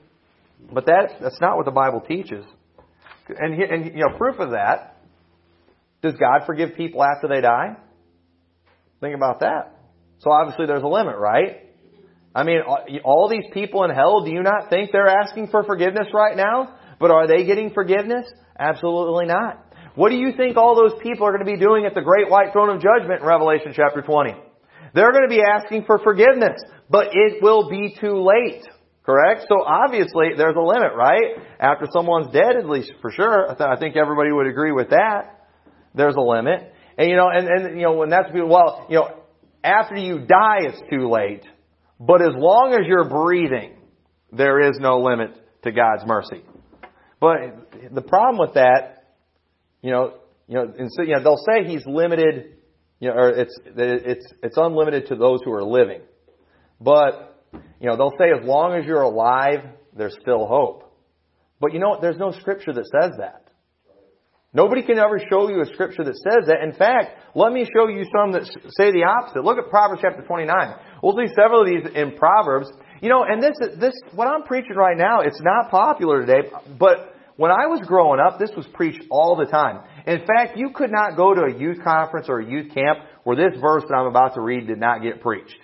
but 0.72 0.87
that, 0.87 1.18
that's 1.20 1.40
not 1.40 1.57
what 1.57 1.66
the 1.66 1.70
Bible 1.70 2.01
teaches. 2.01 2.44
And, 3.29 3.55
and, 3.62 3.85
you 3.87 4.05
know, 4.05 4.16
proof 4.16 4.40
of 4.40 4.51
that, 4.51 4.96
does 6.03 6.14
God 6.14 6.46
forgive 6.46 6.74
people 6.77 7.05
after 7.05 7.29
they 7.29 7.40
die? 7.40 7.77
Think 9.01 9.14
about 9.14 9.40
that. 9.40 9.77
So 10.20 10.31
obviously 10.31 10.66
there's 10.66 10.83
a 10.83 10.88
limit, 10.88 11.16
right? 11.16 11.67
I 12.38 12.44
mean, 12.44 12.61
all 13.03 13.29
these 13.29 13.46
people 13.53 13.83
in 13.83 13.90
hell, 13.90 14.22
do 14.24 14.31
you 14.31 14.44
not 14.44 14.70
think 14.70 14.92
they're 14.92 15.09
asking 15.09 15.48
for 15.48 15.64
forgiveness 15.64 16.07
right 16.14 16.37
now? 16.37 16.79
But 17.01 17.11
are 17.11 17.27
they 17.27 17.44
getting 17.44 17.72
forgiveness? 17.74 18.27
Absolutely 18.57 19.27
not. 19.27 19.66
What 19.96 20.11
do 20.11 20.14
you 20.14 20.31
think 20.37 20.57
all 20.57 20.77
those 20.77 20.96
people 21.03 21.27
are 21.27 21.33
going 21.33 21.44
to 21.44 21.51
be 21.51 21.59
doing 21.59 21.85
at 21.85 21.96
the 21.96 22.01
great 22.01 22.31
white 22.31 22.53
throne 22.53 22.70
of 22.70 22.81
judgment 22.81 23.22
in 23.22 23.27
Revelation 23.27 23.72
chapter 23.74 24.03
20? 24.03 24.35
They're 24.94 25.11
going 25.11 25.29
to 25.29 25.35
be 25.35 25.42
asking 25.42 25.83
for 25.85 25.98
forgiveness, 25.98 26.62
but 26.88 27.09
it 27.11 27.42
will 27.42 27.68
be 27.68 27.96
too 28.01 28.22
late. 28.22 28.62
Correct? 29.05 29.46
So 29.48 29.64
obviously 29.66 30.37
there's 30.37 30.55
a 30.55 30.62
limit, 30.62 30.92
right? 30.94 31.42
After 31.59 31.87
someone's 31.92 32.33
dead, 32.33 32.55
at 32.57 32.68
least 32.68 32.92
for 33.01 33.11
sure. 33.11 33.51
I 33.51 33.77
think 33.81 33.96
everybody 33.96 34.31
would 34.31 34.46
agree 34.46 34.70
with 34.70 34.90
that. 34.90 35.48
There's 35.92 36.14
a 36.14 36.20
limit. 36.20 36.72
And 36.96 37.11
you 37.11 37.16
know, 37.16 37.31
and, 37.35 37.48
and 37.48 37.77
you 37.77 37.87
know, 37.87 37.94
when 37.94 38.11
that's, 38.11 38.29
well, 38.33 38.87
you 38.88 38.96
know, 38.96 39.24
after 39.64 39.96
you 39.96 40.20
die, 40.20 40.59
it's 40.61 40.81
too 40.88 41.11
late. 41.11 41.42
But 42.00 42.22
as 42.22 42.34
long 42.34 42.72
as 42.72 42.87
you're 42.87 43.08
breathing, 43.08 43.76
there 44.32 44.61
is 44.61 44.78
no 44.78 45.00
limit 45.00 45.30
to 45.62 45.72
God's 45.72 46.04
mercy. 46.06 46.44
But 47.20 47.92
the 47.92 48.02
problem 48.02 48.38
with 48.38 48.54
that, 48.54 49.14
you 49.82 49.90
know, 49.90 50.14
you 50.46 50.54
know, 50.54 50.72
and 50.78 50.88
so, 50.92 51.02
you 51.02 51.14
know, 51.14 51.22
they'll 51.22 51.37
say 51.37 51.68
he's 51.68 51.84
limited, 51.87 52.56
you 53.00 53.08
know, 53.08 53.14
or 53.14 53.28
it's 53.30 53.58
it's 53.64 54.32
it's 54.42 54.56
unlimited 54.56 55.08
to 55.08 55.16
those 55.16 55.40
who 55.44 55.52
are 55.52 55.64
living. 55.64 56.02
But 56.80 57.44
you 57.80 57.88
know, 57.88 57.96
they'll 57.96 58.16
say 58.18 58.30
as 58.30 58.46
long 58.46 58.74
as 58.74 58.87
you're 58.87 59.02
alive, 59.02 59.64
there's 59.96 60.16
still 60.20 60.46
hope. 60.46 60.84
But 61.61 61.72
you 61.72 61.80
know 61.80 61.90
what? 61.90 62.00
There's 62.00 62.18
no 62.18 62.32
scripture 62.32 62.72
that 62.72 62.87
says 62.87 63.18
that. 63.18 63.47
Nobody 64.54 64.82
can 64.82 64.98
ever 64.98 65.20
show 65.28 65.50
you 65.50 65.61
a 65.61 65.66
scripture 65.66 66.04
that 66.04 66.16
says 66.16 66.46
that. 66.46 66.62
In 66.64 66.72
fact, 66.72 67.18
let 67.34 67.52
me 67.52 67.68
show 67.76 67.88
you 67.88 68.04
some 68.16 68.32
that 68.32 68.44
say 68.80 68.90
the 68.92 69.04
opposite. 69.04 69.44
Look 69.44 69.58
at 69.58 69.68
Proverbs 69.68 70.00
chapter 70.02 70.22
29. 70.22 70.74
We'll 71.02 71.16
see 71.16 71.32
several 71.37 71.62
of 71.62 71.66
these 71.68 71.84
in 71.94 72.16
Proverbs. 72.16 72.70
You 73.02 73.11
know, 73.11 73.24
and 73.28 73.42
this, 73.42 73.54
this, 73.78 73.92
what 74.14 74.26
I'm 74.26 74.44
preaching 74.44 74.74
right 74.74 74.96
now, 74.96 75.20
it's 75.20 75.40
not 75.42 75.70
popular 75.70 76.24
today, 76.24 76.48
but 76.78 77.14
when 77.37 77.50
I 77.50 77.66
was 77.66 77.80
growing 77.87 78.20
up, 78.20 78.38
this 78.38 78.50
was 78.56 78.66
preached 78.72 79.04
all 79.11 79.37
the 79.37 79.44
time. 79.44 79.80
In 80.06 80.20
fact, 80.26 80.56
you 80.56 80.70
could 80.74 80.90
not 80.90 81.14
go 81.16 81.34
to 81.34 81.42
a 81.42 81.56
youth 81.56 81.78
conference 81.84 82.26
or 82.28 82.40
a 82.40 82.50
youth 82.50 82.72
camp 82.74 82.98
where 83.24 83.37
this 83.37 83.61
verse 83.61 83.84
that 83.87 83.94
I'm 83.94 84.06
about 84.06 84.34
to 84.34 84.40
read 84.40 84.66
did 84.66 84.80
not 84.80 85.02
get 85.02 85.20
preached. 85.20 85.54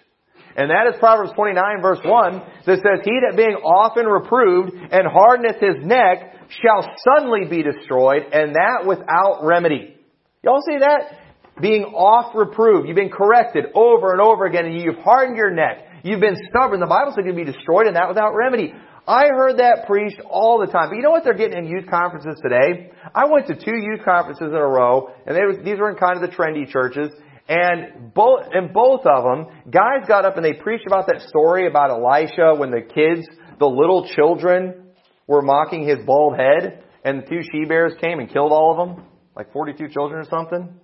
And 0.56 0.70
that 0.70 0.86
is 0.92 0.98
Proverbs 1.00 1.32
29 1.34 1.82
verse 1.82 1.98
1 2.04 2.42
that 2.66 2.78
says, 2.78 3.02
He 3.04 3.18
that 3.26 3.36
being 3.36 3.58
often 3.64 4.06
reproved 4.06 4.72
and 4.72 5.06
hardeneth 5.06 5.58
his 5.60 5.82
neck 5.82 6.34
shall 6.62 6.86
suddenly 7.02 7.46
be 7.48 7.62
destroyed, 7.62 8.22
and 8.32 8.54
that 8.54 8.86
without 8.86 9.42
remedy. 9.42 9.96
Y'all 10.42 10.62
see 10.66 10.78
that? 10.78 11.18
Being 11.60 11.84
oft 11.84 12.36
reproved. 12.36 12.86
You've 12.86 12.96
been 12.96 13.10
corrected 13.10 13.66
over 13.74 14.12
and 14.12 14.20
over 14.20 14.44
again, 14.44 14.66
and 14.66 14.80
you've 14.80 14.98
hardened 14.98 15.36
your 15.36 15.50
neck. 15.50 16.02
You've 16.02 16.20
been 16.20 16.36
stubborn. 16.50 16.80
The 16.80 16.86
Bible 16.86 17.12
says 17.14 17.24
you'll 17.26 17.36
be 17.36 17.44
destroyed, 17.44 17.86
and 17.86 17.96
that 17.96 18.08
without 18.08 18.34
remedy. 18.34 18.74
I 19.06 19.26
heard 19.28 19.58
that 19.58 19.86
preached 19.86 20.20
all 20.28 20.58
the 20.58 20.70
time. 20.70 20.88
But 20.88 20.96
you 20.96 21.02
know 21.02 21.10
what 21.10 21.24
they're 21.24 21.34
getting 21.34 21.58
in 21.58 21.66
youth 21.66 21.86
conferences 21.90 22.40
today? 22.42 22.90
I 23.14 23.26
went 23.26 23.46
to 23.48 23.54
two 23.54 23.76
youth 23.76 24.00
conferences 24.04 24.48
in 24.48 24.54
a 24.54 24.66
row, 24.66 25.10
and 25.26 25.36
they 25.36 25.62
these 25.62 25.78
were 25.78 25.90
in 25.90 25.96
kind 25.96 26.16
of 26.16 26.22
the 26.22 26.34
trendy 26.34 26.68
churches. 26.68 27.12
And 27.48 28.14
both, 28.14 28.44
in 28.54 28.72
both 28.72 29.04
of 29.04 29.24
them, 29.24 29.54
guys 29.70 30.08
got 30.08 30.24
up 30.24 30.36
and 30.36 30.44
they 30.44 30.54
preached 30.54 30.86
about 30.86 31.06
that 31.08 31.20
story 31.28 31.66
about 31.66 31.90
Elisha 31.90 32.54
when 32.56 32.70
the 32.70 32.80
kids, 32.80 33.26
the 33.58 33.66
little 33.66 34.08
children, 34.14 34.84
were 35.26 35.42
mocking 35.42 35.86
his 35.86 35.98
bald 36.06 36.36
head, 36.36 36.84
and 37.04 37.22
the 37.22 37.26
two 37.26 37.40
she 37.42 37.66
bears 37.66 37.92
came 38.00 38.18
and 38.18 38.30
killed 38.32 38.52
all 38.52 38.72
of 38.72 38.88
them, 38.88 39.06
like 39.36 39.52
42 39.52 39.88
children 39.88 40.20
or 40.20 40.28
something. 40.28 40.74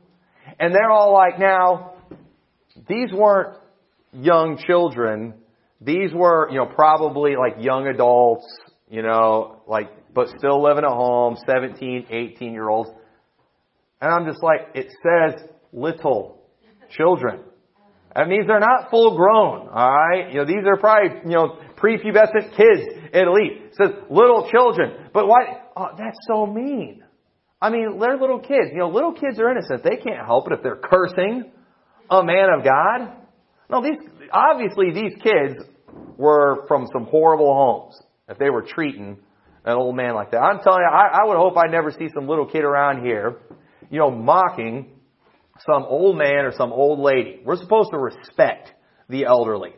And 0.58 0.74
they're 0.74 0.90
all 0.90 1.12
like, 1.12 1.38
now, 1.38 1.94
these 2.88 3.12
weren't 3.12 3.58
young 4.12 4.58
children. 4.66 5.34
These 5.80 6.12
were, 6.12 6.50
you 6.50 6.58
know, 6.58 6.66
probably 6.66 7.36
like 7.36 7.64
young 7.64 7.86
adults, 7.86 8.46
you 8.90 9.02
know, 9.02 9.62
like, 9.66 9.88
but 10.12 10.28
still 10.36 10.62
living 10.62 10.84
at 10.84 10.90
home, 10.90 11.36
17, 11.46 12.06
18 12.10 12.52
year 12.52 12.68
olds. 12.68 12.90
And 14.00 14.12
I'm 14.12 14.26
just 14.26 14.42
like, 14.42 14.74
it 14.74 14.88
says 15.02 15.48
little 15.72 16.39
children. 16.90 17.40
That 18.14 18.28
means 18.28 18.46
they're 18.46 18.58
not 18.58 18.90
full 18.90 19.16
grown, 19.16 19.68
alright? 19.68 20.32
You 20.32 20.40
know, 20.40 20.44
these 20.44 20.64
are 20.66 20.76
probably, 20.76 21.30
you 21.30 21.36
know, 21.36 21.58
prepubescent 21.76 22.56
kids 22.56 22.82
at 23.12 23.28
least. 23.28 23.62
It 23.66 23.74
says 23.76 23.90
little 24.10 24.48
children. 24.50 25.08
But 25.14 25.26
why? 25.28 25.62
Oh, 25.76 25.88
that's 25.96 26.18
so 26.26 26.46
mean. 26.46 27.02
I 27.62 27.70
mean, 27.70 27.98
they're 27.98 28.16
little 28.16 28.40
kids. 28.40 28.70
You 28.72 28.78
know, 28.78 28.88
little 28.88 29.12
kids 29.12 29.38
are 29.38 29.50
innocent. 29.50 29.84
They 29.84 29.96
can't 29.96 30.26
help 30.26 30.50
it 30.50 30.54
if 30.54 30.62
they're 30.62 30.76
cursing 30.76 31.52
a 32.10 32.24
man 32.24 32.48
of 32.58 32.64
God. 32.64 33.12
No, 33.70 33.82
these, 33.82 33.98
obviously 34.32 34.92
these 34.92 35.14
kids 35.22 35.62
were 36.16 36.64
from 36.66 36.88
some 36.92 37.04
horrible 37.04 37.54
homes. 37.54 38.02
If 38.28 38.38
they 38.38 38.50
were 38.50 38.62
treating 38.62 39.18
an 39.64 39.76
old 39.76 39.94
man 39.94 40.14
like 40.14 40.30
that. 40.30 40.38
I'm 40.38 40.60
telling 40.62 40.80
you, 40.80 40.88
I, 40.90 41.22
I 41.22 41.26
would 41.26 41.36
hope 41.36 41.56
I 41.56 41.66
never 41.70 41.90
see 41.90 42.08
some 42.14 42.26
little 42.28 42.46
kid 42.46 42.64
around 42.64 43.04
here, 43.04 43.36
you 43.90 43.98
know, 43.98 44.10
mocking 44.10 44.99
some 45.66 45.84
old 45.84 46.16
man 46.16 46.44
or 46.44 46.52
some 46.52 46.72
old 46.72 47.00
lady. 47.00 47.40
We're 47.44 47.56
supposed 47.56 47.90
to 47.90 47.98
respect 47.98 48.72
the 49.08 49.24
elderly. 49.24 49.74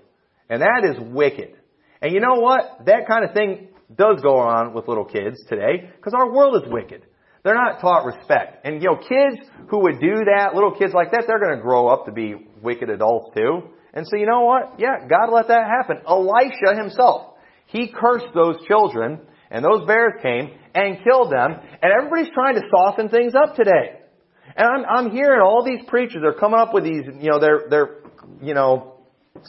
And 0.49 0.63
that 0.63 0.85
is 0.85 0.97
wicked. 1.01 1.57
And 2.01 2.13
you 2.13 2.21
know 2.21 2.41
what? 2.41 2.87
That 2.87 3.07
kind 3.09 3.25
of 3.25 3.33
thing 3.33 3.69
does 3.97 4.21
go 4.23 4.39
on 4.39 4.75
with 4.75 4.89
little 4.89 5.05
kids 5.05 5.43
today 5.49 5.91
because 5.97 6.15
our 6.15 6.33
world 6.33 6.63
is 6.63 6.71
wicked. 6.71 7.07
They're 7.45 7.55
not 7.55 7.81
taught 7.81 8.05
respect. 8.05 8.65
And 8.65 8.83
you 8.83 8.91
know, 8.91 8.97
kids 8.97 9.49
who 9.69 9.81
would 9.83 10.01
do 10.01 10.25
that, 10.37 10.55
little 10.55 10.73
kids 10.73 10.95
like 10.95 11.11
that, 11.13 11.25
they're 11.27 11.41
going 11.41 11.57
to 11.57 11.63
grow 11.63 11.89
up 11.89 12.07
to 12.07 12.13
be 12.13 12.35
wicked 12.63 12.89
adults 12.89 13.35
too. 13.37 13.63
And 13.95 14.07
so 14.07 14.17
you 14.17 14.27
know 14.27 14.43
what? 14.43 14.79
Yeah, 14.79 15.07
God 15.09 15.33
let 15.33 15.49
that 15.49 15.67
happen. 15.67 15.99
Elisha 16.07 16.77
himself, 16.77 17.35
he 17.67 17.93
cursed 17.93 18.33
those 18.35 18.57
children 18.67 19.21
and 19.51 19.65
those 19.65 19.87
bears 19.87 20.15
came 20.23 20.51
and 20.75 20.99
killed 21.05 21.33
them 21.33 21.53
and 21.83 21.93
everybody's 21.93 22.33
trying 22.33 22.55
to 22.55 22.63
soften 22.71 23.09
things 23.09 23.35
up 23.35 23.57
today. 23.57 24.02
And 24.57 24.67
I'm, 24.67 24.85
I'm 24.85 25.11
hearing 25.11 25.41
all 25.41 25.65
these 25.65 25.85
preachers 25.89 26.23
are 26.25 26.35
coming 26.35 26.59
up 26.59 26.75
with 26.75 26.85
these, 26.85 27.03
you 27.21 27.31
know, 27.31 27.41
they're, 27.41 27.67
they're, 27.71 27.97
you 28.43 28.55
know, 28.55 29.01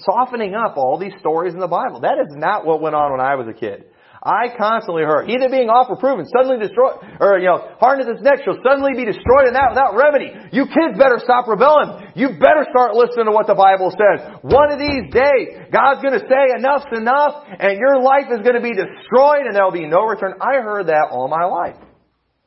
softening 0.05 0.55
up 0.55 0.77
all 0.77 0.97
these 0.97 1.13
stories 1.19 1.53
in 1.53 1.59
the 1.59 1.67
Bible. 1.67 2.01
That 2.01 2.17
is 2.19 2.33
not 2.35 2.65
what 2.65 2.81
went 2.81 2.95
on 2.95 3.11
when 3.11 3.21
I 3.21 3.35
was 3.35 3.47
a 3.47 3.53
kid. 3.53 3.85
I 4.23 4.55
constantly 4.55 5.03
heard, 5.03 5.27
either 5.27 5.51
being 5.51 5.67
off 5.67 5.91
or 5.91 5.99
proven, 5.99 6.23
suddenly 6.31 6.55
destroyed, 6.55 6.95
or, 7.19 7.43
you 7.43 7.51
know, 7.51 7.75
hardened 7.75 8.07
his 8.07 8.23
neck 8.23 8.39
shall 8.47 8.55
suddenly 8.63 8.95
be 8.95 9.03
destroyed 9.03 9.51
and 9.51 9.55
that 9.59 9.75
without 9.75 9.99
remedy. 9.99 10.31
You 10.55 10.63
kids 10.63 10.95
better 10.95 11.19
stop 11.19 11.43
rebelling. 11.43 12.15
You 12.15 12.39
better 12.39 12.63
start 12.71 12.95
listening 12.95 13.27
to 13.27 13.35
what 13.35 13.51
the 13.51 13.59
Bible 13.59 13.91
says. 13.91 14.39
One 14.47 14.71
of 14.71 14.79
these 14.79 15.11
days, 15.11 15.67
God's 15.75 15.99
gonna 15.99 16.23
say 16.23 16.55
enough's 16.55 16.87
enough 16.95 17.43
and 17.51 17.75
your 17.75 17.99
life 17.99 18.31
is 18.31 18.39
gonna 18.47 18.63
be 18.63 18.71
destroyed 18.71 19.43
and 19.43 19.51
there'll 19.51 19.75
be 19.75 19.91
no 19.91 20.07
return. 20.07 20.39
I 20.39 20.63
heard 20.63 20.87
that 20.87 21.11
all 21.11 21.27
my 21.27 21.43
life. 21.43 21.75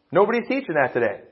Nobody's 0.08 0.48
teaching 0.48 0.80
that 0.80 0.96
today. 0.96 1.28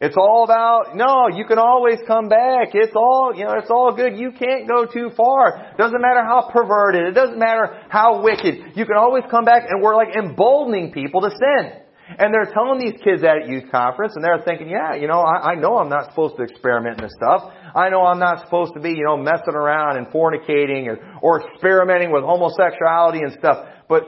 It's 0.00 0.16
all 0.18 0.44
about, 0.44 0.96
no, 0.96 1.28
you 1.28 1.44
can 1.46 1.58
always 1.58 1.98
come 2.06 2.28
back. 2.28 2.74
It's 2.74 2.94
all, 2.96 3.32
you 3.34 3.44
know, 3.44 3.54
it's 3.58 3.70
all 3.70 3.94
good. 3.94 4.18
You 4.18 4.32
can't 4.32 4.68
go 4.68 4.86
too 4.86 5.10
far. 5.16 5.72
Doesn't 5.78 6.00
matter 6.00 6.24
how 6.24 6.50
perverted. 6.52 7.06
It 7.08 7.14
doesn't 7.14 7.38
matter 7.38 7.78
how 7.88 8.22
wicked. 8.22 8.76
You 8.76 8.86
can 8.86 8.96
always 8.96 9.24
come 9.30 9.44
back 9.44 9.62
and 9.68 9.82
we're 9.82 9.94
like 9.94 10.16
emboldening 10.16 10.92
people 10.92 11.20
to 11.20 11.30
sin. 11.30 11.80
And 12.18 12.34
they're 12.34 12.52
telling 12.52 12.78
these 12.78 13.00
kids 13.02 13.24
at 13.24 13.46
a 13.46 13.48
youth 13.48 13.70
conference 13.70 14.12
and 14.14 14.22
they're 14.22 14.42
thinking, 14.44 14.68
yeah, 14.68 14.94
you 14.94 15.06
know, 15.06 15.20
I, 15.20 15.52
I 15.52 15.54
know 15.54 15.78
I'm 15.78 15.88
not 15.88 16.10
supposed 16.10 16.36
to 16.36 16.42
experiment 16.42 16.98
in 17.00 17.04
this 17.04 17.14
stuff. 17.16 17.50
I 17.74 17.88
know 17.88 18.02
I'm 18.02 18.18
not 18.18 18.44
supposed 18.44 18.74
to 18.74 18.80
be, 18.80 18.90
you 18.90 19.04
know, 19.04 19.16
messing 19.16 19.54
around 19.54 19.96
and 19.96 20.08
fornicating 20.08 20.86
or, 20.86 20.98
or 21.22 21.48
experimenting 21.48 22.12
with 22.12 22.22
homosexuality 22.22 23.20
and 23.20 23.32
stuff. 23.32 23.66
But, 23.88 24.02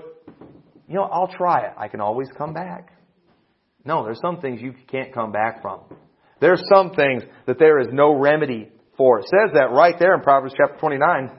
you 0.89 0.97
know, 0.97 1.05
I'll 1.05 1.33
try 1.33 1.67
it. 1.67 1.73
I 1.79 1.89
can 1.89 2.01
always 2.01 2.29
come 2.37 2.53
back. 2.53 2.96
No, 3.87 4.05
there's 4.05 4.21
some 4.21 4.41
things 4.41 4.61
you 4.61 4.75
can't 4.91 5.15
come 5.15 5.33
back 5.33 5.63
from. 5.63 5.81
There's 6.41 6.63
some 6.69 6.91
things 6.91 7.23
that 7.47 7.59
there 7.59 7.79
is 7.79 7.89
no 7.93 8.19
remedy 8.19 8.69
for. 8.97 9.21
It 9.21 9.27
says 9.27 9.55
that 9.55 9.71
right 9.73 9.95
there 9.99 10.15
in 10.15 10.21
Proverbs 10.21 10.55
chapter 10.57 10.79
29 10.79 11.31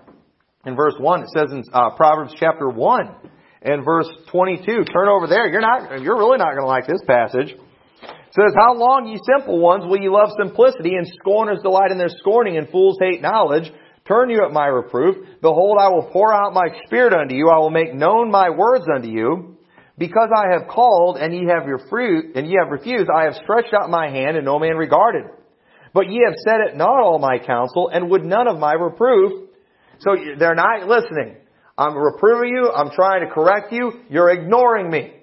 in 0.65 0.75
verse 0.75 0.95
1. 0.97 1.21
It 1.21 1.29
says 1.35 1.51
in 1.51 1.63
uh, 1.73 1.91
Proverbs 1.95 2.33
chapter 2.39 2.69
1 2.69 3.15
and 3.61 3.83
verse 3.83 4.09
22. 4.31 4.63
Turn 4.65 5.09
over 5.09 5.27
there. 5.27 5.47
You're 5.47 5.61
not, 5.61 6.01
you're 6.01 6.17
really 6.17 6.37
not 6.37 6.55
going 6.55 6.63
to 6.63 6.67
like 6.67 6.87
this 6.87 7.01
passage. 7.05 7.51
It 7.51 8.33
says, 8.33 8.53
How 8.55 8.73
long, 8.75 9.07
ye 9.07 9.19
simple 9.37 9.59
ones, 9.59 9.83
will 9.85 9.99
ye 9.99 10.09
love 10.09 10.29
simplicity, 10.39 10.95
and 10.95 11.07
scorners 11.19 11.59
delight 11.63 11.91
in 11.91 11.97
their 11.97 12.09
scorning, 12.09 12.57
and 12.57 12.69
fools 12.69 12.97
hate 13.01 13.21
knowledge? 13.21 13.71
Turn 14.07 14.29
you 14.29 14.45
at 14.45 14.53
my 14.53 14.67
reproof. 14.67 15.15
Behold, 15.41 15.77
I 15.81 15.89
will 15.89 16.09
pour 16.13 16.33
out 16.33 16.53
my 16.53 16.67
spirit 16.85 17.13
unto 17.13 17.35
you. 17.35 17.49
I 17.49 17.57
will 17.57 17.71
make 17.71 17.93
known 17.93 18.31
my 18.31 18.49
words 18.49 18.85
unto 18.93 19.09
you. 19.09 19.56
Because 19.97 20.29
I 20.35 20.51
have 20.53 20.67
called, 20.69 21.17
and 21.17 21.33
ye 21.33 21.47
have 21.47 21.67
your 21.67 21.79
fruit, 21.89 22.35
and 22.35 22.47
ye 22.47 22.55
have 22.61 22.71
refused, 22.71 23.09
I 23.09 23.23
have 23.23 23.35
stretched 23.35 23.73
out 23.73 23.89
my 23.89 24.09
hand, 24.09 24.37
and 24.37 24.45
no 24.45 24.59
man 24.59 24.75
regarded. 24.77 25.23
But 25.93 26.07
ye 26.07 26.21
have 26.25 26.35
said 26.45 26.59
it 26.67 26.77
not 26.77 27.01
all 27.01 27.17
my 27.17 27.39
counsel, 27.39 27.89
and 27.91 28.11
would 28.11 28.23
none 28.23 28.47
of 28.47 28.59
my 28.59 28.73
reproof. 28.73 29.49
So 29.99 30.15
they're 30.37 30.53
not 30.53 30.87
listening. 30.87 31.37
I'm 31.77 31.95
reproving 31.95 32.49
you, 32.55 32.71
I'm 32.71 32.91
trying 32.91 33.27
to 33.27 33.33
correct 33.33 33.71
you, 33.71 33.91
you're 34.09 34.29
ignoring 34.31 34.89
me. 34.89 35.13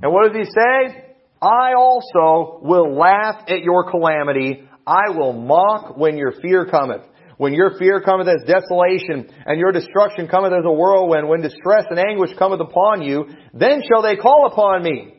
And 0.00 0.12
what 0.12 0.32
does 0.32 0.36
he 0.36 0.44
say? 0.44 1.04
I 1.40 1.74
also 1.76 2.60
will 2.62 2.96
laugh 2.96 3.42
at 3.48 3.62
your 3.62 3.90
calamity. 3.90 4.68
I 4.86 5.10
will 5.10 5.32
mock 5.32 5.96
when 5.96 6.16
your 6.16 6.32
fear 6.42 6.66
cometh. 6.66 7.02
When 7.38 7.52
your 7.52 7.78
fear 7.78 8.00
cometh 8.00 8.28
as 8.28 8.46
desolation, 8.46 9.28
and 9.44 9.58
your 9.58 9.72
destruction 9.72 10.28
cometh 10.28 10.52
as 10.52 10.64
a 10.64 10.72
whirlwind, 10.72 11.28
when 11.28 11.42
distress 11.42 11.84
and 11.90 11.98
anguish 11.98 12.30
cometh 12.38 12.60
upon 12.60 13.02
you, 13.02 13.26
then 13.52 13.82
shall 13.86 14.02
they 14.02 14.16
call 14.16 14.46
upon 14.46 14.82
me. 14.82 15.14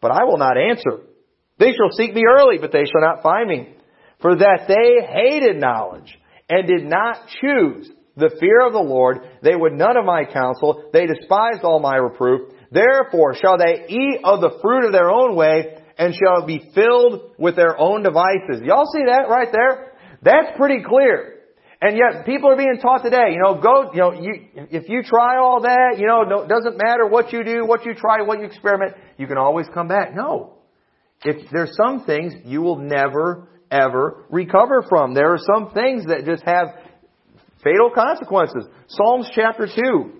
But 0.00 0.10
I 0.10 0.24
will 0.24 0.38
not 0.38 0.58
answer. 0.58 1.04
They 1.58 1.72
shall 1.72 1.96
seek 1.96 2.14
me 2.14 2.22
early, 2.28 2.58
but 2.58 2.72
they 2.72 2.84
shall 2.84 3.00
not 3.00 3.22
find 3.22 3.48
me. 3.48 3.74
For 4.20 4.36
that 4.36 4.66
they 4.66 5.06
hated 5.06 5.60
knowledge, 5.60 6.18
and 6.48 6.66
did 6.66 6.84
not 6.84 7.28
choose 7.40 7.88
the 8.16 8.36
fear 8.40 8.66
of 8.66 8.72
the 8.72 8.78
Lord, 8.78 9.18
they 9.42 9.56
would 9.56 9.72
none 9.72 9.96
of 9.96 10.04
my 10.04 10.24
counsel, 10.24 10.90
they 10.92 11.06
despised 11.06 11.62
all 11.62 11.80
my 11.80 11.96
reproof. 11.96 12.52
Therefore 12.70 13.34
shall 13.34 13.56
they 13.56 13.86
eat 13.88 14.20
of 14.24 14.40
the 14.40 14.58
fruit 14.60 14.84
of 14.84 14.92
their 14.92 15.10
own 15.10 15.34
way, 15.34 15.78
and 15.96 16.14
shall 16.14 16.46
be 16.46 16.70
filled 16.74 17.32
with 17.38 17.56
their 17.56 17.78
own 17.78 18.02
devices. 18.02 18.62
Y'all 18.64 18.90
see 18.92 19.04
that 19.06 19.28
right 19.28 19.48
there? 19.52 19.92
That's 20.22 20.56
pretty 20.56 20.82
clear. 20.84 21.41
And 21.82 21.96
yet 21.96 22.24
people 22.24 22.48
are 22.48 22.56
being 22.56 22.78
taught 22.80 23.02
today, 23.02 23.32
you 23.32 23.42
know, 23.42 23.60
go, 23.60 23.90
you 23.92 23.98
know, 23.98 24.12
you, 24.12 24.34
if 24.70 24.88
you 24.88 25.02
try 25.02 25.36
all 25.38 25.62
that, 25.62 25.96
you 25.98 26.06
know, 26.06 26.22
no, 26.22 26.46
doesn't 26.46 26.78
matter 26.78 27.08
what 27.08 27.32
you 27.32 27.42
do, 27.42 27.66
what 27.66 27.84
you 27.84 27.92
try, 27.92 28.22
what 28.22 28.38
you 28.38 28.44
experiment, 28.44 28.94
you 29.18 29.26
can 29.26 29.36
always 29.36 29.66
come 29.74 29.88
back. 29.88 30.14
No. 30.14 30.58
If 31.24 31.50
there's 31.50 31.76
some 31.76 32.04
things 32.04 32.34
you 32.44 32.62
will 32.62 32.78
never, 32.78 33.48
ever 33.68 34.26
recover 34.30 34.84
from. 34.88 35.12
There 35.14 35.32
are 35.32 35.40
some 35.54 35.72
things 35.72 36.06
that 36.06 36.24
just 36.24 36.44
have 36.44 36.68
fatal 37.64 37.90
consequences. 37.92 38.64
Psalms 38.86 39.28
chapter 39.34 39.66
2 39.66 40.12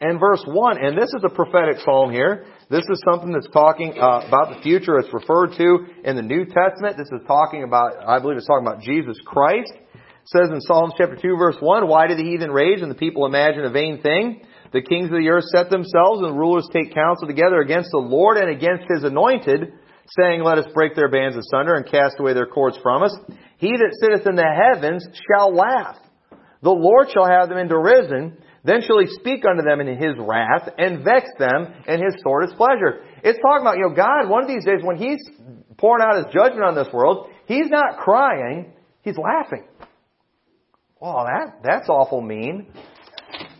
and 0.00 0.18
verse 0.18 0.42
1, 0.44 0.84
and 0.84 0.98
this 0.98 1.10
is 1.14 1.22
a 1.22 1.32
prophetic 1.32 1.76
psalm 1.84 2.10
here. 2.10 2.46
This 2.68 2.84
is 2.90 3.00
something 3.08 3.30
that's 3.30 3.48
talking 3.52 3.94
uh, 3.96 4.26
about 4.26 4.56
the 4.56 4.60
future. 4.62 4.98
It's 4.98 5.14
referred 5.14 5.52
to 5.56 5.86
in 6.02 6.16
the 6.16 6.22
New 6.22 6.46
Testament. 6.46 6.96
This 6.96 7.10
is 7.12 7.24
talking 7.28 7.62
about, 7.62 7.92
I 8.04 8.18
believe 8.18 8.38
it's 8.38 8.46
talking 8.48 8.66
about 8.66 8.82
Jesus 8.82 9.16
Christ 9.24 9.72
says 10.24 10.50
in 10.52 10.60
Psalms 10.60 10.94
chapter 10.96 11.16
2 11.16 11.36
verse 11.36 11.56
1, 11.60 11.88
Why 11.88 12.06
do 12.06 12.14
the 12.14 12.22
heathen 12.22 12.50
rage 12.50 12.80
and 12.82 12.90
the 12.90 12.96
people 12.96 13.26
imagine 13.26 13.64
a 13.64 13.70
vain 13.70 14.00
thing? 14.02 14.42
The 14.72 14.82
kings 14.82 15.06
of 15.06 15.18
the 15.18 15.28
earth 15.28 15.44
set 15.54 15.70
themselves 15.70 16.22
and 16.22 16.30
the 16.30 16.38
rulers 16.38 16.68
take 16.72 16.94
counsel 16.94 17.26
together 17.26 17.60
against 17.60 17.90
the 17.90 17.98
Lord 17.98 18.36
and 18.36 18.48
against 18.48 18.84
his 18.88 19.02
anointed, 19.02 19.72
saying, 20.20 20.42
Let 20.42 20.58
us 20.58 20.66
break 20.74 20.94
their 20.94 21.10
bands 21.10 21.36
asunder 21.36 21.74
and 21.74 21.86
cast 21.86 22.20
away 22.20 22.34
their 22.34 22.46
cords 22.46 22.78
from 22.82 23.02
us. 23.02 23.16
He 23.58 23.72
that 23.72 23.96
sitteth 24.00 24.26
in 24.28 24.36
the 24.36 24.46
heavens 24.46 25.06
shall 25.26 25.54
laugh. 25.54 25.96
The 26.62 26.70
Lord 26.70 27.08
shall 27.12 27.26
have 27.26 27.48
them 27.48 27.58
in 27.58 27.68
derision. 27.68 28.38
Then 28.62 28.82
shall 28.82 29.00
he 29.00 29.06
speak 29.06 29.44
unto 29.48 29.62
them 29.62 29.80
in 29.80 29.96
his 29.96 30.14
wrath 30.18 30.68
and 30.76 31.02
vex 31.02 31.26
them 31.38 31.72
in 31.88 32.02
his 32.02 32.20
sore 32.22 32.44
displeasure. 32.44 33.02
It's 33.24 33.38
talking 33.40 33.62
about, 33.62 33.76
you 33.76 33.88
know, 33.88 33.96
God, 33.96 34.28
one 34.28 34.42
of 34.42 34.48
these 34.48 34.64
days 34.64 34.80
when 34.82 34.96
he's 34.96 35.18
pouring 35.78 36.04
out 36.04 36.16
his 36.16 36.32
judgment 36.32 36.64
on 36.64 36.74
this 36.74 36.92
world, 36.92 37.28
he's 37.46 37.70
not 37.70 37.98
crying, 37.98 38.72
he's 39.02 39.16
laughing. 39.16 39.64
Oh, 41.00 41.24
that, 41.24 41.60
that's 41.64 41.88
awful 41.88 42.20
mean. 42.20 42.66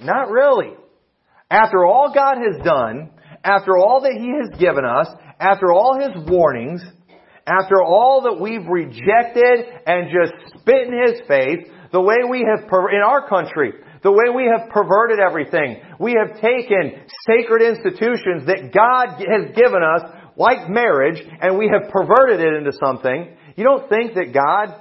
Not 0.02 0.30
really. 0.30 0.72
After 1.50 1.86
all 1.86 2.12
God 2.14 2.36
has 2.36 2.62
done, 2.64 3.10
after 3.42 3.78
all 3.78 4.02
that 4.02 4.12
He 4.12 4.28
has 4.28 4.60
given 4.60 4.84
us, 4.84 5.08
after 5.40 5.72
all 5.72 5.98
His 5.98 6.30
warnings, 6.30 6.82
after 7.46 7.82
all 7.82 8.22
that 8.24 8.40
we've 8.40 8.66
rejected 8.66 9.66
and 9.86 10.10
just 10.12 10.60
spit 10.60 10.88
in 10.88 11.02
His 11.06 11.20
face, 11.26 11.66
the 11.92 12.00
way 12.00 12.16
we 12.28 12.46
have, 12.46 12.68
per- 12.68 12.90
in 12.90 13.02
our 13.02 13.26
country, 13.28 13.72
the 14.02 14.12
way 14.12 14.34
we 14.34 14.44
have 14.44 14.70
perverted 14.70 15.18
everything. 15.18 15.80
We 15.98 16.12
have 16.12 16.40
taken 16.40 17.02
sacred 17.26 17.62
institutions 17.62 18.46
that 18.46 18.70
God 18.72 19.18
has 19.18 19.56
given 19.56 19.82
us, 19.82 20.02
like 20.36 20.68
marriage, 20.68 21.20
and 21.40 21.58
we 21.58 21.68
have 21.72 21.90
perverted 21.90 22.40
it 22.40 22.54
into 22.54 22.72
something. 22.80 23.36
You 23.56 23.64
don't 23.64 23.88
think 23.88 24.14
that 24.14 24.32
God 24.32 24.74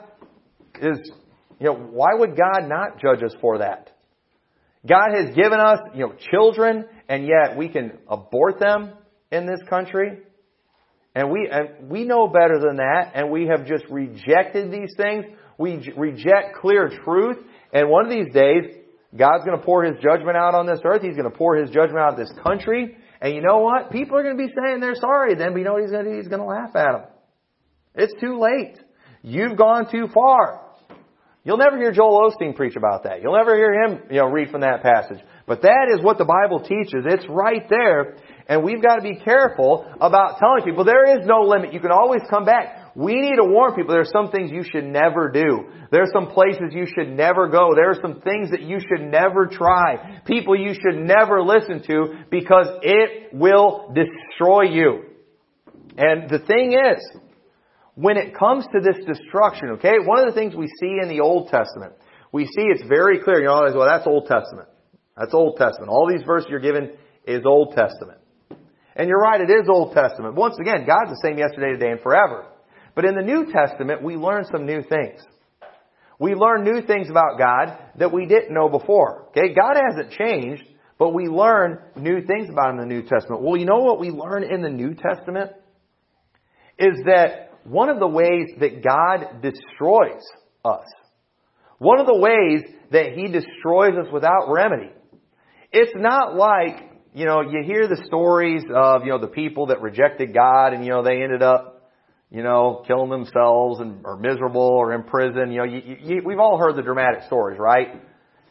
is 0.82 1.12
you 1.60 1.67
know, 1.67 1.76
why 1.76 2.10
would 2.13 2.38
God 2.38 2.67
not 2.67 3.00
judge 3.00 3.24
us 3.24 3.36
for 3.41 3.60
that? 3.60 3.91
God 4.88 5.10
has 5.13 5.36
given 5.36 5.60
us, 5.60 5.80
you 5.93 6.08
know, 6.08 6.13
children, 6.32 6.86
and 7.10 7.28
yet 7.28 7.58
we 7.58 7.67
can 7.67 7.98
abort 8.08 8.60
them 8.60 8.93
in 9.32 9.45
this 9.45 9.60
country. 9.69 10.19
And 11.15 11.32
we, 11.32 11.50
and 11.52 11.89
we 11.89 12.06
know 12.06 12.28
better 12.28 12.60
than 12.60 12.78
that, 12.78 13.12
and 13.13 13.30
we 13.30 13.48
have 13.48 13.65
just 13.65 13.84
rejected 13.89 14.72
these 14.72 14.93
things. 14.95 15.26
We 15.58 15.78
j- 15.78 15.91
reject 15.98 16.56
clear 16.62 16.89
truth. 17.04 17.38
And 17.74 17.89
one 17.89 18.06
of 18.06 18.12
these 18.12 18.34
days, 18.34 18.76
God's 19.17 19.43
going 19.43 19.60
to 19.60 19.65
pour 19.65 19.84
His 19.84 19.95
judgment 20.02 20.38
out 20.38 20.56
on 20.56 20.65
this 20.65 20.80
earth. 20.86 21.02
He's 21.02 21.17
going 21.17 21.30
to 21.30 21.38
pour 21.38 21.58
His 21.58 21.69
judgment 21.72 22.00
out 22.00 22.13
on 22.13 22.19
this 22.19 22.32
country. 22.41 22.95
And 23.19 23.36
you 23.36 23.41
know 23.41 23.58
what? 23.60 23.91
People 23.91 24.17
are 24.17 24.24
going 24.24 24.38
to 24.38 24.43
be 24.43 24.54
saying 24.54 24.80
they're 24.80 24.95
sorry. 24.95 25.36
Then, 25.36 25.58
you 25.58 25.63
know 25.65 25.74
what 25.74 25.82
He's 25.82 25.91
going 25.91 26.06
to 26.06 26.12
do? 26.12 26.17
He's 26.17 26.30
going 26.30 26.41
to 26.41 26.48
laugh 26.48 26.74
at 26.76 26.91
them. 26.93 27.02
It's 27.95 28.13
too 28.22 28.39
late. 28.39 28.78
You've 29.24 29.58
gone 29.58 29.91
too 29.91 30.08
far. 30.13 30.69
You'll 31.43 31.58
never 31.58 31.78
hear 31.78 31.91
Joel 31.91 32.30
Osteen 32.30 32.56
preach 32.56 32.75
about 32.75 33.04
that. 33.04 33.21
You'll 33.21 33.38
never 33.38 33.56
hear 33.56 33.73
him, 33.73 34.04
you 34.10 34.17
know, 34.17 34.25
read 34.25 34.49
from 34.49 34.62
that 34.62 34.84
passage. 34.84 35.19
But 35.47 35.62
that 35.62 35.88
is 35.97 36.04
what 36.04 36.17
the 36.17 36.25
Bible 36.25 36.60
teaches. 36.60 37.06
It's 37.06 37.25
right 37.30 37.63
there. 37.69 38.17
And 38.47 38.63
we've 38.63 38.82
got 38.82 38.97
to 38.97 39.02
be 39.02 39.15
careful 39.15 39.89
about 40.02 40.38
telling 40.38 40.63
people 40.65 40.84
there 40.84 41.17
is 41.17 41.25
no 41.25 41.41
limit. 41.41 41.73
You 41.73 41.80
can 41.80 41.91
always 41.91 42.21
come 42.30 42.43
back. 42.43 42.91
We 42.93 43.15
need 43.15 43.38
to 43.38 43.45
warn 43.45 43.73
people 43.73 43.93
there 43.93 44.02
are 44.02 44.12
some 44.12 44.32
things 44.32 44.52
you 44.52 44.63
should 44.63 44.84
never 44.84 45.30
do. 45.30 45.69
There 45.91 46.04
are 46.04 46.12
some 46.12 46.28
places 46.28 46.73
you 46.73 46.86
should 46.86 47.10
never 47.10 47.47
go. 47.47 47.73
There 47.73 47.89
are 47.89 47.99
some 48.02 48.21
things 48.21 48.52
that 48.52 48.62
you 48.62 48.80
should 48.80 49.08
never 49.08 49.47
try. 49.47 50.21
People 50.25 50.60
you 50.60 50.73
should 50.73 50.99
never 50.99 51.41
listen 51.41 51.82
to 51.88 52.25
because 52.30 52.67
it 52.82 53.34
will 53.34 53.93
destroy 53.95 54.63
you. 54.63 55.04
And 55.97 56.30
the 56.30 56.39
thing 56.39 56.73
is, 56.73 57.21
when 58.00 58.16
it 58.16 58.34
comes 58.34 58.66
to 58.72 58.80
this 58.80 58.96
destruction, 59.06 59.72
okay, 59.72 59.96
one 60.06 60.20
of 60.20 60.34
the 60.34 60.40
things 60.40 60.56
we 60.56 60.68
see 60.80 61.00
in 61.04 61.10
the 61.10 61.20
Old 61.20 61.50
Testament, 61.50 61.92
we 62.32 62.46
see 62.46 62.64
it's 62.64 62.84
very 62.88 63.20
clear. 63.20 63.42
You 63.42 63.48
know, 63.48 63.62
well, 63.76 63.90
that's 63.90 64.08
Old 64.08 64.26
Testament. 64.26 64.70
That's 65.18 65.34
Old 65.34 65.58
Testament. 65.58 65.90
All 65.90 66.08
these 66.08 66.26
verses 66.26 66.48
you're 66.50 66.62
given 66.62 66.92
is 67.28 67.42
Old 67.46 67.76
Testament. 67.76 68.20
And 68.96 69.10
you're 69.10 69.20
right, 69.20 69.42
it 69.42 69.50
is 69.50 69.68
Old 69.70 69.94
Testament. 69.94 70.36
Once 70.36 70.56
again, 70.62 70.86
God's 70.88 71.10
the 71.10 71.20
same 71.22 71.38
yesterday, 71.38 71.74
today, 71.74 71.92
and 71.92 72.00
forever. 72.00 72.46
But 72.96 73.04
in 73.04 73.16
the 73.16 73.22
New 73.22 73.52
Testament, 73.52 74.02
we 74.02 74.16
learn 74.16 74.46
some 74.50 74.66
new 74.66 74.82
things. 74.82 75.20
We 76.20 76.36
learn 76.36 76.64
new 76.64 76.82
things 76.82 77.10
about 77.10 77.38
God 77.38 77.78
that 77.98 78.14
we 78.14 78.28
didn't 78.28 78.54
know 78.54 78.70
before. 78.70 79.28
Okay, 79.30 79.54
God 79.54 79.76
hasn't 79.76 80.12
changed, 80.12 80.64
but 80.98 81.14
we 81.14 81.28
learn 81.28 81.80
new 81.98 82.22
things 82.26 82.50
about 82.50 82.72
Him 82.72 82.80
in 82.80 82.88
the 82.88 82.96
New 82.96 83.02
Testament. 83.04 83.42
Well, 83.42 83.58
you 83.58 83.66
know 83.66 83.80
what 83.80 84.00
we 84.00 84.10
learn 84.10 84.44
in 84.44 84.62
the 84.62 84.70
New 84.70 84.96
Testament? 84.96 85.52
Is 86.78 86.98
that 87.06 87.49
one 87.63 87.89
of 87.89 88.00
the 88.00 88.08
ways 88.08 88.48
that 88.60 88.84
God 88.84 89.41
destroys 89.41 90.24
us, 90.63 90.86
one 91.78 92.00
of 92.00 92.08
the 92.08 92.17
ways 92.17 92.63
that 92.91 93.13
He 93.13 93.28
destroys 93.28 93.93
us 93.98 94.12
without 94.12 94.52
remedy, 94.52 94.91
it's 95.72 95.93
not 95.95 96.36
like, 96.36 96.89
you 97.13 97.26
know, 97.26 97.41
you 97.41 97.63
hear 97.63 97.88
the 97.88 98.02
stories 98.06 98.63
of, 98.74 99.04
you 99.04 99.10
know, 99.10 99.19
the 99.19 99.28
people 99.28 99.67
that 99.67 99.82
rejected 99.82 100.34
God 100.34 100.74
and, 100.74 100.84
you 100.84 100.91
know, 100.91 101.04
they 101.04 101.22
ended 101.22 101.41
up, 101.41 101.89
you 102.32 102.43
know, 102.43 102.84
killing 102.88 103.10
themselves 103.10 103.80
and, 103.80 104.06
or 104.06 104.17
miserable 104.17 104.62
or 104.62 104.93
in 104.93 105.04
prison. 105.04 105.52
You 105.52 105.60
know, 105.60 105.63
you, 105.65 105.98
you, 106.02 106.22
we've 106.26 106.39
all 106.39 106.58
heard 106.58 106.76
the 106.76 106.82
dramatic 106.82 107.24
stories, 107.26 107.60
right? 107.60 108.02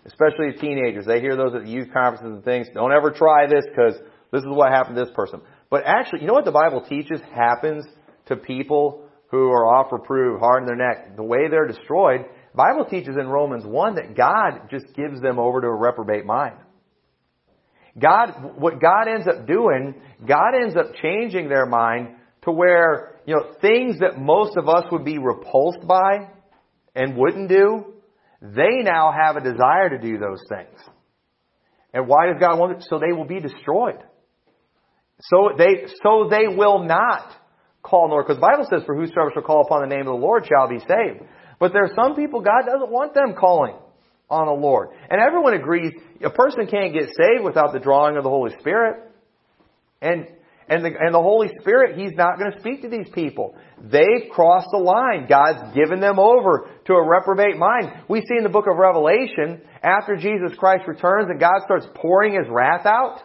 Especially 0.05 0.53
teenagers. 0.61 1.07
They 1.07 1.21
hear 1.21 1.37
those 1.37 1.55
at 1.55 1.65
the 1.65 1.71
youth 1.71 1.89
conferences 1.93 2.37
and 2.37 2.45
things. 2.45 2.69
Don't 2.73 2.93
ever 2.93 3.11
try 3.11 3.47
this 3.47 3.65
because 3.65 3.95
this 4.33 4.43
is 4.43 4.49
what 4.49 4.73
happened 4.73 4.97
to 4.97 5.05
this 5.05 5.15
person. 5.15 5.41
But 5.71 5.85
actually, 5.85 6.23
you 6.23 6.27
know 6.27 6.35
what 6.35 6.45
the 6.45 6.53
Bible 6.53 6.85
teaches 6.89 7.21
happens 7.35 7.85
to 8.29 8.37
people 8.37 9.05
who 9.31 9.51
are 9.51 9.67
off 9.67 9.93
reproof, 9.93 10.41
hard 10.41 10.63
in 10.63 10.67
their 10.67 10.77
neck, 10.77 11.17
the 11.17 11.23
way 11.23 11.49
they're 11.51 11.67
destroyed, 11.67 12.25
Bible 12.55 12.87
teaches 12.87 13.17
in 13.17 13.29
Romans 13.29 13.65
1 13.65 13.95
that 13.97 14.17
God 14.17 14.69
just 14.71 14.87
gives 14.95 15.21
them 15.21 15.39
over 15.39 15.61
to 15.61 15.67
a 15.67 15.75
reprobate 15.75 16.25
mind. 16.25 16.57
God, 18.01 18.55
what 18.57 18.81
God 18.81 19.09
ends 19.09 19.27
up 19.27 19.47
doing, 19.47 19.95
God 20.27 20.55
ends 20.61 20.77
up 20.77 20.95
changing 21.03 21.49
their 21.49 21.67
mind 21.67 22.17
to 22.43 22.53
where, 22.53 23.21
you 23.27 23.35
know, 23.35 23.55
things 23.61 23.99
that 24.01 24.19
most 24.19 24.57
of 24.57 24.69
us 24.69 24.85
would 24.91 25.05
be 25.05 25.19
repulsed 25.19 25.87
by 25.87 26.31
and 26.95 27.17
wouldn't 27.17 27.49
do, 27.49 27.95
they 28.41 28.83
now 28.83 29.13
have 29.13 29.37
a 29.37 29.41
desire 29.41 29.91
to 29.91 29.99
do 29.99 30.19
those 30.19 30.43
things. 30.49 30.79
And 31.93 32.07
why 32.07 32.27
does 32.27 32.37
God 32.41 32.59
want 32.59 32.79
it? 32.79 32.87
So 32.89 32.99
they 32.99 33.13
will 33.13 33.27
be 33.27 33.41
destroyed. 33.41 33.99
So 35.21 35.51
they, 35.57 35.87
so 36.03 36.29
they 36.31 36.47
will 36.47 36.85
not 36.85 37.33
call 37.89 38.09
Lord. 38.11 38.27
Because 38.27 38.37
the 38.37 38.47
Bible 38.47 38.67
says, 38.71 38.83
for 38.85 38.95
whosoever 38.95 39.31
shall 39.33 39.43
call 39.43 39.63
upon 39.63 39.89
the 39.89 39.95
name 39.95 40.07
of 40.07 40.15
the 40.15 40.25
Lord 40.25 40.47
shall 40.47 40.69
be 40.69 40.79
saved. 40.81 41.25
But 41.59 41.73
there 41.73 41.85
are 41.85 41.95
some 41.95 42.15
people 42.15 42.41
God 42.41 42.67
doesn't 42.67 42.91
want 42.91 43.15
them 43.15 43.35
calling 43.39 43.77
on 44.31 44.47
the 44.47 44.53
Lord. 44.53 44.91
And 45.11 45.21
everyone 45.21 45.55
agrees 45.55 45.93
a 46.23 46.31
person 46.31 46.67
can't 46.67 46.93
get 46.93 47.09
saved 47.17 47.45
without 47.45 47.73
the 47.73 47.81
drawing 47.81 48.17
of 48.17 48.25
the 48.25 48.31
Holy 48.31 48.53
Spirit. 48.61 49.11
And 50.01 50.29
and 50.69 50.85
the, 50.85 50.91
and 51.01 51.15
the 51.15 51.23
Holy 51.23 51.49
Spirit, 51.61 51.99
He's 51.99 52.13
not 52.15 52.39
going 52.39 52.53
to 52.53 52.61
speak 52.61 52.83
to 52.83 52.91
these 52.91 53.09
people. 53.15 53.57
They've 53.81 54.29
crossed 54.31 54.69
the 54.71 54.79
line. 54.79 55.27
God's 55.27 55.75
given 55.75 56.01
them 56.01 56.19
over 56.19 56.69
to 56.85 56.93
a 56.93 57.09
reprobate 57.09 57.57
mind. 57.57 58.05
We 58.09 58.21
see 58.21 58.37
in 58.37 58.43
the 58.43 58.51
book 58.51 58.67
of 58.71 58.77
Revelation, 58.77 59.63
after 59.83 60.17
Jesus 60.17 60.57
Christ 60.59 60.85
returns 60.87 61.29
and 61.31 61.41
God 61.41 61.63
starts 61.65 61.87
pouring 61.95 62.35
His 62.35 62.51
wrath 62.51 62.85
out, 62.85 63.21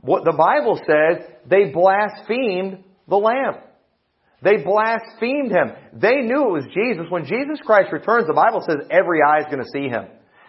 what 0.00 0.24
the 0.24 0.36
Bible 0.36 0.76
says, 0.76 1.26
they 1.46 1.72
blasphemed 1.72 2.84
the 3.08 3.16
Lamb. 3.16 3.56
They 4.42 4.58
blasphemed 4.58 5.50
him. 5.50 5.72
They 5.92 6.22
knew 6.22 6.46
it 6.46 6.62
was 6.62 6.74
Jesus. 6.74 7.06
When 7.10 7.24
Jesus 7.24 7.58
Christ 7.64 7.92
returns, 7.92 8.26
the 8.26 8.34
Bible 8.34 8.62
says 8.62 8.86
every 8.90 9.18
eye 9.20 9.40
is 9.40 9.46
going 9.46 9.62
to 9.62 9.70
see 9.72 9.88
him. 9.88 10.06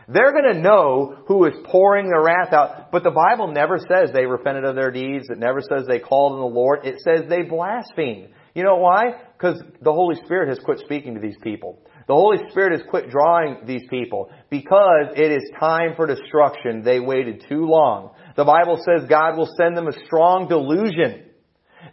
They're 0.07 0.31
going 0.31 0.53
to 0.53 0.61
know 0.61 1.23
who 1.27 1.45
is 1.45 1.53
pouring 1.65 2.09
their 2.09 2.21
wrath 2.21 2.51
out. 2.51 2.91
But 2.91 3.03
the 3.03 3.11
Bible 3.11 3.51
never 3.51 3.77
says 3.77 4.09
they 4.11 4.25
repented 4.25 4.65
of 4.65 4.75
their 4.75 4.91
deeds. 4.91 5.29
It 5.29 5.37
never 5.37 5.61
says 5.61 5.85
they 5.87 5.99
called 5.99 6.33
on 6.33 6.39
the 6.39 6.45
Lord. 6.45 6.85
It 6.85 6.99
says 6.99 7.29
they 7.29 7.43
blasphemed. 7.43 8.29
You 8.55 8.63
know 8.63 8.77
why? 8.77 9.13
Because 9.37 9.61
the 9.81 9.93
Holy 9.93 10.15
Spirit 10.25 10.49
has 10.49 10.59
quit 10.59 10.79
speaking 10.79 11.13
to 11.13 11.19
these 11.19 11.37
people. 11.43 11.79
The 12.07 12.15
Holy 12.15 12.37
Spirit 12.49 12.79
has 12.79 12.87
quit 12.89 13.11
drawing 13.11 13.67
these 13.67 13.83
people 13.87 14.31
because 14.49 15.13
it 15.15 15.31
is 15.31 15.47
time 15.59 15.93
for 15.95 16.07
destruction. 16.07 16.81
They 16.83 16.99
waited 16.99 17.45
too 17.47 17.67
long. 17.67 18.11
The 18.35 18.45
Bible 18.45 18.77
says 18.83 19.07
God 19.07 19.37
will 19.37 19.49
send 19.61 19.77
them 19.77 19.87
a 19.87 20.05
strong 20.07 20.47
delusion 20.47 21.28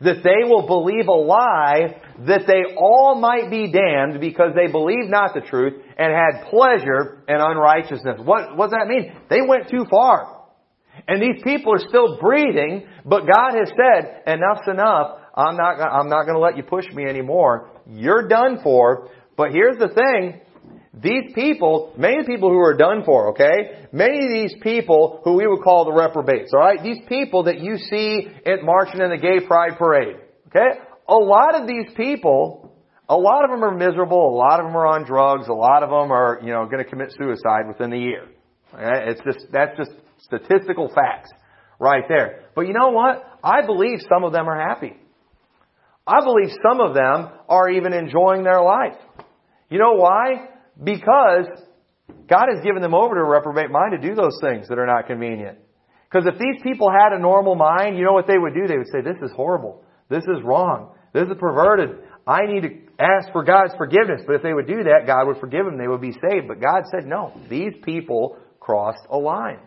that 0.00 0.22
they 0.22 0.48
will 0.48 0.66
believe 0.66 1.08
a 1.08 1.12
lie 1.12 2.00
that 2.26 2.42
they 2.46 2.74
all 2.76 3.14
might 3.20 3.50
be 3.50 3.70
damned 3.70 4.20
because 4.20 4.52
they 4.54 4.70
believed 4.70 5.08
not 5.10 5.34
the 5.34 5.40
truth 5.40 5.74
and 5.98 6.12
had 6.12 6.50
pleasure 6.50 7.22
in 7.28 7.36
unrighteousness. 7.36 8.20
What, 8.22 8.56
what 8.56 8.70
does 8.70 8.78
that 8.78 8.88
mean? 8.88 9.12
They 9.28 9.40
went 9.46 9.68
too 9.70 9.84
far. 9.90 10.44
And 11.08 11.20
these 11.20 11.42
people 11.42 11.74
are 11.74 11.88
still 11.88 12.18
breathing, 12.18 12.86
but 13.04 13.20
God 13.20 13.52
has 13.58 13.68
said, 13.68 14.22
enough's 14.26 14.66
enough. 14.66 15.18
I'm 15.34 15.56
not, 15.56 15.78
I'm 15.80 16.08
not 16.08 16.24
going 16.24 16.34
to 16.34 16.40
let 16.40 16.56
you 16.56 16.62
push 16.62 16.86
me 16.94 17.04
anymore. 17.04 17.70
You're 17.86 18.26
done 18.28 18.60
for. 18.62 19.10
But 19.36 19.52
here's 19.52 19.76
the 19.76 19.88
thing. 19.88 20.40
These 20.98 21.34
people, 21.34 21.92
many 21.98 22.24
people 22.26 22.48
who 22.48 22.58
are 22.58 22.74
done 22.74 23.04
for, 23.04 23.30
okay? 23.32 23.86
Many 23.92 24.24
of 24.24 24.30
these 24.30 24.54
people 24.62 25.20
who 25.24 25.34
we 25.34 25.46
would 25.46 25.62
call 25.62 25.84
the 25.84 25.92
reprobates, 25.92 26.54
alright? 26.54 26.82
These 26.82 27.00
people 27.06 27.44
that 27.44 27.60
you 27.60 27.76
see 27.76 28.28
at 28.46 28.64
marching 28.64 29.02
in 29.02 29.10
the 29.10 29.18
gay 29.18 29.46
pride 29.46 29.76
parade, 29.76 30.16
okay? 30.48 30.80
A 31.06 31.14
lot 31.14 31.54
of 31.54 31.68
these 31.68 31.86
people, 31.96 32.72
a 33.10 33.16
lot 33.16 33.44
of 33.44 33.50
them 33.50 33.62
are 33.62 33.76
miserable, 33.76 34.34
a 34.34 34.36
lot 34.36 34.58
of 34.58 34.66
them 34.66 34.74
are 34.74 34.86
on 34.86 35.04
drugs, 35.04 35.48
a 35.48 35.52
lot 35.52 35.82
of 35.82 35.90
them 35.90 36.10
are, 36.10 36.40
you 36.42 36.50
know, 36.50 36.64
going 36.64 36.82
to 36.82 36.88
commit 36.88 37.12
suicide 37.12 37.68
within 37.68 37.90
the 37.90 37.98
year. 37.98 38.28
It's 38.78 39.20
just, 39.22 39.52
that's 39.52 39.76
just 39.76 39.90
statistical 40.20 40.88
facts 40.94 41.30
right 41.78 42.04
there. 42.08 42.44
But 42.54 42.62
you 42.62 42.72
know 42.72 42.88
what? 42.90 43.22
I 43.44 43.66
believe 43.66 43.98
some 44.08 44.24
of 44.24 44.32
them 44.32 44.48
are 44.48 44.58
happy. 44.58 44.96
I 46.06 46.24
believe 46.24 46.56
some 46.66 46.80
of 46.80 46.94
them 46.94 47.28
are 47.50 47.68
even 47.68 47.92
enjoying 47.92 48.44
their 48.44 48.62
life. 48.62 48.96
You 49.68 49.78
know 49.78 49.92
why? 49.92 50.55
Because 50.82 51.46
God 52.28 52.46
has 52.52 52.62
given 52.62 52.82
them 52.82 52.94
over 52.94 53.14
to 53.14 53.20
a 53.20 53.28
reprobate 53.28 53.70
mind 53.70 53.92
to 54.00 54.08
do 54.08 54.14
those 54.14 54.38
things 54.40 54.68
that 54.68 54.78
are 54.78 54.86
not 54.86 55.06
convenient. 55.06 55.58
Because 56.10 56.26
if 56.26 56.38
these 56.38 56.62
people 56.62 56.90
had 56.90 57.12
a 57.12 57.18
normal 57.18 57.54
mind, 57.54 57.96
you 57.96 58.04
know 58.04 58.12
what 58.12 58.26
they 58.26 58.38
would 58.38 58.54
do? 58.54 58.66
They 58.66 58.76
would 58.78 58.88
say, 58.88 59.00
this 59.00 59.20
is 59.22 59.30
horrible. 59.34 59.82
This 60.08 60.24
is 60.24 60.42
wrong. 60.44 60.94
This 61.12 61.24
is 61.24 61.34
perverted. 61.38 61.98
I 62.26 62.46
need 62.46 62.62
to 62.62 62.68
ask 62.98 63.32
for 63.32 63.42
God's 63.44 63.74
forgiveness. 63.76 64.22
But 64.26 64.36
if 64.36 64.42
they 64.42 64.52
would 64.52 64.66
do 64.66 64.84
that, 64.84 65.06
God 65.06 65.26
would 65.26 65.38
forgive 65.38 65.64
them. 65.64 65.78
They 65.78 65.88
would 65.88 66.00
be 66.00 66.12
saved. 66.12 66.48
But 66.48 66.60
God 66.60 66.84
said, 66.90 67.06
no. 67.06 67.32
These 67.48 67.74
people 67.84 68.38
crossed 68.60 69.06
a 69.10 69.16
line. 69.16 69.60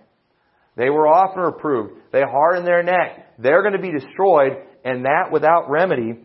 They 0.76 0.90
were 0.90 1.08
often 1.08 1.42
reproved. 1.42 2.00
They 2.12 2.22
hardened 2.22 2.66
their 2.66 2.84
neck. 2.84 3.36
They're 3.38 3.62
going 3.62 3.74
to 3.74 3.82
be 3.82 3.92
destroyed, 3.92 4.54
and 4.86 5.06
that 5.06 5.32
without 5.32 5.70
remedy. 5.70 6.20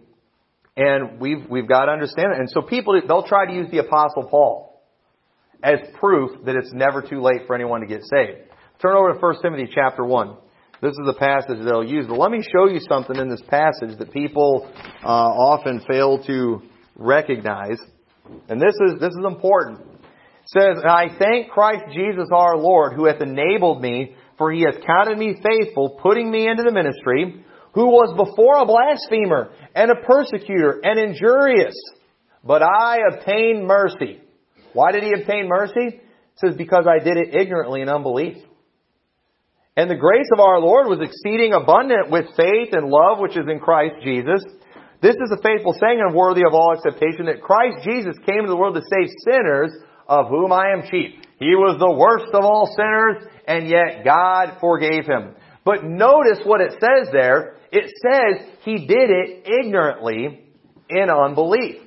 And 0.76 1.20
we've, 1.20 1.48
we've 1.48 1.68
got 1.68 1.86
to 1.86 1.92
understand 1.92 2.32
it. 2.32 2.38
And 2.38 2.50
so 2.50 2.62
people, 2.62 3.00
they'll 3.06 3.26
try 3.26 3.46
to 3.46 3.52
use 3.52 3.70
the 3.70 3.78
Apostle 3.78 4.28
Paul 4.28 4.73
as 5.64 5.80
proof 5.98 6.44
that 6.44 6.54
it's 6.54 6.72
never 6.74 7.00
too 7.00 7.22
late 7.22 7.46
for 7.46 7.54
anyone 7.54 7.80
to 7.80 7.86
get 7.86 8.02
saved. 8.02 8.50
Turn 8.82 8.94
over 8.94 9.14
to 9.14 9.18
1 9.18 9.42
Timothy 9.42 9.66
chapter 9.74 10.04
1. 10.04 10.36
This 10.82 10.90
is 10.90 11.06
the 11.06 11.14
passage 11.14 11.64
they'll 11.64 11.82
use. 11.82 12.04
But 12.06 12.18
let 12.18 12.30
me 12.30 12.42
show 12.42 12.68
you 12.68 12.80
something 12.80 13.16
in 13.16 13.30
this 13.30 13.40
passage 13.48 13.96
that 13.98 14.12
people 14.12 14.70
uh, 15.02 15.08
often 15.08 15.80
fail 15.88 16.22
to 16.24 16.60
recognize. 16.94 17.78
And 18.48 18.60
this 18.60 18.74
is, 18.86 19.00
this 19.00 19.12
is 19.12 19.24
important. 19.26 19.80
It 19.80 20.48
says, 20.48 20.82
And 20.82 20.90
I 20.90 21.08
thank 21.18 21.48
Christ 21.48 21.84
Jesus 21.94 22.28
our 22.30 22.58
Lord, 22.58 22.92
who 22.94 23.06
hath 23.06 23.22
enabled 23.22 23.80
me, 23.80 24.14
for 24.36 24.52
he 24.52 24.60
hath 24.60 24.84
counted 24.84 25.16
me 25.16 25.36
faithful, 25.42 25.98
putting 26.02 26.30
me 26.30 26.46
into 26.46 26.64
the 26.64 26.72
ministry, 26.72 27.42
who 27.72 27.86
was 27.86 28.12
before 28.14 28.58
a 28.58 28.66
blasphemer, 28.66 29.50
and 29.74 29.90
a 29.90 30.06
persecutor, 30.06 30.80
and 30.82 30.98
injurious. 30.98 31.74
But 32.44 32.62
I 32.62 32.98
obtained 33.10 33.66
mercy 33.66 34.20
Why 34.74 34.92
did 34.92 35.04
he 35.04 35.12
obtain 35.12 35.48
mercy? 35.48 35.96
It 35.96 36.02
says, 36.36 36.54
because 36.56 36.84
I 36.86 37.02
did 37.02 37.16
it 37.16 37.34
ignorantly 37.34 37.80
in 37.80 37.88
unbelief. 37.88 38.36
And 39.76 39.90
the 39.90 39.96
grace 39.96 40.28
of 40.32 40.40
our 40.40 40.60
Lord 40.60 40.86
was 40.86 41.00
exceeding 41.00 41.52
abundant 41.52 42.10
with 42.10 42.26
faith 42.36 42.70
and 42.72 42.90
love 42.90 43.18
which 43.18 43.36
is 43.36 43.46
in 43.48 43.58
Christ 43.58 43.96
Jesus. 44.02 44.44
This 45.00 45.16
is 45.16 45.32
a 45.32 45.42
faithful 45.42 45.74
saying 45.80 46.00
and 46.00 46.14
worthy 46.14 46.42
of 46.46 46.54
all 46.54 46.72
acceptation 46.72 47.26
that 47.26 47.42
Christ 47.42 47.82
Jesus 47.84 48.16
came 48.26 48.38
into 48.38 48.50
the 48.50 48.56
world 48.56 48.74
to 48.74 48.82
save 48.82 49.10
sinners, 49.24 49.72
of 50.06 50.28
whom 50.28 50.52
I 50.52 50.72
am 50.72 50.82
chief. 50.90 51.18
He 51.38 51.56
was 51.56 51.78
the 51.78 51.90
worst 51.90 52.32
of 52.32 52.44
all 52.44 52.70
sinners, 52.76 53.28
and 53.46 53.68
yet 53.68 54.04
God 54.04 54.58
forgave 54.60 55.06
him. 55.06 55.34
But 55.64 55.84
notice 55.84 56.40
what 56.44 56.60
it 56.60 56.72
says 56.72 57.08
there. 57.12 57.56
It 57.72 57.90
says 58.00 58.46
he 58.62 58.86
did 58.86 59.10
it 59.10 59.46
ignorantly 59.46 60.52
in 60.88 61.10
unbelief. 61.10 61.83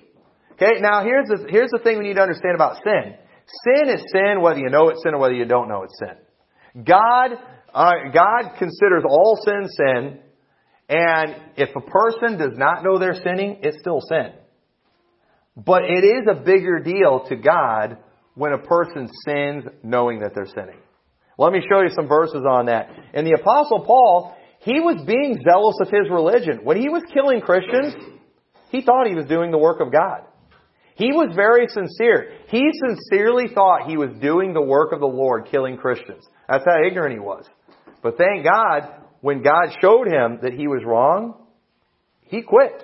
Okay, 0.60 0.82
now 0.82 1.04
here's 1.04 1.28
the, 1.28 1.46
here's 1.50 1.70
the 1.70 1.80
thing 1.84 2.00
we 2.00 2.06
need 2.06 2.16
to 2.16 2.22
understand 2.22 2.56
about 2.56 2.78
sin. 2.84 3.14
Sin 3.64 3.90
is 3.94 4.04
sin 4.12 4.42
whether 4.42 4.60
you 4.60 4.70
know 4.70 4.90
it's 4.90 5.04
sin 5.04 5.14
or 5.14 5.20
whether 5.20 5.36
you 5.36 5.46
don't 5.46 5.70
know 5.70 5.84
it's 5.84 5.98
sin. 6.00 6.84
God, 6.84 7.32
uh, 7.74 7.92
God 8.12 8.58
considers 8.58 9.04
all 9.08 9.38
sin 9.46 9.68
sin, 9.70 10.20
and 10.90 11.36
if 11.58 11.70
a 11.76 11.82
person 11.82 12.40
does 12.40 12.58
not 12.58 12.84
know 12.84 12.98
they're 12.98 13.22
sinning, 13.24 13.60
it's 13.62 13.78
still 13.80 14.02
sin. 14.02 14.34
But 15.56 15.84
it 15.84 16.04
is 16.04 16.28
a 16.30 16.36
bigger 16.36 16.80
deal 16.80 17.26
to 17.30 17.36
God 17.36 17.98
when 18.34 18.54
a 18.54 18.58
person 18.58 19.10
sins 19.26 19.64
knowing 19.84 20.20
that 20.20 20.34
they're 20.34 20.48
sinning. 20.48 20.80
Let 21.38 21.54
me 21.54 21.62
show 21.70 21.82
you 21.82 21.90
some 21.96 22.08
verses 22.08 22.44
on 22.50 22.66
that. 22.66 22.90
In 23.14 23.26
the 23.26 23.34
Apostle 23.40 23.86
Paul, 23.86 24.36
he 24.60 24.80
was 24.80 25.04
being 25.06 25.38
zealous 25.44 25.78
of 25.82 25.88
his 25.88 26.10
religion. 26.10 26.62
When 26.64 26.78
he 26.78 26.90
was 26.90 27.04
killing 27.14 27.42
Christians, 27.42 27.94
he 28.70 28.82
thought 28.82 29.08
he 29.08 29.16
was 29.16 29.26
doing 29.26 29.52
the 29.52 29.58
work 29.58 29.82
of 29.82 29.92
God. 29.92 30.22
He 30.98 31.12
was 31.12 31.32
very 31.36 31.68
sincere. 31.68 32.34
He 32.48 32.64
sincerely 32.74 33.48
thought 33.54 33.88
he 33.88 33.98
was 33.98 34.10
doing 34.20 34.54
the 34.54 34.62
work 34.62 34.92
of 34.92 35.00
the 35.00 35.06
Lord, 35.06 35.48
killing 35.52 35.78
Christians. 35.78 36.26
That's 36.50 36.66
how 36.66 36.84
ignorant 36.84 37.14
he 37.14 37.20
was. 37.20 37.46
But 38.02 38.18
thank 38.18 38.44
God, 38.44 38.90
when 39.22 39.44
God 39.44 39.76
showed 39.80 40.08
him 40.08 40.40
that 40.42 40.54
he 40.54 40.68
was 40.68 40.84
wrong, 40.84 41.36
he 42.22 42.42
quit. 42.42 42.84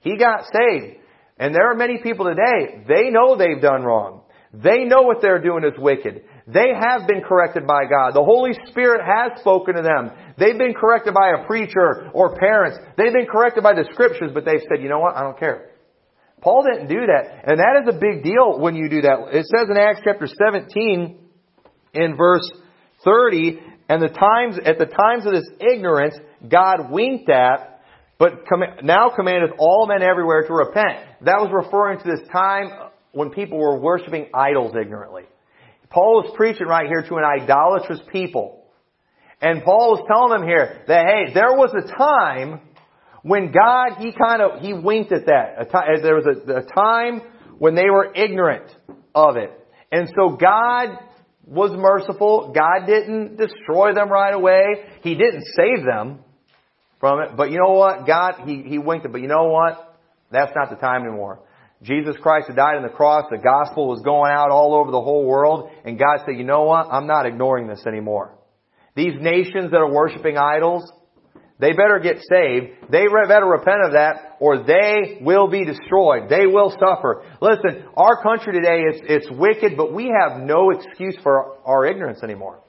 He 0.00 0.16
got 0.16 0.44
saved. 0.52 0.96
And 1.38 1.54
there 1.54 1.70
are 1.70 1.76
many 1.76 1.98
people 2.02 2.26
today, 2.26 2.82
they 2.88 3.10
know 3.10 3.36
they've 3.36 3.62
done 3.62 3.82
wrong. 3.82 4.22
They 4.52 4.84
know 4.84 5.02
what 5.02 5.20
they're 5.22 5.42
doing 5.42 5.62
is 5.62 5.78
wicked. 5.78 6.22
They 6.48 6.72
have 6.74 7.06
been 7.06 7.20
corrected 7.20 7.64
by 7.64 7.84
God. 7.84 8.14
The 8.14 8.24
Holy 8.24 8.54
Spirit 8.70 9.02
has 9.04 9.38
spoken 9.40 9.76
to 9.76 9.82
them. 9.82 10.10
They've 10.36 10.58
been 10.58 10.74
corrected 10.74 11.14
by 11.14 11.30
a 11.30 11.46
preacher 11.46 12.10
or 12.12 12.34
parents. 12.36 12.78
They've 12.96 13.12
been 13.12 13.26
corrected 13.26 13.62
by 13.62 13.74
the 13.74 13.86
scriptures, 13.92 14.30
but 14.34 14.44
they've 14.44 14.62
said, 14.68 14.82
you 14.82 14.88
know 14.88 14.98
what? 14.98 15.14
I 15.14 15.22
don't 15.22 15.38
care. 15.38 15.70
Paul 16.40 16.64
didn't 16.64 16.88
do 16.88 17.06
that. 17.06 17.44
And 17.46 17.58
that 17.58 17.82
is 17.82 17.94
a 17.94 17.98
big 17.98 18.22
deal 18.22 18.58
when 18.58 18.76
you 18.76 18.88
do 18.88 19.02
that. 19.02 19.28
It 19.32 19.46
says 19.46 19.68
in 19.70 19.76
Acts 19.76 20.00
chapter 20.04 20.26
17 20.26 21.18
in 21.94 22.16
verse 22.16 22.48
30, 23.04 23.60
and 23.88 24.02
the 24.02 24.08
times, 24.08 24.58
at 24.64 24.78
the 24.78 24.86
times 24.86 25.26
of 25.26 25.32
this 25.32 25.48
ignorance, 25.60 26.14
God 26.48 26.90
winked 26.90 27.30
at, 27.30 27.80
but 28.18 28.46
com- 28.48 28.62
now 28.82 29.10
commandeth 29.14 29.52
all 29.58 29.86
men 29.86 30.02
everywhere 30.02 30.46
to 30.46 30.52
repent. 30.52 30.98
That 31.22 31.40
was 31.40 31.50
referring 31.52 32.00
to 32.00 32.04
this 32.04 32.28
time 32.32 32.70
when 33.12 33.30
people 33.30 33.58
were 33.58 33.78
worshiping 33.78 34.28
idols 34.34 34.74
ignorantly. 34.80 35.22
Paul 35.88 36.22
was 36.22 36.34
preaching 36.36 36.66
right 36.66 36.86
here 36.86 37.02
to 37.02 37.16
an 37.16 37.24
idolatrous 37.24 38.00
people. 38.10 38.64
And 39.40 39.62
Paul 39.62 39.92
was 39.92 40.04
telling 40.08 40.40
them 40.40 40.48
here 40.48 40.82
that, 40.88 41.06
hey, 41.06 41.34
there 41.34 41.52
was 41.52 41.72
a 41.72 41.96
time 41.96 42.60
when 43.26 43.50
God, 43.50 43.98
he 43.98 44.12
kind 44.12 44.40
of, 44.40 44.60
he 44.60 44.72
winked 44.72 45.10
at 45.10 45.26
that. 45.26 45.68
Time, 45.72 46.00
there 46.00 46.14
was 46.14 46.26
a, 46.26 46.58
a 46.58 46.62
time 46.62 47.22
when 47.58 47.74
they 47.74 47.90
were 47.90 48.12
ignorant 48.14 48.70
of 49.16 49.36
it. 49.36 49.50
And 49.90 50.08
so 50.16 50.36
God 50.36 50.96
was 51.44 51.72
merciful. 51.72 52.52
God 52.54 52.86
didn't 52.86 53.36
destroy 53.36 53.94
them 53.94 54.10
right 54.10 54.32
away. 54.32 54.62
He 55.02 55.16
didn't 55.16 55.42
save 55.56 55.84
them 55.84 56.20
from 57.00 57.20
it. 57.22 57.36
But 57.36 57.50
you 57.50 57.58
know 57.58 57.72
what? 57.72 58.06
God, 58.06 58.42
he, 58.46 58.62
he 58.62 58.78
winked 58.78 59.04
it. 59.06 59.10
But 59.10 59.22
you 59.22 59.28
know 59.28 59.48
what? 59.48 59.98
That's 60.30 60.52
not 60.54 60.70
the 60.70 60.76
time 60.76 61.02
anymore. 61.02 61.40
Jesus 61.82 62.14
Christ 62.22 62.46
had 62.46 62.54
died 62.54 62.76
on 62.76 62.84
the 62.84 62.90
cross. 62.90 63.24
The 63.28 63.38
gospel 63.38 63.88
was 63.88 64.02
going 64.02 64.30
out 64.30 64.50
all 64.50 64.72
over 64.76 64.92
the 64.92 65.02
whole 65.02 65.24
world. 65.24 65.70
And 65.84 65.98
God 65.98 66.18
said, 66.24 66.36
you 66.36 66.44
know 66.44 66.62
what? 66.62 66.86
I'm 66.92 67.08
not 67.08 67.26
ignoring 67.26 67.66
this 67.66 67.82
anymore. 67.88 68.38
These 68.94 69.14
nations 69.20 69.72
that 69.72 69.78
are 69.78 69.92
worshiping 69.92 70.38
idols, 70.38 70.90
they 71.58 71.72
better 71.72 71.98
get 72.02 72.16
saved. 72.30 72.90
They 72.90 73.06
better 73.28 73.46
repent 73.46 73.78
of 73.86 73.92
that 73.92 74.36
or 74.40 74.64
they 74.64 75.18
will 75.22 75.48
be 75.48 75.64
destroyed. 75.64 76.28
They 76.28 76.46
will 76.46 76.70
suffer. 76.70 77.22
Listen, 77.40 77.84
our 77.96 78.22
country 78.22 78.52
today 78.52 78.80
is, 78.80 79.00
it's 79.04 79.30
wicked, 79.30 79.76
but 79.76 79.94
we 79.94 80.12
have 80.20 80.40
no 80.42 80.70
excuse 80.70 81.16
for 81.22 81.56
our 81.64 81.86
ignorance 81.86 82.22
anymore. 82.22 82.60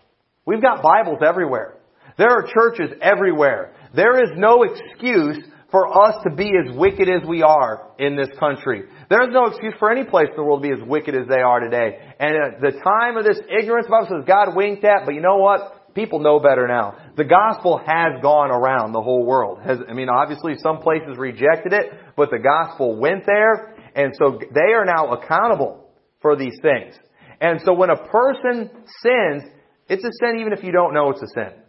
We've 0.45 0.61
got 0.61 0.81
Bibles 0.81 1.19
everywhere. 1.25 1.75
There 2.17 2.29
are 2.29 2.47
churches 2.47 2.97
everywhere. 3.01 3.73
There 3.93 4.23
is 4.23 4.31
no 4.37 4.63
excuse 4.63 5.37
for 5.69 6.07
us 6.07 6.15
to 6.23 6.33
be 6.33 6.49
as 6.49 6.73
wicked 6.77 7.09
as 7.09 7.27
we 7.27 7.43
are 7.43 7.91
in 7.99 8.15
this 8.15 8.29
country. 8.39 8.83
There's 9.09 9.29
no 9.31 9.47
excuse 9.47 9.73
for 9.79 9.91
any 9.91 10.05
place 10.05 10.27
in 10.29 10.37
the 10.37 10.43
world 10.43 10.63
to 10.63 10.69
be 10.69 10.81
as 10.81 10.87
wicked 10.87 11.13
as 11.13 11.27
they 11.27 11.41
are 11.41 11.59
today. 11.59 11.99
And 12.19 12.35
at 12.35 12.61
the 12.61 12.79
time 12.79 13.17
of 13.17 13.25
this 13.25 13.39
ignorance, 13.49 13.87
Bible 13.89 14.07
says 14.09 14.23
God 14.25 14.55
winked 14.55 14.85
at, 14.85 15.05
but 15.05 15.13
you 15.13 15.21
know 15.21 15.37
what? 15.37 15.76
People 15.97 16.19
know 16.19 16.39
better 16.39 16.67
now. 16.67 16.95
The 17.15 17.23
gospel 17.23 17.79
has 17.79 18.21
gone 18.21 18.51
around 18.51 18.91
the 18.91 19.01
whole 19.01 19.25
world. 19.25 19.57
Has, 19.65 19.79
I 19.89 19.93
mean, 19.93 20.09
obviously 20.09 20.53
some 20.61 20.77
places 20.77 21.17
rejected 21.17 21.73
it, 21.73 21.91
but 22.15 22.29
the 22.29 22.37
gospel 22.37 22.99
went 22.99 23.25
there, 23.25 23.73
and 23.95 24.13
so 24.15 24.37
they 24.53 24.73
are 24.73 24.85
now 24.85 25.13
accountable 25.13 25.89
for 26.21 26.35
these 26.35 26.53
things. 26.61 26.93
And 27.41 27.59
so 27.65 27.73
when 27.73 27.89
a 27.89 27.97
person 27.97 28.69
sins, 29.01 29.49
it's 29.89 30.03
a 30.03 30.11
sin 30.21 30.39
even 30.39 30.53
if 30.53 30.63
you 30.63 30.71
don't 30.71 30.93
know 30.93 31.09
it's 31.09 31.21
a 31.23 31.33
sin. 31.33 31.59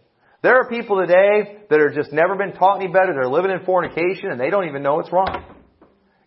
There 0.42 0.56
are 0.56 0.68
people 0.68 1.00
today 1.00 1.60
that 1.70 1.80
are 1.80 1.94
just 1.94 2.12
never 2.12 2.36
been 2.36 2.52
taught 2.52 2.82
any 2.82 2.92
better. 2.92 3.14
They're 3.14 3.30
living 3.30 3.50
in 3.50 3.64
fornication 3.64 4.30
and 4.30 4.38
they 4.38 4.50
don't 4.50 4.68
even 4.68 4.82
know 4.82 5.00
it's 5.00 5.10
wrong. 5.10 5.42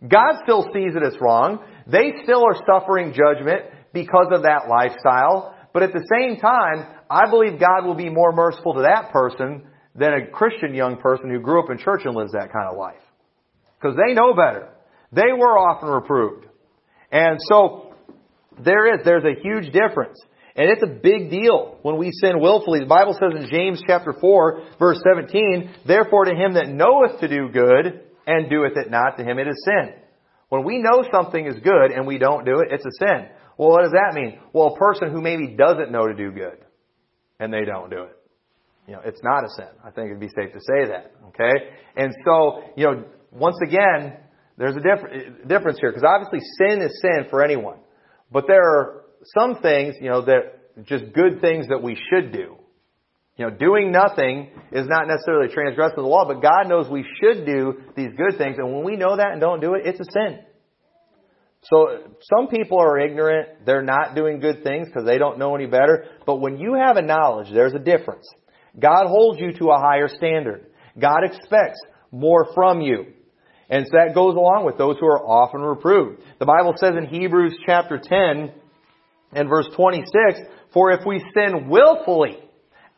God 0.01 0.41
still 0.41 0.63
sees 0.73 0.95
it 0.95 1.03
as 1.03 1.21
wrong. 1.21 1.63
They 1.85 2.13
still 2.23 2.43
are 2.43 2.57
suffering 2.65 3.13
judgment 3.13 3.61
because 3.93 4.29
of 4.31 4.41
that 4.41 4.67
lifestyle. 4.67 5.55
But 5.71 5.83
at 5.83 5.93
the 5.93 6.05
same 6.11 6.37
time, 6.37 6.87
I 7.11 7.29
believe 7.29 7.59
God 7.59 7.85
will 7.85 7.95
be 7.95 8.09
more 8.09 8.31
merciful 8.31 8.75
to 8.75 8.81
that 8.83 9.11
person 9.11 9.63
than 9.95 10.13
a 10.13 10.27
Christian 10.27 10.73
young 10.73 10.97
person 10.97 11.29
who 11.29 11.39
grew 11.41 11.61
up 11.61 11.69
in 11.69 11.77
church 11.77 12.01
and 12.05 12.15
lives 12.15 12.31
that 12.31 12.53
kind 12.53 12.69
of 12.69 12.77
life. 12.77 13.01
Because 13.79 13.97
they 13.97 14.13
know 14.13 14.33
better. 14.33 14.69
They 15.11 15.33
were 15.37 15.57
often 15.57 15.89
reproved. 15.89 16.45
And 17.11 17.37
so, 17.49 17.93
there 18.63 18.93
is, 18.93 19.01
there's 19.03 19.25
a 19.25 19.41
huge 19.41 19.73
difference. 19.73 20.17
And 20.55 20.69
it's 20.69 20.83
a 20.83 20.87
big 20.87 21.29
deal 21.29 21.79
when 21.81 21.97
we 21.97 22.11
sin 22.11 22.39
willfully. 22.39 22.79
The 22.79 22.85
Bible 22.85 23.13
says 23.13 23.33
in 23.35 23.49
James 23.49 23.81
chapter 23.85 24.13
4, 24.19 24.63
verse 24.79 25.01
17, 25.03 25.71
Therefore 25.85 26.25
to 26.25 26.35
him 26.35 26.53
that 26.53 26.69
knoweth 26.69 27.19
to 27.19 27.27
do 27.27 27.49
good, 27.49 28.01
and 28.27 28.49
doeth 28.49 28.77
it 28.77 28.89
not, 28.89 29.17
to 29.17 29.23
him 29.23 29.39
it 29.39 29.47
is 29.47 29.65
sin. 29.65 29.93
When 30.49 30.63
we 30.63 30.79
know 30.79 31.03
something 31.11 31.45
is 31.45 31.55
good 31.63 31.91
and 31.91 32.05
we 32.05 32.17
don't 32.17 32.45
do 32.45 32.59
it, 32.59 32.67
it's 32.71 32.85
a 32.85 33.05
sin. 33.05 33.27
Well, 33.57 33.69
what 33.69 33.83
does 33.83 33.93
that 33.93 34.13
mean? 34.13 34.39
Well, 34.53 34.75
a 34.75 34.77
person 34.77 35.11
who 35.11 35.21
maybe 35.21 35.55
doesn't 35.57 35.91
know 35.91 36.07
to 36.07 36.13
do 36.13 36.31
good, 36.31 36.57
and 37.41 37.51
they 37.51 37.65
don't 37.65 37.89
do 37.89 38.03
it. 38.03 38.17
You 38.87 38.93
know, 38.93 39.01
it's 39.03 39.21
not 39.23 39.43
a 39.43 39.49
sin. 39.57 39.73
I 39.83 39.89
think 39.91 40.07
it'd 40.07 40.19
be 40.19 40.27
safe 40.27 40.53
to 40.53 40.59
say 40.59 40.87
that. 40.89 41.11
Okay? 41.29 41.69
And 41.97 42.13
so, 42.25 42.61
you 42.77 42.85
know, 42.85 43.03
once 43.31 43.57
again, 43.65 44.17
there's 44.57 44.75
a 44.75 44.79
diff- 44.79 45.47
difference 45.47 45.79
here, 45.79 45.91
because 45.91 46.07
obviously 46.07 46.39
sin 46.59 46.81
is 46.81 47.01
sin 47.01 47.27
for 47.29 47.43
anyone. 47.43 47.79
But 48.31 48.45
there 48.47 48.63
are 48.63 49.03
some 49.37 49.61
things, 49.61 49.95
you 49.99 50.09
know, 50.09 50.21
that 50.25 50.85
just 50.85 51.13
good 51.13 51.41
things 51.41 51.67
that 51.69 51.81
we 51.81 51.97
should 52.09 52.31
do. 52.31 52.57
You 53.37 53.47
know, 53.47 53.49
doing 53.49 53.91
nothing 53.91 54.51
is 54.71 54.87
not 54.87 55.07
necessarily 55.07 55.51
transgressing 55.51 55.95
the 55.97 56.03
law, 56.03 56.25
but 56.27 56.41
God 56.41 56.67
knows 56.67 56.89
we 56.89 57.05
should 57.21 57.45
do 57.45 57.81
these 57.95 58.11
good 58.15 58.37
things, 58.37 58.57
and 58.59 58.73
when 58.73 58.83
we 58.83 58.95
know 58.97 59.17
that 59.17 59.31
and 59.31 59.41
don't 59.41 59.61
do 59.61 59.73
it, 59.73 59.85
it's 59.85 59.99
a 59.99 60.11
sin. 60.11 60.39
So 61.63 62.13
some 62.33 62.47
people 62.47 62.79
are 62.79 62.97
ignorant, 62.97 63.65
they're 63.65 63.83
not 63.83 64.15
doing 64.15 64.39
good 64.39 64.63
things 64.63 64.87
because 64.87 65.05
they 65.05 65.19
don't 65.19 65.37
know 65.37 65.55
any 65.55 65.67
better, 65.67 66.05
but 66.25 66.37
when 66.37 66.57
you 66.57 66.73
have 66.73 66.97
a 66.97 67.03
knowledge, 67.03 67.49
there's 67.53 67.73
a 67.73 67.79
difference. 67.79 68.27
God 68.79 69.07
holds 69.07 69.39
you 69.39 69.53
to 69.53 69.69
a 69.69 69.77
higher 69.77 70.07
standard. 70.07 70.65
God 70.99 71.23
expects 71.23 71.79
more 72.11 72.47
from 72.55 72.81
you. 72.81 73.13
And 73.69 73.85
so 73.85 73.91
that 73.93 74.15
goes 74.15 74.35
along 74.35 74.65
with 74.65 74.77
those 74.77 74.97
who 74.99 75.05
are 75.05 75.23
often 75.25 75.61
reproved. 75.61 76.21
The 76.39 76.45
Bible 76.45 76.73
says 76.77 76.93
in 76.97 77.05
Hebrews 77.05 77.55
chapter 77.65 77.99
10 78.03 78.51
and 79.33 79.47
verse 79.47 79.67
26, 79.75 80.41
For 80.73 80.91
if 80.91 81.05
we 81.05 81.23
sin 81.33 81.69
willfully, 81.69 82.37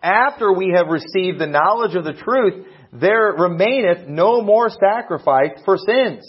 after 0.02 0.52
we 0.52 0.74
have 0.76 0.88
received 0.88 1.40
the 1.40 1.48
knowledge 1.48 1.96
of 1.96 2.06
the 2.06 2.14
truth, 2.14 2.66
there 2.92 3.36
remaineth 3.38 4.08
no 4.08 4.42
more 4.42 4.70
sacrifice 4.70 5.62
for 5.64 5.78
sins. 5.78 6.26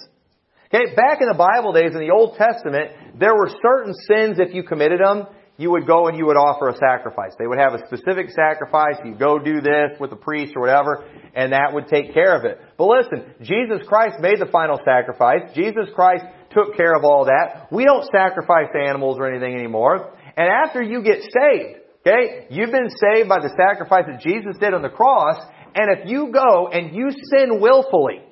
Okay, 0.75 0.93
back 0.97 1.23
in 1.23 1.31
the 1.31 1.39
Bible 1.39 1.71
days, 1.71 1.95
in 1.95 2.03
the 2.03 2.11
Old 2.11 2.35
Testament, 2.35 2.91
there 3.15 3.31
were 3.31 3.47
certain 3.63 3.95
sins, 4.11 4.43
if 4.43 4.53
you 4.53 4.65
committed 4.65 4.99
them, 4.99 5.31
you 5.57 5.71
would 5.71 5.87
go 5.87 6.09
and 6.09 6.19
you 6.19 6.27
would 6.27 6.35
offer 6.35 6.67
a 6.67 6.75
sacrifice. 6.75 7.31
They 7.39 7.47
would 7.47 7.63
have 7.63 7.79
a 7.79 7.87
specific 7.87 8.35
sacrifice. 8.35 8.99
You 9.07 9.15
go 9.15 9.39
do 9.39 9.61
this 9.61 9.95
with 10.01 10.11
the 10.11 10.19
priest 10.19 10.55
or 10.57 10.67
whatever, 10.67 11.07
and 11.31 11.53
that 11.53 11.71
would 11.71 11.87
take 11.87 12.13
care 12.13 12.35
of 12.35 12.45
it. 12.45 12.59
But 12.77 12.91
listen, 12.91 13.23
Jesus 13.39 13.87
Christ 13.87 14.19
made 14.19 14.43
the 14.43 14.51
final 14.51 14.75
sacrifice. 14.83 15.55
Jesus 15.55 15.87
Christ 15.95 16.27
took 16.51 16.75
care 16.75 16.99
of 16.99 17.05
all 17.05 17.31
that. 17.31 17.71
We 17.71 17.85
don't 17.85 18.03
sacrifice 18.11 18.75
animals 18.75 19.19
or 19.21 19.31
anything 19.31 19.55
anymore. 19.55 20.19
And 20.37 20.51
after 20.51 20.83
you 20.83 21.05
get 21.05 21.23
saved, 21.23 21.87
okay, 22.03 22.51
you've 22.51 22.75
been 22.75 22.91
saved 22.91 23.29
by 23.29 23.39
the 23.39 23.55
sacrifice 23.55 24.11
that 24.11 24.27
Jesus 24.27 24.59
did 24.59 24.75
on 24.75 24.83
the 24.83 24.91
cross, 24.91 25.39
and 25.77 25.87
if 26.03 26.11
you 26.11 26.35
go 26.35 26.67
and 26.67 26.97
you 26.97 27.15
sin 27.31 27.61
willfully, 27.61 28.27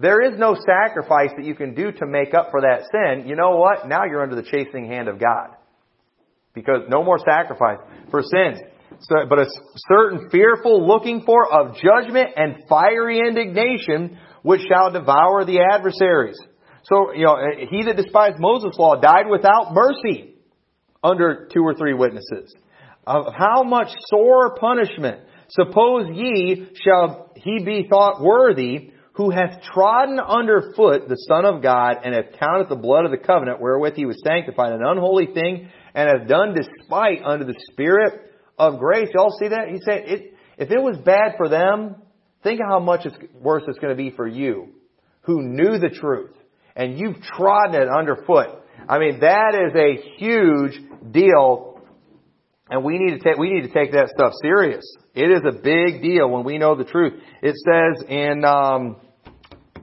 there 0.00 0.22
is 0.22 0.38
no 0.38 0.54
sacrifice 0.54 1.30
that 1.36 1.44
you 1.44 1.54
can 1.54 1.74
do 1.74 1.92
to 1.92 2.06
make 2.06 2.34
up 2.34 2.50
for 2.50 2.62
that 2.62 2.88
sin. 2.90 3.28
You 3.28 3.36
know 3.36 3.56
what? 3.56 3.86
Now 3.86 4.04
you're 4.04 4.22
under 4.22 4.36
the 4.36 4.48
chastening 4.48 4.86
hand 4.86 5.08
of 5.08 5.20
God. 5.20 5.56
Because 6.54 6.82
no 6.88 7.04
more 7.04 7.18
sacrifice 7.18 7.78
for 8.10 8.22
sins. 8.22 8.58
So, 9.00 9.26
but 9.28 9.38
a 9.38 9.46
certain 9.88 10.28
fearful 10.30 10.86
looking 10.86 11.22
for 11.24 11.52
of 11.52 11.76
judgment 11.76 12.30
and 12.36 12.56
fiery 12.68 13.18
indignation 13.18 14.18
which 14.42 14.62
shall 14.68 14.90
devour 14.90 15.44
the 15.44 15.60
adversaries. 15.72 16.38
So, 16.84 17.12
you 17.12 17.24
know, 17.24 17.36
eh, 17.36 17.66
he 17.70 17.84
that 17.84 17.96
despised 17.96 18.36
Moses' 18.38 18.76
law 18.78 19.00
died 19.00 19.26
without 19.30 19.72
mercy 19.72 20.34
under 21.02 21.48
two 21.52 21.62
or 21.62 21.74
three 21.74 21.94
witnesses. 21.94 22.54
Of 23.06 23.32
how 23.36 23.62
much 23.62 23.88
sore 24.06 24.56
punishment 24.56 25.20
suppose 25.50 26.06
ye 26.12 26.68
shall 26.84 27.32
he 27.36 27.64
be 27.64 27.86
thought 27.88 28.20
worthy 28.20 28.92
who 29.20 29.28
hath 29.28 29.60
trodden 29.60 30.18
under 30.18 30.72
foot 30.74 31.06
the 31.06 31.26
Son 31.28 31.44
of 31.44 31.62
God 31.62 31.96
and 32.02 32.14
hath 32.14 32.40
counted 32.40 32.70
the 32.70 32.74
blood 32.74 33.04
of 33.04 33.10
the 33.10 33.18
covenant 33.18 33.60
wherewith 33.60 33.92
he 33.94 34.06
was 34.06 34.18
sanctified 34.24 34.72
an 34.72 34.80
unholy 34.82 35.26
thing 35.26 35.68
and 35.94 36.08
hath 36.08 36.26
done 36.26 36.54
despite 36.54 37.22
unto 37.22 37.44
the 37.44 37.54
Spirit 37.70 38.32
of 38.58 38.78
grace. 38.78 39.10
Y'all 39.12 39.36
see 39.38 39.48
that? 39.48 39.68
He 39.68 39.78
said, 39.84 40.04
it, 40.06 40.34
if 40.56 40.70
it 40.70 40.80
was 40.80 40.96
bad 41.04 41.34
for 41.36 41.50
them, 41.50 41.96
think 42.42 42.60
of 42.60 42.66
how 42.70 42.80
much 42.80 43.04
it's, 43.04 43.16
worse 43.34 43.62
it's 43.68 43.78
going 43.78 43.94
to 43.94 44.02
be 44.02 44.10
for 44.10 44.26
you 44.26 44.68
who 45.24 45.42
knew 45.42 45.78
the 45.78 45.90
truth 45.90 46.34
and 46.74 46.98
you've 46.98 47.20
trodden 47.20 47.74
it 47.74 47.88
underfoot. 47.90 48.48
I 48.88 48.98
mean, 48.98 49.20
that 49.20 49.54
is 49.54 49.76
a 49.76 50.16
huge 50.16 50.80
deal 51.12 51.78
and 52.70 52.84
we 52.84 52.96
need 52.96 53.18
to 53.18 53.22
take, 53.22 53.36
we 53.36 53.52
need 53.52 53.66
to 53.66 53.74
take 53.74 53.92
that 53.92 54.08
stuff 54.16 54.32
serious. 54.40 54.84
It 55.14 55.30
is 55.30 55.42
a 55.46 55.60
big 55.60 56.00
deal 56.00 56.30
when 56.30 56.44
we 56.44 56.56
know 56.56 56.74
the 56.74 56.84
truth. 56.84 57.20
It 57.42 57.56
says 57.56 58.06
in, 58.08 58.46
um, 58.46 58.96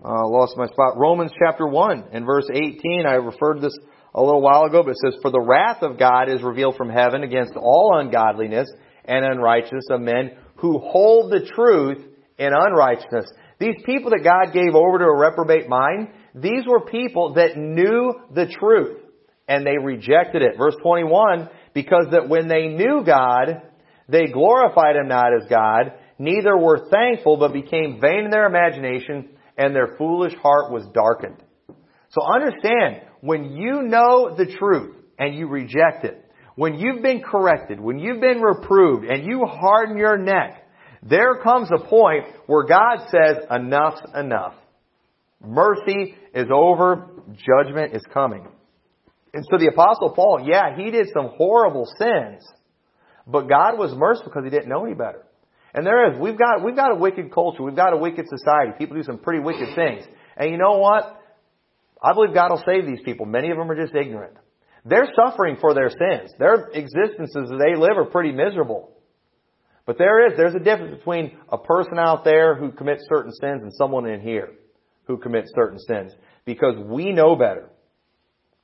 uh, 0.03 0.27
lost 0.27 0.55
my 0.57 0.67
spot, 0.67 0.97
Romans 0.97 1.31
chapter 1.37 1.67
1 1.67 2.05
and 2.11 2.25
verse 2.25 2.47
18, 2.51 3.05
I 3.07 3.13
referred 3.13 3.55
to 3.55 3.61
this 3.61 3.77
a 4.13 4.21
little 4.21 4.41
while 4.41 4.63
ago, 4.63 4.83
but 4.83 4.91
it 4.91 4.97
says, 5.03 5.19
For 5.21 5.31
the 5.31 5.41
wrath 5.41 5.83
of 5.83 5.99
God 5.99 6.29
is 6.29 6.41
revealed 6.41 6.75
from 6.75 6.89
heaven 6.89 7.23
against 7.23 7.53
all 7.55 7.97
ungodliness 7.99 8.67
and 9.05 9.25
unrighteousness 9.25 9.87
of 9.89 10.01
men 10.01 10.31
who 10.57 10.79
hold 10.79 11.31
the 11.31 11.45
truth 11.53 12.03
in 12.37 12.51
unrighteousness. 12.53 13.31
These 13.59 13.75
people 13.85 14.11
that 14.11 14.23
God 14.23 14.53
gave 14.53 14.75
over 14.75 14.99
to 14.99 15.05
a 15.05 15.17
reprobate 15.17 15.67
mind, 15.67 16.09
these 16.35 16.65
were 16.67 16.81
people 16.81 17.33
that 17.35 17.57
knew 17.57 18.13
the 18.33 18.47
truth 18.47 18.99
and 19.47 19.65
they 19.65 19.77
rejected 19.81 20.41
it. 20.41 20.57
Verse 20.57 20.75
21, 20.83 21.49
because 21.73 22.07
that 22.11 22.27
when 22.27 22.47
they 22.47 22.67
knew 22.67 23.03
God, 23.05 23.61
they 24.09 24.27
glorified 24.27 24.95
Him 24.95 25.07
not 25.07 25.33
as 25.33 25.49
God, 25.49 25.93
neither 26.19 26.57
were 26.57 26.89
thankful, 26.89 27.37
but 27.37 27.53
became 27.53 27.99
vain 28.01 28.25
in 28.25 28.31
their 28.31 28.45
imagination, 28.45 29.29
and 29.57 29.75
their 29.75 29.95
foolish 29.97 30.33
heart 30.35 30.71
was 30.71 30.85
darkened. 30.93 31.43
So 32.09 32.21
understand, 32.23 33.01
when 33.21 33.55
you 33.55 33.81
know 33.83 34.35
the 34.35 34.45
truth 34.45 34.95
and 35.19 35.35
you 35.35 35.47
reject 35.47 36.05
it, 36.05 36.23
when 36.55 36.75
you've 36.79 37.03
been 37.03 37.21
corrected, 37.21 37.79
when 37.79 37.99
you've 37.99 38.21
been 38.21 38.41
reproved, 38.41 39.05
and 39.05 39.25
you 39.25 39.45
harden 39.45 39.97
your 39.97 40.17
neck, 40.17 40.63
there 41.03 41.35
comes 41.43 41.69
a 41.71 41.87
point 41.87 42.25
where 42.47 42.65
God 42.65 43.07
says, 43.11 43.37
enough's 43.51 44.01
enough. 44.15 44.55
Mercy 45.39 46.15
is 46.33 46.47
over, 46.51 47.09
judgment 47.33 47.95
is 47.95 48.01
coming. 48.11 48.47
And 49.33 49.45
so 49.51 49.59
the 49.59 49.67
apostle 49.67 50.13
Paul, 50.15 50.47
yeah, 50.49 50.75
he 50.75 50.89
did 50.89 51.07
some 51.13 51.29
horrible 51.37 51.85
sins, 51.99 52.43
but 53.27 53.41
God 53.47 53.77
was 53.77 53.93
merciful 53.95 54.31
because 54.31 54.45
he 54.45 54.49
didn't 54.49 54.69
know 54.69 54.85
any 54.85 54.95
better. 54.95 55.26
And 55.77 55.85
there 55.85 56.11
is, 56.11 56.19
we've 56.19 56.39
got, 56.39 56.65
we've 56.65 56.75
got 56.75 56.91
a 56.91 56.95
wicked 56.95 57.31
culture, 57.31 57.61
we've 57.61 57.75
got 57.75 57.93
a 57.93 57.97
wicked 57.97 58.25
society, 58.27 58.71
people 58.79 58.97
do 58.97 59.03
some 59.03 59.19
pretty 59.19 59.43
wicked 59.43 59.75
things. 59.75 60.05
And 60.35 60.49
you 60.49 60.57
know 60.57 60.79
what? 60.79 61.21
I 62.01 62.13
believe 62.13 62.33
God 62.33 62.49
will 62.49 62.63
save 62.65 62.87
these 62.87 63.01
people. 63.05 63.27
Many 63.27 63.51
of 63.51 63.57
them 63.57 63.69
are 63.69 63.79
just 63.79 63.93
ignorant. 63.93 64.37
They're 64.85 65.07
suffering 65.15 65.57
for 65.61 65.75
their 65.75 65.91
sins. 65.91 66.31
Their 66.39 66.69
existences 66.73 67.49
that 67.49 67.63
they 67.63 67.79
live 67.79 67.95
are 67.95 68.05
pretty 68.05 68.31
miserable. 68.31 68.89
But 69.85 69.99
there 69.99 70.25
is, 70.25 70.33
there's 70.35 70.55
a 70.55 70.59
difference 70.59 70.97
between 70.97 71.37
a 71.47 71.59
person 71.59 71.99
out 71.99 72.23
there 72.23 72.55
who 72.55 72.71
commits 72.71 73.03
certain 73.07 73.31
sins 73.33 73.61
and 73.61 73.71
someone 73.71 74.07
in 74.07 74.19
here 74.19 74.53
who 75.05 75.17
commits 75.17 75.51
certain 75.53 75.77
sins. 75.77 76.11
Because 76.43 76.73
we 76.75 77.11
know 77.11 77.35
better. 77.35 77.69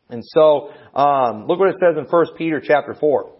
And 0.09 0.23
so, 0.25 0.71
um, 0.95 1.45
look 1.45 1.59
what 1.59 1.69
it 1.69 1.75
says 1.79 1.95
in 1.95 2.05
1 2.05 2.25
Peter 2.39 2.59
chapter 2.59 2.95
4. 2.99 3.31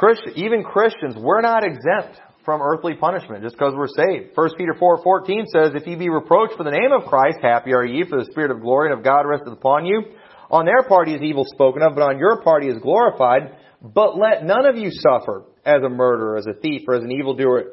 Christian, 0.00 0.32
even 0.36 0.64
Christians, 0.64 1.14
we're 1.20 1.42
not 1.42 1.62
exempt 1.62 2.18
from 2.42 2.62
earthly 2.62 2.94
punishment 2.94 3.42
just 3.42 3.54
because 3.54 3.74
we're 3.76 3.86
saved. 3.86 4.34
1 4.34 4.56
Peter 4.56 4.72
4:14 4.72 5.44
says, 5.44 5.74
"If 5.74 5.86
ye 5.86 5.94
be 5.94 6.08
reproached 6.08 6.54
for 6.56 6.64
the 6.64 6.70
name 6.70 6.90
of 6.90 7.04
Christ, 7.04 7.40
happy 7.42 7.74
are 7.74 7.84
ye, 7.84 8.04
for 8.04 8.16
the 8.16 8.24
Spirit 8.24 8.50
of 8.50 8.62
glory 8.62 8.88
and 8.88 8.98
of 8.98 9.04
God 9.04 9.26
resteth 9.26 9.52
upon 9.52 9.84
you. 9.84 10.02
On 10.50 10.64
their 10.64 10.82
part 10.88 11.10
is 11.10 11.20
evil 11.20 11.44
spoken 11.44 11.82
of, 11.82 11.94
but 11.94 12.02
on 12.02 12.18
your 12.18 12.40
part 12.40 12.64
is 12.64 12.78
glorified. 12.78 13.52
But 13.82 14.16
let 14.16 14.42
none 14.42 14.64
of 14.64 14.78
you 14.78 14.90
suffer 14.90 15.44
as 15.66 15.82
a 15.82 15.90
murderer, 15.90 16.38
as 16.38 16.46
a 16.46 16.54
thief, 16.54 16.88
or 16.88 16.94
as 16.94 17.04
an 17.04 17.12
evildoer, 17.12 17.64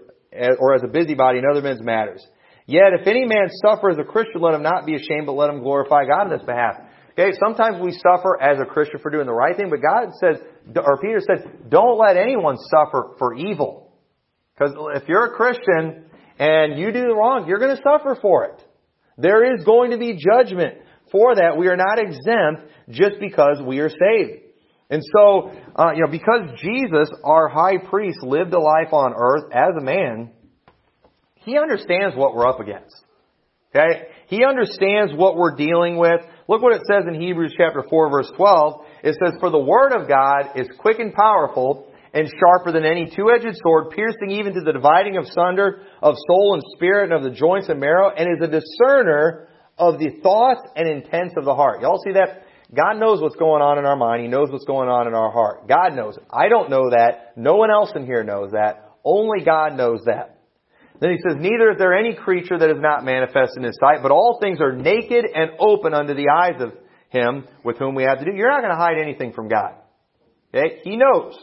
or 0.59 0.73
as 0.73 0.83
a 0.83 0.87
busybody 0.87 1.39
in 1.39 1.45
other 1.49 1.61
men's 1.61 1.81
matters. 1.81 2.27
Yet 2.65 2.91
if 2.91 3.07
any 3.07 3.25
man 3.25 3.47
suffer 3.65 3.89
as 3.89 3.97
a 3.99 4.03
Christian, 4.03 4.41
let 4.41 4.53
him 4.53 4.63
not 4.63 4.85
be 4.85 4.95
ashamed, 4.95 5.27
but 5.27 5.39
let 5.39 5.49
him 5.49 5.61
glorify 5.61 6.03
God 6.03 6.23
in 6.23 6.29
this 6.29 6.43
behalf." 6.43 6.75
Okay, 7.17 7.31
sometimes 7.39 7.79
we 7.79 7.91
suffer 7.93 8.37
as 8.39 8.59
a 8.59 8.65
Christian 8.65 8.99
for 8.99 9.09
doing 9.09 9.25
the 9.25 9.33
right 9.33 9.55
thing, 9.55 9.69
but 9.69 9.81
God 9.81 10.11
says, 10.19 10.43
or 10.75 10.97
Peter 10.97 11.19
says, 11.19 11.45
don't 11.69 11.97
let 11.97 12.17
anyone 12.17 12.57
suffer 12.57 13.15
for 13.17 13.33
evil. 13.35 13.91
Because 14.53 14.75
if 14.95 15.07
you're 15.07 15.25
a 15.25 15.35
Christian 15.35 16.05
and 16.39 16.79
you 16.79 16.91
do 16.91 17.13
wrong, 17.13 17.45
you're 17.47 17.59
going 17.59 17.75
to 17.75 17.81
suffer 17.81 18.17
for 18.21 18.45
it. 18.45 18.63
There 19.17 19.53
is 19.53 19.63
going 19.63 19.91
to 19.91 19.97
be 19.97 20.17
judgment 20.17 20.79
for 21.11 21.35
that. 21.35 21.57
We 21.57 21.67
are 21.67 21.77
not 21.77 21.99
exempt 21.99 22.71
just 22.89 23.19
because 23.19 23.61
we 23.65 23.79
are 23.79 23.89
saved. 23.89 24.43
And 24.89 25.01
so, 25.15 25.51
uh, 25.75 25.91
you 25.91 26.05
know, 26.05 26.11
because 26.11 26.59
Jesus, 26.61 27.09
our 27.23 27.49
high 27.49 27.77
priest, 27.77 28.19
lived 28.23 28.53
a 28.53 28.59
life 28.59 28.93
on 28.93 29.13
earth 29.15 29.51
as 29.51 29.71
a 29.77 29.83
man, 29.83 30.31
he 31.35 31.57
understands 31.57 32.15
what 32.15 32.35
we're 32.35 32.47
up 32.47 32.59
against. 32.59 32.95
Okay? 33.75 34.07
He 34.27 34.45
understands 34.45 35.13
what 35.15 35.35
we're 35.35 35.55
dealing 35.55 35.97
with. 35.97 36.21
Look 36.47 36.61
what 36.61 36.75
it 36.75 36.83
says 36.89 37.03
in 37.07 37.19
Hebrews 37.19 37.53
chapter 37.57 37.83
4 37.89 38.09
verse 38.09 38.31
12. 38.35 38.85
It 39.03 39.17
says, 39.21 39.33
For 39.39 39.49
the 39.49 39.59
word 39.59 39.91
of 39.91 40.07
God 40.07 40.55
is 40.55 40.67
quick 40.79 40.99
and 40.99 41.13
powerful 41.13 41.91
and 42.13 42.27
sharper 42.27 42.71
than 42.71 42.85
any 42.85 43.11
two-edged 43.13 43.57
sword, 43.61 43.91
piercing 43.91 44.31
even 44.31 44.53
to 44.53 44.61
the 44.61 44.73
dividing 44.73 45.17
of 45.17 45.27
sunder 45.27 45.81
of 46.01 46.15
soul 46.27 46.53
and 46.53 46.63
spirit 46.75 47.11
and 47.11 47.13
of 47.13 47.29
the 47.29 47.37
joints 47.37 47.69
and 47.69 47.79
marrow, 47.79 48.09
and 48.09 48.27
is 48.27 48.41
a 48.41 48.47
discerner 48.49 49.49
of 49.77 49.99
the 49.99 50.19
thoughts 50.23 50.61
and 50.75 50.87
intents 50.87 51.35
of 51.37 51.45
the 51.45 51.53
heart. 51.53 51.81
Y'all 51.81 52.01
see 52.03 52.13
that? 52.13 52.43
God 52.75 52.99
knows 52.99 53.21
what's 53.21 53.35
going 53.35 53.61
on 53.61 53.77
in 53.77 53.85
our 53.85 53.95
mind. 53.95 54.23
He 54.23 54.27
knows 54.27 54.49
what's 54.51 54.65
going 54.65 54.89
on 54.89 55.07
in 55.07 55.13
our 55.13 55.31
heart. 55.31 55.67
God 55.67 55.95
knows 55.95 56.17
it. 56.17 56.23
I 56.31 56.49
don't 56.49 56.69
know 56.69 56.89
that. 56.89 57.37
No 57.37 57.55
one 57.55 57.71
else 57.71 57.91
in 57.95 58.05
here 58.05 58.23
knows 58.23 58.51
that. 58.51 58.91
Only 59.05 59.45
God 59.45 59.77
knows 59.77 60.01
that. 60.05 60.36
Then 60.99 61.11
he 61.11 61.17
says, 61.17 61.37
Neither 61.39 61.71
is 61.71 61.77
there 61.77 61.93
any 61.93 62.15
creature 62.15 62.57
that 62.57 62.69
is 62.69 62.79
not 62.79 63.05
manifest 63.05 63.57
in 63.57 63.63
his 63.63 63.77
sight, 63.79 63.99
but 64.01 64.11
all 64.11 64.39
things 64.41 64.59
are 64.61 64.73
naked 64.73 65.25
and 65.33 65.51
open 65.59 65.93
unto 65.93 66.13
the 66.13 66.29
eyes 66.29 66.59
of 66.61 66.73
him 67.09 67.47
with 67.63 67.77
whom 67.77 67.95
we 67.95 68.03
have 68.03 68.19
to 68.19 68.25
do. 68.25 68.31
You're 68.35 68.49
not 68.49 68.61
going 68.61 68.71
to 68.71 68.77
hide 68.77 68.97
anything 69.01 69.33
from 69.33 69.47
God. 69.47 69.75
Okay? 70.53 70.81
He 70.83 70.97
knows. 70.97 71.37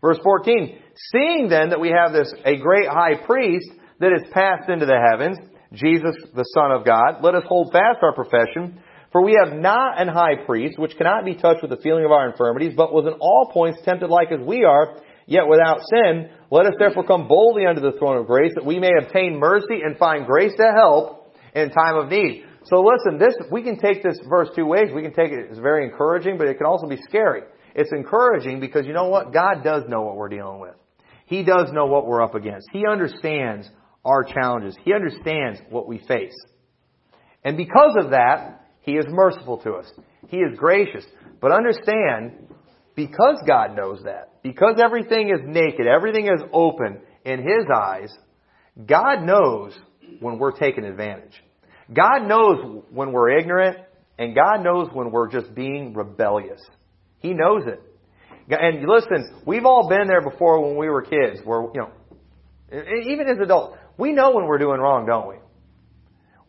Verse 0.00 0.18
14, 0.22 0.78
seeing 1.12 1.48
then 1.48 1.70
that 1.70 1.80
we 1.80 1.90
have 1.90 2.12
this, 2.12 2.32
a 2.44 2.56
great 2.56 2.88
high 2.88 3.24
priest 3.24 3.70
that 4.00 4.12
is 4.12 4.28
passed 4.32 4.68
into 4.68 4.84
the 4.84 4.98
heavens, 5.10 5.38
Jesus 5.72 6.16
the 6.34 6.44
Son 6.54 6.72
of 6.72 6.84
God, 6.84 7.22
let 7.22 7.34
us 7.34 7.44
hold 7.46 7.72
fast 7.72 7.98
our 8.02 8.14
profession. 8.14 8.80
For 9.12 9.22
we 9.22 9.38
have 9.42 9.54
not 9.54 10.00
an 10.00 10.08
high 10.08 10.44
priest 10.46 10.78
which 10.78 10.96
cannot 10.96 11.24
be 11.24 11.34
touched 11.34 11.62
with 11.62 11.70
the 11.70 11.82
feeling 11.82 12.04
of 12.04 12.10
our 12.10 12.30
infirmities, 12.30 12.72
but 12.76 12.92
was 12.92 13.06
in 13.06 13.12
all 13.20 13.50
points 13.52 13.78
tempted 13.84 14.08
like 14.08 14.32
as 14.32 14.40
we 14.44 14.64
are, 14.64 14.96
yet 15.26 15.48
without 15.48 15.80
sin. 15.90 16.30
Let 16.50 16.66
us 16.66 16.74
therefore 16.78 17.04
come 17.04 17.28
boldly 17.28 17.66
unto 17.66 17.80
the 17.80 17.92
throne 17.98 18.18
of 18.18 18.26
grace, 18.26 18.52
that 18.54 18.66
we 18.66 18.78
may 18.78 18.90
obtain 19.00 19.38
mercy 19.38 19.80
and 19.84 19.96
find 19.96 20.26
grace 20.26 20.52
to 20.56 20.72
help 20.74 21.34
in 21.54 21.70
time 21.70 21.96
of 21.96 22.08
need. 22.08 22.44
So 22.64 22.82
listen, 22.82 23.18
this, 23.18 23.34
we 23.50 23.62
can 23.62 23.78
take 23.78 24.02
this 24.02 24.18
verse 24.28 24.48
two 24.54 24.66
ways. 24.66 24.88
We 24.94 25.02
can 25.02 25.12
take 25.12 25.32
it 25.32 25.50
as 25.50 25.58
very 25.58 25.84
encouraging, 25.84 26.38
but 26.38 26.46
it 26.46 26.58
can 26.58 26.66
also 26.66 26.86
be 26.86 26.98
scary. 27.08 27.42
It's 27.74 27.90
encouraging 27.92 28.60
because 28.60 28.86
you 28.86 28.92
know 28.92 29.08
what? 29.08 29.32
God 29.32 29.64
does 29.64 29.82
know 29.88 30.02
what 30.02 30.16
we're 30.16 30.28
dealing 30.28 30.60
with. 30.60 30.74
He 31.26 31.42
does 31.42 31.72
know 31.72 31.86
what 31.86 32.06
we're 32.06 32.22
up 32.22 32.34
against. 32.34 32.68
He 32.72 32.84
understands 32.86 33.68
our 34.04 34.22
challenges. 34.22 34.76
He 34.84 34.92
understands 34.92 35.60
what 35.70 35.88
we 35.88 35.98
face. 36.06 36.34
And 37.44 37.56
because 37.56 37.96
of 37.98 38.10
that, 38.10 38.66
He 38.82 38.92
is 38.92 39.06
merciful 39.08 39.58
to 39.62 39.72
us. 39.72 39.90
He 40.28 40.38
is 40.38 40.56
gracious. 40.58 41.04
But 41.40 41.52
understand, 41.52 42.48
because 42.94 43.42
God 43.46 43.76
knows 43.76 44.02
that, 44.04 44.31
because 44.42 44.80
everything 44.82 45.30
is 45.30 45.40
naked, 45.44 45.86
everything 45.86 46.26
is 46.26 46.42
open 46.52 47.00
in 47.24 47.40
His 47.40 47.66
eyes, 47.74 48.12
God 48.86 49.22
knows 49.22 49.72
when 50.20 50.38
we're 50.38 50.52
taking 50.52 50.84
advantage. 50.84 51.32
God 51.92 52.26
knows 52.26 52.82
when 52.90 53.12
we're 53.12 53.38
ignorant, 53.38 53.78
and 54.18 54.34
God 54.34 54.62
knows 54.62 54.88
when 54.92 55.10
we're 55.10 55.30
just 55.30 55.54
being 55.54 55.94
rebellious. 55.94 56.60
He 57.20 57.34
knows 57.34 57.64
it. 57.66 57.80
And 58.48 58.86
listen, 58.88 59.42
we've 59.46 59.64
all 59.64 59.88
been 59.88 60.08
there 60.08 60.22
before 60.22 60.66
when 60.66 60.76
we 60.76 60.88
were 60.88 61.02
kids, 61.02 61.40
where, 61.44 61.62
you 61.74 61.80
know, 61.80 61.90
even 63.06 63.28
as 63.28 63.38
adults, 63.42 63.76
we 63.96 64.12
know 64.12 64.32
when 64.32 64.46
we're 64.46 64.58
doing 64.58 64.80
wrong, 64.80 65.06
don't 65.06 65.28
we? 65.28 65.36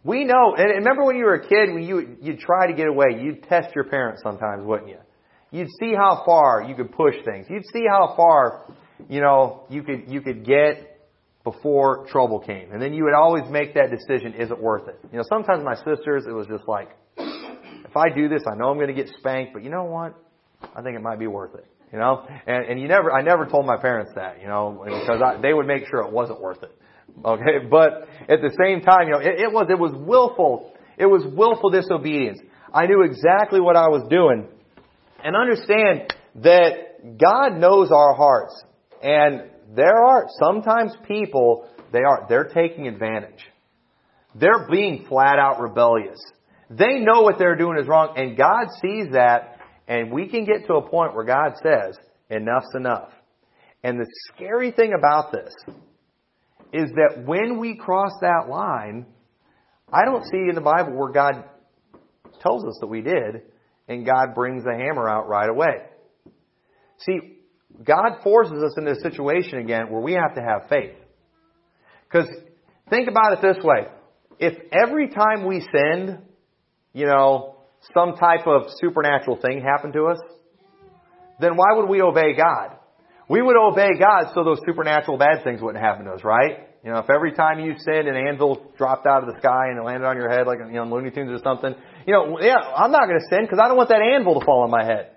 We 0.03 0.25
know, 0.25 0.55
and 0.57 0.69
remember 0.69 1.05
when 1.05 1.15
you 1.15 1.25
were 1.25 1.35
a 1.35 1.47
kid, 1.47 1.73
when 1.73 1.83
you, 1.83 2.17
you'd 2.21 2.39
try 2.39 2.67
to 2.67 2.73
get 2.73 2.87
away, 2.87 3.21
you'd 3.21 3.43
test 3.43 3.73
your 3.75 3.85
parents 3.85 4.21
sometimes, 4.23 4.65
wouldn't 4.65 4.89
you? 4.89 4.97
You'd 5.53 5.69
see 5.79 5.93
how 5.95 6.23
far 6.25 6.65
you 6.67 6.73
could 6.73 6.91
push 6.91 7.13
things. 7.23 7.45
You'd 7.47 7.65
see 7.71 7.85
how 7.87 8.15
far, 8.17 8.73
you 9.07 9.21
know, 9.21 9.65
you 9.69 9.83
could, 9.83 10.05
you 10.07 10.19
could 10.19 10.45
get 10.45 10.99
before 11.43 12.07
trouble 12.07 12.39
came. 12.39 12.71
And 12.71 12.81
then 12.81 12.91
you 12.93 13.03
would 13.03 13.13
always 13.13 13.43
make 13.51 13.75
that 13.75 13.91
decision, 13.91 14.33
is 14.33 14.49
it 14.49 14.59
worth 14.59 14.87
it? 14.87 14.99
You 15.11 15.19
know, 15.19 15.23
sometimes 15.29 15.63
my 15.63 15.75
sisters, 15.75 16.25
it 16.27 16.33
was 16.33 16.47
just 16.47 16.67
like, 16.67 16.89
if 17.17 17.95
I 17.95 18.09
do 18.09 18.27
this, 18.27 18.41
I 18.51 18.55
know 18.55 18.69
I'm 18.69 18.77
going 18.77 18.87
to 18.87 18.95
get 18.95 19.13
spanked, 19.19 19.53
but 19.53 19.63
you 19.63 19.69
know 19.69 19.83
what? 19.83 20.15
I 20.75 20.81
think 20.81 20.95
it 20.97 21.01
might 21.03 21.19
be 21.19 21.27
worth 21.27 21.53
it. 21.53 21.67
You 21.91 21.99
know, 21.99 22.25
and 22.47 22.65
and 22.65 22.81
you 22.81 22.87
never, 22.87 23.13
I 23.13 23.21
never 23.21 23.45
told 23.45 23.67
my 23.67 23.77
parents 23.77 24.13
that. 24.15 24.41
You 24.41 24.47
know, 24.47 24.81
because 24.83 25.21
I, 25.23 25.39
they 25.39 25.53
would 25.53 25.67
make 25.67 25.83
sure 25.87 25.99
it 25.99 26.11
wasn't 26.11 26.41
worth 26.41 26.63
it. 26.63 26.75
Okay, 27.23 27.67
but 27.69 28.07
at 28.27 28.41
the 28.41 28.49
same 28.57 28.81
time, 28.81 29.09
you 29.09 29.13
know, 29.13 29.19
it, 29.19 29.39
it 29.41 29.53
was 29.53 29.67
it 29.69 29.77
was 29.77 29.91
willful. 29.93 30.73
It 30.97 31.05
was 31.05 31.23
willful 31.23 31.69
disobedience. 31.69 32.39
I 32.73 32.87
knew 32.87 33.03
exactly 33.03 33.59
what 33.59 33.75
I 33.75 33.89
was 33.89 34.07
doing, 34.09 34.47
and 35.23 35.35
understand 35.35 36.13
that 36.35 37.17
God 37.17 37.57
knows 37.57 37.91
our 37.91 38.13
hearts, 38.13 38.63
and 39.01 39.43
there 39.75 40.03
are 40.03 40.25
sometimes 40.39 40.93
people 41.07 41.67
they 41.91 41.99
are 41.99 42.25
they're 42.27 42.51
taking 42.53 42.87
advantage. 42.87 43.45
They're 44.35 44.67
being 44.69 45.05
flat 45.07 45.37
out 45.39 45.61
rebellious. 45.61 46.19
They 46.69 46.99
know 46.99 47.21
what 47.21 47.37
they're 47.37 47.55
doing 47.55 47.77
is 47.79 47.87
wrong, 47.87 48.13
and 48.17 48.35
God 48.35 48.67
sees 48.81 49.11
that, 49.13 49.59
and 49.87 50.11
we 50.11 50.27
can 50.27 50.45
get 50.45 50.65
to 50.67 50.75
a 50.75 50.89
point 50.89 51.13
where 51.15 51.25
God 51.25 51.53
says, 51.61 51.95
enough's 52.29 52.73
enough. 52.75 53.09
And 53.83 53.99
the 53.99 54.07
scary 54.33 54.71
thing 54.71 54.93
about 54.97 55.31
this 55.31 55.53
is 56.71 56.89
that 56.95 57.25
when 57.25 57.59
we 57.59 57.75
cross 57.75 58.11
that 58.21 58.49
line, 58.49 59.05
I 59.91 60.05
don't 60.05 60.23
see 60.23 60.49
in 60.49 60.55
the 60.55 60.61
Bible 60.61 60.93
where 60.97 61.11
God 61.11 61.43
tells 62.41 62.65
us 62.65 62.77
that 62.81 62.87
we 62.87 63.01
did, 63.01 63.43
and 63.87 64.05
God 64.05 64.33
brings 64.35 64.63
the 64.63 64.71
hammer 64.71 65.09
out 65.09 65.27
right 65.27 65.49
away. 65.49 65.83
See, 66.99 67.37
God 67.83 68.21
forces 68.23 68.63
us 68.63 68.73
into 68.77 68.91
a 68.91 68.99
situation 69.01 69.59
again 69.59 69.89
where 69.89 70.01
we 70.01 70.13
have 70.13 70.35
to 70.35 70.41
have 70.41 70.69
faith. 70.69 70.95
Because 72.07 72.29
think 72.89 73.09
about 73.09 73.33
it 73.33 73.41
this 73.41 73.63
way. 73.63 73.87
If 74.39 74.53
every 74.71 75.09
time 75.09 75.45
we 75.45 75.61
sinned, 75.61 76.19
you 76.93 77.07
know, 77.07 77.55
some 77.93 78.15
type 78.15 78.47
of 78.47 78.63
supernatural 78.79 79.37
thing 79.41 79.61
happened 79.61 79.93
to 79.93 80.05
us, 80.05 80.19
then 81.39 81.55
why 81.55 81.75
would 81.75 81.89
we 81.89 82.01
obey 82.01 82.33
God? 82.35 82.77
We 83.27 83.41
would 83.41 83.57
obey 83.57 83.89
God 83.99 84.31
so 84.33 84.43
those 84.43 84.59
supernatural 84.65 85.17
bad 85.17 85.43
things 85.43 85.61
wouldn't 85.61 85.83
happen 85.83 86.05
to 86.05 86.11
us, 86.11 86.23
right? 86.23 86.67
You 86.83 86.91
know, 86.91 86.99
if 86.99 87.09
every 87.09 87.31
time 87.31 87.61
you 87.61 87.75
sinned 87.79 88.09
an 88.09 88.15
anvil 88.15 88.61
dropped 88.77 89.07
out 89.07 89.23
of 89.23 89.33
the 89.33 89.39
sky 89.39 89.69
and 89.69 89.79
it 89.79 89.83
landed 89.83 90.05
on 90.05 90.17
your 90.17 90.29
head 90.29 90.47
like, 90.47 90.59
you 90.67 90.73
know, 90.73 90.83
Looney 90.83 91.11
Tunes 91.11 91.31
or 91.31 91.41
something, 91.41 91.73
you 92.05 92.13
know, 92.13 92.39
yeah, 92.41 92.57
I'm 92.57 92.91
not 92.91 93.07
going 93.07 93.19
to 93.19 93.25
sin 93.29 93.43
because 93.43 93.59
I 93.63 93.69
don't 93.69 93.77
want 93.77 93.89
that 93.89 94.01
anvil 94.01 94.39
to 94.39 94.45
fall 94.45 94.63
on 94.63 94.69
my 94.69 94.83
head. 94.83 95.11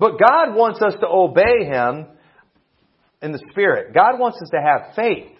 But 0.00 0.18
God 0.18 0.56
wants 0.56 0.82
us 0.82 0.94
to 1.00 1.06
obey 1.06 1.64
Him 1.64 2.06
in 3.22 3.30
the 3.30 3.40
Spirit. 3.50 3.94
God 3.94 4.18
wants 4.18 4.38
us 4.42 4.50
to 4.50 4.60
have 4.60 4.96
faith. 4.96 5.30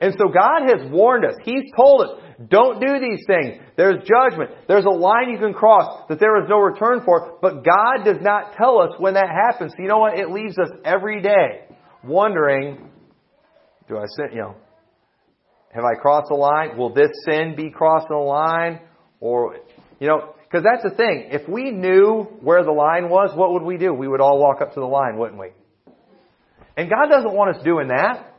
And 0.00 0.14
so 0.18 0.28
God 0.28 0.68
has 0.68 0.90
warned 0.90 1.24
us. 1.24 1.34
He's 1.44 1.64
told 1.76 2.02
us, 2.02 2.08
don't 2.48 2.80
do 2.80 3.00
these 3.00 3.24
things. 3.26 3.60
There's 3.76 4.02
judgment. 4.06 4.50
There's 4.68 4.84
a 4.84 4.90
line 4.90 5.30
you 5.30 5.38
can 5.38 5.54
cross 5.54 6.06
that 6.08 6.20
there 6.20 6.42
is 6.42 6.48
no 6.48 6.58
return 6.58 7.02
for. 7.04 7.38
But 7.40 7.64
God 7.64 8.04
does 8.04 8.18
not 8.20 8.54
tell 8.56 8.80
us 8.80 8.90
when 8.98 9.14
that 9.14 9.28
happens. 9.28 9.72
So 9.76 9.82
you 9.82 9.88
know 9.88 9.98
what? 9.98 10.18
It 10.18 10.30
leaves 10.30 10.58
us 10.58 10.70
every 10.84 11.22
day 11.22 11.66
wondering, 12.04 12.90
do 13.88 13.96
I 13.98 14.04
sin, 14.16 14.28
you 14.32 14.40
know, 14.40 14.54
have 15.72 15.84
I 15.84 15.94
crossed 15.94 16.28
the 16.28 16.36
line? 16.36 16.76
Will 16.76 16.92
this 16.92 17.10
sin 17.24 17.54
be 17.56 17.70
crossing 17.70 18.08
the 18.10 18.16
line? 18.16 18.80
Or, 19.20 19.56
you 19.98 20.06
know, 20.06 20.34
because 20.42 20.64
that's 20.64 20.82
the 20.82 20.94
thing. 20.96 21.28
If 21.30 21.48
we 21.48 21.70
knew 21.70 22.24
where 22.40 22.62
the 22.62 22.72
line 22.72 23.08
was, 23.08 23.30
what 23.34 23.52
would 23.52 23.62
we 23.62 23.78
do? 23.78 23.94
We 23.94 24.06
would 24.06 24.20
all 24.20 24.38
walk 24.38 24.60
up 24.60 24.74
to 24.74 24.80
the 24.80 24.86
line, 24.86 25.16
wouldn't 25.16 25.40
we? 25.40 25.48
And 26.76 26.90
God 26.90 27.08
doesn't 27.08 27.32
want 27.32 27.56
us 27.56 27.62
doing 27.64 27.88
that. 27.88 28.34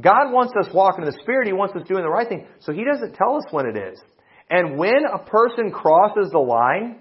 God 0.00 0.32
wants 0.32 0.52
us 0.60 0.72
walking 0.72 1.04
in 1.04 1.10
the 1.10 1.18
Spirit. 1.22 1.46
He 1.46 1.52
wants 1.52 1.74
us 1.74 1.82
doing 1.88 2.02
the 2.02 2.10
right 2.10 2.28
thing. 2.28 2.46
So 2.60 2.72
He 2.72 2.84
doesn't 2.84 3.14
tell 3.14 3.36
us 3.36 3.44
when 3.50 3.66
it 3.66 3.76
is. 3.76 4.00
And 4.48 4.78
when 4.78 5.04
a 5.12 5.18
person 5.18 5.70
crosses 5.70 6.30
the 6.30 6.38
line 6.38 7.00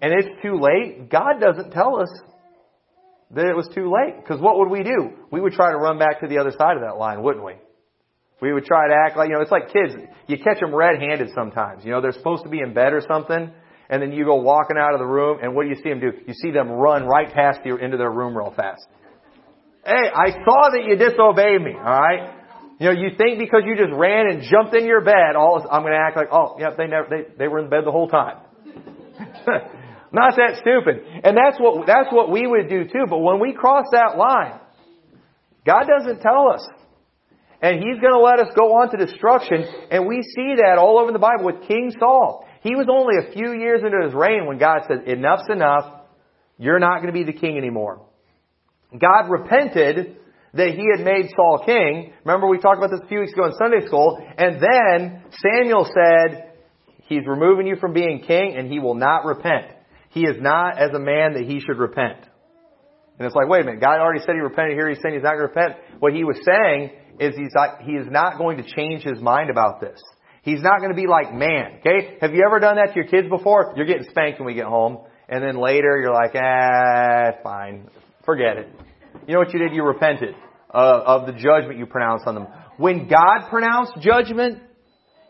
and 0.00 0.12
it's 0.12 0.28
too 0.42 0.58
late, 0.60 1.10
God 1.10 1.40
doesn't 1.40 1.72
tell 1.72 2.00
us 2.00 2.08
that 3.32 3.44
it 3.44 3.56
was 3.56 3.68
too 3.74 3.92
late. 3.92 4.16
Because 4.16 4.40
what 4.40 4.58
would 4.58 4.70
we 4.70 4.82
do? 4.82 5.10
We 5.30 5.40
would 5.40 5.52
try 5.52 5.70
to 5.70 5.76
run 5.76 5.98
back 5.98 6.20
to 6.20 6.28
the 6.28 6.38
other 6.38 6.52
side 6.52 6.76
of 6.76 6.82
that 6.82 6.96
line, 6.96 7.22
wouldn't 7.22 7.44
we? 7.44 7.54
We 8.40 8.52
would 8.52 8.64
try 8.64 8.88
to 8.88 8.94
act 8.94 9.16
like, 9.16 9.28
you 9.28 9.34
know, 9.34 9.40
it's 9.40 9.50
like 9.50 9.72
kids. 9.72 9.94
You 10.28 10.38
catch 10.38 10.60
them 10.60 10.74
red-handed 10.74 11.30
sometimes. 11.34 11.84
You 11.84 11.90
know, 11.90 12.00
they're 12.00 12.12
supposed 12.12 12.44
to 12.44 12.48
be 12.48 12.60
in 12.60 12.72
bed 12.72 12.92
or 12.92 13.02
something, 13.06 13.50
and 13.90 14.02
then 14.02 14.12
you 14.12 14.24
go 14.24 14.36
walking 14.36 14.76
out 14.78 14.94
of 14.94 15.00
the 15.00 15.06
room, 15.06 15.40
and 15.42 15.54
what 15.54 15.64
do 15.64 15.70
you 15.70 15.74
see 15.76 15.88
them 15.88 16.00
do? 16.00 16.12
You 16.26 16.34
see 16.34 16.52
them 16.52 16.70
run 16.70 17.06
right 17.06 17.32
past 17.32 17.60
you 17.64 17.76
into 17.76 17.96
their 17.96 18.10
room 18.10 18.36
real 18.36 18.54
fast. 18.54 18.86
Hey, 19.84 20.08
I 20.14 20.30
saw 20.44 20.70
that 20.70 20.84
you 20.84 20.96
disobeyed 20.96 21.62
me, 21.62 21.74
alright? 21.74 22.34
You 22.78 22.86
know, 22.86 22.92
you 22.92 23.10
think 23.18 23.40
because 23.40 23.62
you 23.66 23.74
just 23.74 23.92
ran 23.92 24.30
and 24.30 24.42
jumped 24.42 24.74
in 24.74 24.86
your 24.86 25.00
bed, 25.00 25.34
all 25.36 25.66
I'm 25.68 25.82
to 25.82 25.90
act 25.90 26.16
like, 26.16 26.28
oh, 26.30 26.56
yeah, 26.60 26.70
they 26.76 26.86
never, 26.86 27.08
they, 27.10 27.34
they 27.36 27.48
were 27.48 27.58
in 27.58 27.68
bed 27.68 27.82
the 27.84 27.90
whole 27.90 28.08
time. 28.08 28.36
Not 30.12 30.36
that 30.36 30.60
stupid. 30.60 31.04
And 31.24 31.36
that's 31.36 31.58
what, 31.58 31.86
that's 31.86 32.08
what 32.10 32.30
we 32.30 32.46
would 32.46 32.68
do 32.68 32.84
too. 32.84 33.04
But 33.08 33.18
when 33.18 33.40
we 33.40 33.52
cross 33.52 33.84
that 33.92 34.16
line, 34.16 34.58
God 35.66 35.84
doesn't 35.86 36.20
tell 36.20 36.48
us. 36.48 36.66
And 37.60 37.76
he's 37.76 38.00
going 38.00 38.12
to 38.12 38.20
let 38.20 38.38
us 38.38 38.54
go 38.56 38.74
on 38.78 38.90
to 38.90 38.96
destruction. 38.96 39.64
And 39.90 40.06
we 40.06 40.22
see 40.22 40.56
that 40.62 40.78
all 40.78 40.98
over 40.98 41.12
the 41.12 41.18
Bible 41.18 41.44
with 41.44 41.66
King 41.66 41.92
Saul. 41.98 42.46
He 42.62 42.74
was 42.74 42.86
only 42.90 43.16
a 43.18 43.32
few 43.32 43.52
years 43.52 43.82
into 43.84 44.04
his 44.04 44.14
reign 44.14 44.46
when 44.46 44.58
God 44.58 44.82
said, 44.88 45.08
enough's 45.08 45.48
enough. 45.50 46.06
You're 46.56 46.78
not 46.78 47.02
going 47.02 47.12
to 47.12 47.12
be 47.12 47.24
the 47.24 47.38
king 47.38 47.58
anymore. 47.58 48.06
God 48.92 49.28
repented 49.28 50.16
that 50.54 50.70
he 50.70 50.84
had 50.96 51.04
made 51.04 51.30
Saul 51.36 51.62
king. 51.64 52.12
Remember 52.24 52.48
we 52.48 52.58
talked 52.58 52.78
about 52.78 52.90
this 52.90 53.00
a 53.04 53.08
few 53.08 53.20
weeks 53.20 53.32
ago 53.32 53.46
in 53.46 53.52
Sunday 53.52 53.86
school. 53.86 54.18
And 54.38 54.60
then 54.60 55.22
Samuel 55.42 55.84
said, 55.84 56.52
he's 57.04 57.26
removing 57.26 57.66
you 57.66 57.76
from 57.76 57.92
being 57.92 58.24
king 58.26 58.56
and 58.56 58.70
he 58.70 58.78
will 58.78 58.94
not 58.94 59.24
repent. 59.24 59.66
He 60.10 60.22
is 60.22 60.36
not 60.40 60.78
as 60.78 60.90
a 60.94 60.98
man 60.98 61.34
that 61.34 61.44
he 61.44 61.60
should 61.60 61.78
repent. 61.78 62.18
And 63.18 63.26
it's 63.26 63.34
like, 63.34 63.48
wait 63.48 63.62
a 63.62 63.64
minute, 63.64 63.80
God 63.80 63.98
already 63.98 64.20
said 64.20 64.34
he 64.34 64.40
repented 64.40 64.74
here. 64.74 64.88
He's 64.88 64.98
saying 65.02 65.14
he's 65.14 65.24
not 65.24 65.36
going 65.36 65.48
to 65.48 65.54
repent. 65.54 65.76
What 65.98 66.12
he 66.12 66.24
was 66.24 66.38
saying 66.44 66.92
is 67.18 67.34
he's 67.36 67.52
not, 67.54 67.82
he 67.82 67.92
is 67.92 68.06
not 68.08 68.38
going 68.38 68.58
to 68.58 68.62
change 68.62 69.02
his 69.02 69.20
mind 69.20 69.50
about 69.50 69.80
this. 69.80 70.00
He's 70.42 70.62
not 70.62 70.78
going 70.78 70.90
to 70.90 70.96
be 70.96 71.08
like 71.08 71.34
man. 71.34 71.80
Okay? 71.80 72.16
Have 72.20 72.32
you 72.32 72.44
ever 72.46 72.60
done 72.60 72.76
that 72.76 72.94
to 72.94 72.94
your 72.94 73.08
kids 73.08 73.28
before? 73.28 73.74
You're 73.76 73.86
getting 73.86 74.08
spanked 74.08 74.38
when 74.38 74.46
we 74.46 74.54
get 74.54 74.66
home. 74.66 74.98
And 75.28 75.42
then 75.42 75.60
later 75.60 75.98
you're 76.00 76.14
like, 76.14 76.34
ah, 76.34 77.42
fine. 77.42 77.90
Forget 78.24 78.56
it. 78.56 78.68
You 79.26 79.34
know 79.34 79.40
what 79.40 79.52
you 79.52 79.58
did? 79.58 79.74
You 79.74 79.82
repented 79.82 80.34
uh, 80.72 81.02
of 81.04 81.26
the 81.26 81.32
judgment 81.32 81.78
you 81.78 81.86
pronounced 81.86 82.26
on 82.26 82.34
them. 82.34 82.46
When 82.76 83.08
God 83.08 83.48
pronounced 83.50 83.94
judgment, 84.00 84.62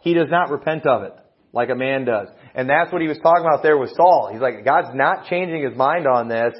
He 0.02 0.14
does 0.14 0.28
not 0.30 0.50
repent 0.50 0.86
of 0.86 1.02
it 1.04 1.14
like 1.52 1.70
a 1.70 1.74
man 1.74 2.04
does. 2.04 2.28
And 2.54 2.68
that's 2.68 2.92
what 2.92 3.02
He 3.02 3.08
was 3.08 3.18
talking 3.18 3.44
about 3.44 3.62
there 3.62 3.78
with 3.78 3.90
Saul. 3.96 4.30
He's 4.32 4.40
like, 4.40 4.64
God's 4.64 4.94
not 4.94 5.26
changing 5.26 5.62
His 5.62 5.76
mind 5.76 6.06
on 6.06 6.28
this. 6.28 6.54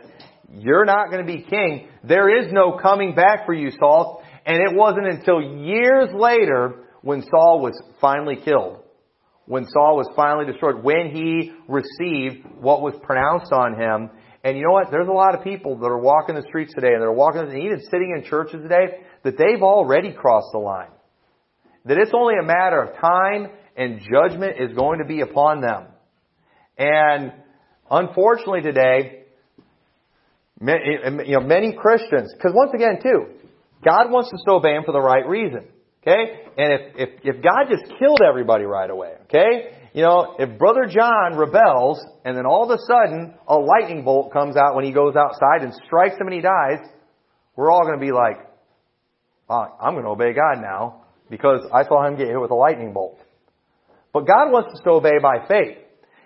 You're 0.51 0.85
not 0.85 1.11
going 1.11 1.27
to 1.27 1.31
be 1.31 1.43
king. 1.43 1.89
There 2.05 2.43
is 2.43 2.53
no 2.53 2.79
coming 2.81 3.15
back 3.15 3.45
for 3.45 3.53
you, 3.53 3.71
Saul. 3.79 4.23
And 4.47 4.57
it 4.57 4.75
wasn't 4.75 5.07
until 5.07 5.43
years 5.43 6.09
later 6.15 6.87
when 7.03 7.23
Saul 7.23 7.61
was 7.61 7.81
finally 8.01 8.37
killed, 8.43 8.83
when 9.45 9.67
Saul 9.67 9.97
was 9.97 10.09
finally 10.17 10.47
destroyed, 10.47 10.83
when 10.83 11.11
he 11.13 11.53
received 11.69 12.47
what 12.61 12.81
was 12.81 12.95
pronounced 13.03 13.53
on 13.53 13.79
him. 13.79 14.11
And 14.45 14.57
you 14.57 14.65
know 14.65 14.73
what? 14.73 14.91
There's 14.91 15.09
a 15.09 15.13
lot 15.13 15.35
of 15.35 15.45
people 15.45 15.77
that 15.79 15.87
are 15.87 15.99
walking 15.99 16.35
the 16.35 16.45
streets 16.49 16.73
today 16.75 16.93
and 16.95 17.03
they're 17.03 17.13
walking, 17.13 17.43
and 17.43 17.63
even 17.63 17.81
sitting 17.91 18.15
in 18.17 18.25
churches 18.25 18.63
today, 18.63 19.05
that 19.25 19.37
they've 19.37 19.63
already 19.63 20.13
crossed 20.13 20.49
the 20.53 20.59
line. 20.59 20.91
That 21.85 21.99
it's 21.99 22.13
only 22.15 22.35
a 22.41 22.47
matter 22.47 22.83
of 22.83 22.97
time 23.01 23.49
and 23.79 24.01
judgment 24.01 24.57
is 24.59 24.77
going 24.77 24.99
to 24.99 25.05
be 25.05 25.21
upon 25.21 25.61
them. 25.61 25.85
And 26.77 27.33
unfortunately 27.91 28.63
today, 28.63 29.23
eh, 30.61 30.73
eh, 30.73 31.11
you 31.25 31.39
know, 31.39 31.47
many 31.47 31.73
Christians, 31.73 32.35
because 32.37 32.53
once 32.55 32.73
again 32.75 32.99
too, 33.03 33.27
God 33.85 34.11
wants 34.11 34.33
us 34.35 34.43
to 34.47 34.55
obey 34.55 34.75
Him 34.75 34.83
for 34.85 34.93
the 34.93 35.01
right 35.01 35.27
reason. 35.27 35.65
Okay? 36.03 36.43
And 36.59 36.73
if, 36.73 36.81
if, 36.97 37.09
if 37.23 37.43
God 37.43 37.71
just 37.71 37.85
killed 37.99 38.21
everybody 38.27 38.65
right 38.65 38.91
away, 38.91 39.15
okay? 39.25 39.75
You 39.95 40.03
know, 40.03 40.37
if 40.39 40.59
Brother 40.59 40.87
John 40.87 41.37
rebels 41.37 42.05
and 42.25 42.37
then 42.37 42.47
all 42.47 42.65
of 42.65 42.71
a 42.71 42.83
sudden 42.87 43.35
a 43.47 43.57
lightning 43.57 44.05
bolt 44.05 44.33
comes 44.33 44.57
out 44.57 44.75
when 44.75 44.85
he 44.85 44.93
goes 44.93 45.15
outside 45.17 45.63
and 45.63 45.73
strikes 45.87 46.17
him 46.21 46.27
and 46.27 46.35
he 46.35 46.41
dies, 46.41 46.79
we're 47.57 47.71
all 47.71 47.83
going 47.83 47.99
to 47.99 48.05
be 48.05 48.13
like, 48.13 48.37
oh, 49.49 49.67
I'm 49.81 49.95
going 49.95 50.05
to 50.05 50.11
obey 50.11 50.33
God 50.33 50.61
now 50.61 51.05
because 51.31 51.61
I 51.73 51.85
saw 51.85 52.07
him 52.07 52.17
get 52.17 52.29
hit 52.29 52.41
with 52.41 52.51
a 52.51 52.55
lightning 52.55 52.93
bolt. 52.93 53.19
But 54.19 54.27
God 54.27 54.51
wants 54.51 54.75
us 54.75 54.83
to 54.83 54.91
obey 54.99 55.23
by 55.23 55.47
faith. 55.47 55.79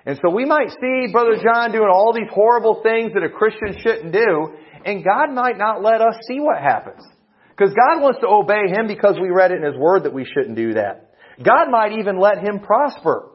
And 0.07 0.19
so 0.25 0.33
we 0.33 0.47
might 0.47 0.71
see 0.71 1.13
Brother 1.13 1.37
John 1.37 1.73
doing 1.73 1.93
all 1.93 2.15
these 2.17 2.33
horrible 2.33 2.81
things 2.83 3.13
that 3.13 3.23
a 3.23 3.29
Christian 3.29 3.77
shouldn't 3.85 4.15
do, 4.15 4.49
and 4.87 5.05
God 5.05 5.29
might 5.35 5.59
not 5.59 5.83
let 5.83 6.01
us 6.01 6.17
see 6.27 6.41
what 6.41 6.57
happens. 6.57 7.05
Because 7.51 7.75
God 7.77 8.01
wants 8.01 8.21
to 8.21 8.29
obey 8.29 8.73
Him 8.73 8.89
because 8.89 9.21
we 9.21 9.29
read 9.29 9.53
it 9.53 9.59
in 9.59 9.65
His 9.65 9.77
Word 9.77 10.05
that 10.05 10.15
we 10.15 10.25
shouldn't 10.25 10.57
do 10.57 10.73
that. 10.73 11.13
God 11.45 11.69
might 11.69 11.93
even 12.01 12.19
let 12.19 12.39
Him 12.39 12.61
prosper 12.61 13.29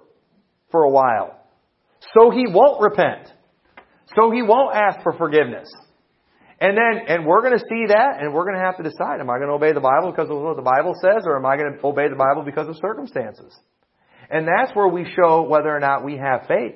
for 0.72 0.82
a 0.86 0.89
while. 0.89 1.38
So 2.18 2.32
He 2.32 2.45
won't 2.49 2.82
repent. 2.82 3.30
So 4.18 4.32
He 4.32 4.41
won't 4.41 4.76
ask 4.76 5.03
for 5.03 5.14
forgiveness. 5.14 5.70
And 6.60 6.76
then, 6.76 7.05
and 7.08 7.28
we're 7.28 7.41
going 7.41 7.53
to 7.53 7.66
see 7.70 7.93
that, 7.93 8.18
and 8.22 8.34
we're 8.34 8.45
going 8.49 8.58
to 8.58 8.66
have 8.66 8.78
to 8.78 8.84
decide, 8.84 9.22
am 9.22 9.30
I 9.30 9.38
going 9.38 9.49
to 9.49 9.62
obey 9.62 9.74
the 9.74 9.86
Bible 9.86 10.10
because 10.10 10.32
of 10.32 10.41
what 10.41 10.55
the 10.55 10.66
Bible 10.66 10.95
says, 10.97 11.30
or 11.30 11.38
am 11.38 11.45
I 11.45 11.58
going 11.58 11.78
to 11.78 11.86
obey 11.86 12.10
the 12.10 12.18
Bible 12.18 12.41
because 12.41 12.68
of 12.68 12.76
circumstances? 12.82 13.53
And 14.30 14.48
that's 14.48 14.76
where 14.76 14.88
we 14.88 15.06
show 15.16 15.44
whether 15.44 15.70
or 15.70 15.80
not 15.80 16.04
we 16.04 16.18
have 16.18 16.48
faith. 16.48 16.76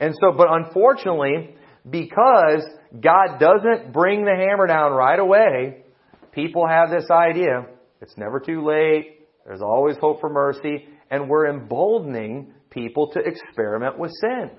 And 0.00 0.14
so, 0.20 0.32
but 0.36 0.48
unfortunately, 0.50 1.54
because 1.88 2.64
God 3.00 3.38
doesn't 3.38 3.92
bring 3.92 4.24
the 4.24 4.34
hammer 4.34 4.66
down 4.66 4.92
right 4.92 5.18
away, 5.18 5.84
people 6.32 6.66
have 6.66 6.90
this 6.90 7.10
idea, 7.10 7.66
it's 8.00 8.16
never 8.16 8.40
too 8.40 8.64
late, 8.64 9.26
there's 9.44 9.62
always 9.62 9.96
hope 9.96 10.20
for 10.20 10.28
mercy, 10.28 10.86
and 11.10 11.28
we're 11.28 11.48
emboldening 11.48 12.52
people 12.70 13.10
to 13.12 13.20
experiment 13.20 13.98
with 13.98 14.12
sin. 14.20 14.50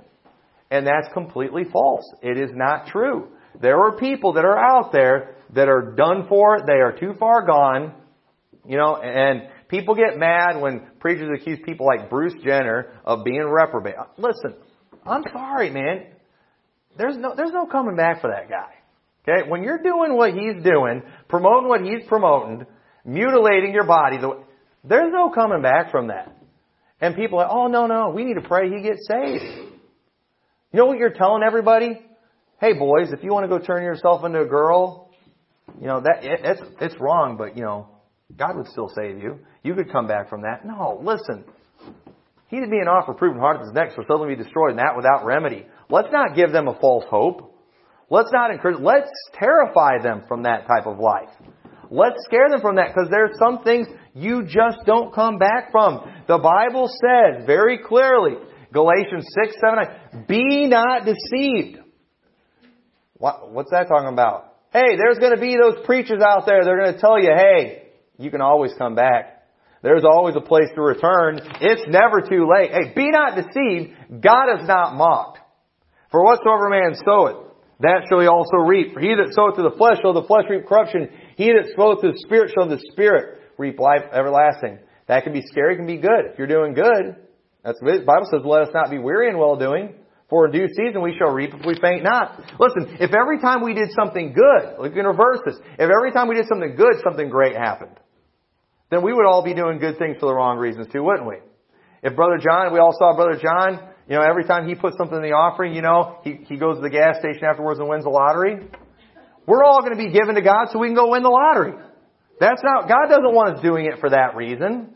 And 0.71 0.85
that's 0.85 1.07
completely 1.13 1.63
false. 1.71 2.03
It 2.21 2.37
is 2.37 2.49
not 2.53 2.87
true. 2.87 3.29
There 3.61 3.79
are 3.79 3.97
people 3.97 4.33
that 4.33 4.45
are 4.45 4.57
out 4.57 4.91
there 4.91 5.35
that 5.53 5.67
are 5.67 5.93
done 5.95 6.25
for, 6.27 6.59
they 6.65 6.73
are 6.73 6.95
too 6.97 7.13
far 7.19 7.45
gone, 7.45 7.93
you 8.65 8.77
know, 8.77 8.97
and 8.97 9.49
people 9.69 9.95
get 9.95 10.17
mad 10.17 10.59
when 10.59 10.87
preachers 10.99 11.29
accuse 11.33 11.59
people 11.65 11.85
like 11.85 12.09
Bruce 12.09 12.33
Jenner 12.43 12.99
of 13.05 13.23
being 13.23 13.43
reprobate. 13.43 13.95
Uh, 13.95 14.05
listen, 14.17 14.55
I'm 15.05 15.23
sorry, 15.31 15.69
man. 15.69 16.07
There's 16.97 17.17
no, 17.17 17.33
there's 17.35 17.53
no 17.53 17.65
coming 17.65 17.95
back 17.95 18.21
for 18.21 18.29
that 18.29 18.49
guy. 18.49 18.73
Okay? 19.27 19.49
When 19.49 19.63
you're 19.63 19.81
doing 19.81 20.15
what 20.15 20.33
he's 20.33 20.61
doing, 20.63 21.03
promoting 21.29 21.69
what 21.69 21.81
he's 21.81 22.05
promoting, 22.07 22.65
mutilating 23.05 23.73
your 23.73 23.85
body, 23.85 24.17
there's 24.83 25.13
no 25.13 25.29
coming 25.29 25.61
back 25.61 25.91
from 25.91 26.07
that. 26.07 26.35
And 26.99 27.15
people 27.15 27.39
are 27.39 27.47
oh 27.49 27.67
no, 27.67 27.87
no, 27.87 28.09
we 28.09 28.25
need 28.25 28.33
to 28.33 28.47
pray 28.47 28.69
he 28.69 28.81
gets 28.81 29.07
saved. 29.07 29.43
You 30.71 30.77
know 30.77 30.85
what 30.85 30.97
you're 30.97 31.13
telling 31.13 31.43
everybody? 31.43 32.01
hey 32.59 32.73
boys, 32.73 33.11
if 33.11 33.23
you 33.23 33.31
want 33.31 33.49
to 33.49 33.59
go 33.59 33.63
turn 33.63 33.83
yourself 33.83 34.25
into 34.25 34.41
a 34.41 34.45
girl, 34.45 35.09
you 35.79 35.87
know, 35.87 36.01
that, 36.01 36.23
it, 36.23 36.41
it's, 36.43 36.61
it's 36.81 36.95
wrong, 36.99 37.37
but 37.37 37.55
you 37.55 37.63
know, 37.63 37.87
God 38.37 38.57
would 38.57 38.67
still 38.67 38.89
save 38.95 39.17
you. 39.17 39.39
You 39.63 39.73
could 39.75 39.91
come 39.91 40.07
back 40.07 40.29
from 40.29 40.41
that. 40.41 40.65
No, 40.65 40.99
listen. 41.03 41.43
He 42.47 42.59
that 42.59 42.69
being 42.69 42.87
offered 42.87 43.17
proven 43.17 43.39
hard 43.39 43.57
of 43.57 43.61
his 43.63 43.73
neck 43.73 43.91
shall 43.93 44.05
suddenly 44.07 44.35
be 44.35 44.43
destroyed, 44.43 44.71
and 44.71 44.79
that 44.79 44.95
without 44.95 45.25
remedy. 45.25 45.65
Let's 45.89 46.11
not 46.11 46.35
give 46.35 46.51
them 46.51 46.67
a 46.67 46.79
false 46.79 47.05
hope. 47.09 47.55
Let's 48.09 48.31
not 48.31 48.51
encourage, 48.51 48.79
let's 48.79 49.11
terrify 49.33 50.01
them 50.01 50.23
from 50.27 50.43
that 50.43 50.65
type 50.65 50.87
of 50.87 50.97
life. 50.97 51.29
Let's 51.91 52.17
scare 52.25 52.49
them 52.49 52.61
from 52.61 52.75
that 52.75 52.87
because 52.93 53.09
there's 53.09 53.37
some 53.37 53.63
things 53.63 53.87
you 54.13 54.43
just 54.43 54.79
don't 54.85 55.13
come 55.13 55.37
back 55.37 55.71
from. 55.71 56.11
The 56.27 56.37
Bible 56.37 56.87
says 56.87 57.45
very 57.45 57.79
clearly, 57.79 58.33
Galatians 58.73 59.25
6, 59.43 59.55
7, 59.59 59.77
9, 60.13 60.25
be 60.27 60.67
not 60.67 61.05
deceived. 61.05 61.79
What, 63.13 63.51
what's 63.51 63.71
that 63.71 63.87
talking 63.87 64.11
about? 64.11 64.55
Hey, 64.71 64.97
there's 64.97 65.17
going 65.19 65.35
to 65.35 65.41
be 65.41 65.57
those 65.57 65.85
preachers 65.85 66.21
out 66.21 66.45
there. 66.45 66.63
They're 66.63 66.79
going 66.79 66.93
to 66.93 66.99
tell 66.99 67.19
you, 67.19 67.31
hey, 67.35 67.88
you 68.19 68.29
can 68.29 68.41
always 68.41 68.71
come 68.77 68.95
back. 68.95 69.47
There's 69.81 70.03
always 70.03 70.35
a 70.35 70.41
place 70.41 70.67
to 70.75 70.81
return. 70.81 71.39
It's 71.61 71.83
never 71.87 72.21
too 72.21 72.47
late. 72.51 72.71
Hey, 72.71 72.93
be 72.93 73.11
not 73.11 73.35
deceived. 73.35 74.21
God 74.21 74.59
is 74.59 74.67
not 74.67 74.95
mocked. 74.95 75.39
For 76.11 76.23
whatsoever 76.23 76.69
man 76.69 76.95
soweth, 77.05 77.47
that 77.79 78.07
shall 78.09 78.19
he 78.19 78.27
also 78.27 78.57
reap. 78.57 78.93
For 78.93 78.99
he 78.99 79.15
that 79.15 79.33
soweth 79.33 79.55
to 79.55 79.63
the 79.63 79.77
flesh 79.77 79.99
shall 80.01 80.13
the 80.13 80.27
flesh 80.27 80.45
reap 80.49 80.67
corruption. 80.67 81.07
He 81.37 81.45
that 81.45 81.71
soweth 81.77 82.01
to 82.01 82.11
the 82.11 82.19
spirit 82.25 82.51
shall 82.53 82.67
the 82.67 82.81
spirit 82.91 83.39
reap 83.57 83.79
life 83.79 84.03
everlasting. 84.11 84.79
That 85.07 85.23
can 85.23 85.31
be 85.31 85.41
scary, 85.45 85.77
can 85.77 85.87
be 85.87 85.97
good. 85.97 86.33
If 86.33 86.37
you're 86.37 86.47
doing 86.47 86.73
good, 86.73 87.15
that's 87.63 87.81
what 87.81 87.99
the 87.99 88.05
Bible 88.05 88.27
says, 88.31 88.41
let 88.43 88.63
us 88.63 88.69
not 88.73 88.89
be 88.89 88.97
weary 88.97 89.29
in 89.29 89.37
well 89.37 89.55
doing. 89.55 89.95
For 90.29 90.45
in 90.45 90.51
due 90.51 90.67
season 90.67 91.01
we 91.01 91.17
shall 91.17 91.31
reap 91.31 91.53
if 91.53 91.65
we 91.65 91.73
faint 91.81 92.03
not. 92.03 92.39
Listen, 92.59 92.97
if 92.99 93.11
every 93.13 93.39
time 93.39 93.63
we 93.63 93.73
did 93.73 93.89
something 93.97 94.33
good, 94.33 94.77
we 94.79 94.89
can 94.91 95.05
reverse 95.05 95.39
this. 95.45 95.55
If 95.73 95.89
every 95.89 96.11
time 96.11 96.27
we 96.27 96.35
did 96.35 96.47
something 96.47 96.75
good, 96.75 97.01
something 97.03 97.29
great 97.29 97.55
happened, 97.55 97.98
then 98.89 99.03
we 99.03 99.13
would 99.13 99.25
all 99.25 99.43
be 99.43 99.53
doing 99.53 99.79
good 99.79 99.97
things 99.97 100.17
for 100.19 100.25
the 100.25 100.33
wrong 100.33 100.57
reasons 100.57 100.87
too, 100.91 101.03
wouldn't 101.03 101.27
we? 101.27 101.37
If 102.01 102.15
Brother 102.15 102.37
John, 102.37 102.73
we 102.73 102.79
all 102.79 102.95
saw 102.97 103.15
Brother 103.15 103.39
John, 103.41 103.89
you 104.07 104.15
know, 104.15 104.21
every 104.21 104.45
time 104.45 104.67
he 104.67 104.75
puts 104.75 104.97
something 104.97 105.17
in 105.17 105.23
the 105.23 105.35
offering, 105.35 105.73
you 105.73 105.81
know, 105.81 106.19
he, 106.23 106.39
he 106.47 106.57
goes 106.57 106.77
to 106.77 106.81
the 106.81 106.89
gas 106.89 107.19
station 107.19 107.43
afterwards 107.45 107.79
and 107.79 107.87
wins 107.87 108.05
the 108.05 108.09
lottery. 108.09 108.57
We're 109.45 109.63
all 109.63 109.81
going 109.81 109.97
to 109.97 110.03
be 110.03 110.11
given 110.11 110.35
to 110.35 110.41
God 110.41 110.67
so 110.71 110.79
we 110.79 110.87
can 110.87 110.95
go 110.95 111.11
win 111.11 111.23
the 111.23 111.29
lottery. 111.29 111.73
That's 112.39 112.61
not, 112.63 112.87
God 112.87 113.07
doesn't 113.09 113.33
want 113.33 113.57
us 113.57 113.61
doing 113.61 113.85
it 113.85 113.99
for 113.99 114.09
that 114.09 114.35
reason. 114.35 114.95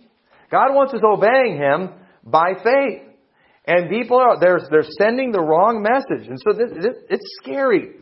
God 0.50 0.74
wants 0.74 0.94
us 0.94 1.02
obeying 1.04 1.58
Him 1.58 1.90
by 2.24 2.54
faith. 2.64 3.02
And 3.66 3.90
people 3.90 4.18
are, 4.18 4.40
they're, 4.40 4.60
they're 4.70 4.90
sending 5.00 5.32
the 5.32 5.42
wrong 5.42 5.82
message. 5.82 6.28
And 6.28 6.40
so 6.40 6.58
this, 6.58 6.70
this, 6.76 6.96
it's 7.10 7.26
scary. 7.42 7.96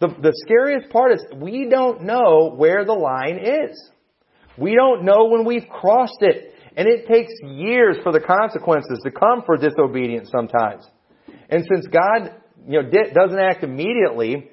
The, 0.00 0.08
the 0.08 0.32
scariest 0.46 0.90
part 0.90 1.12
is 1.12 1.24
we 1.34 1.68
don't 1.68 2.02
know 2.02 2.52
where 2.54 2.84
the 2.84 2.92
line 2.92 3.38
is. 3.38 3.90
We 4.58 4.74
don't 4.74 5.04
know 5.04 5.26
when 5.26 5.44
we've 5.44 5.68
crossed 5.68 6.20
it. 6.20 6.54
And 6.76 6.86
it 6.86 7.08
takes 7.08 7.32
years 7.42 7.96
for 8.04 8.12
the 8.12 8.20
consequences 8.20 9.00
to 9.02 9.10
come 9.10 9.42
for 9.44 9.56
disobedience 9.56 10.30
sometimes. 10.30 10.86
And 11.48 11.66
since 11.72 11.86
God, 11.88 12.34
you 12.68 12.82
know, 12.82 12.88
doesn't 12.88 13.38
act 13.38 13.64
immediately 13.64 14.48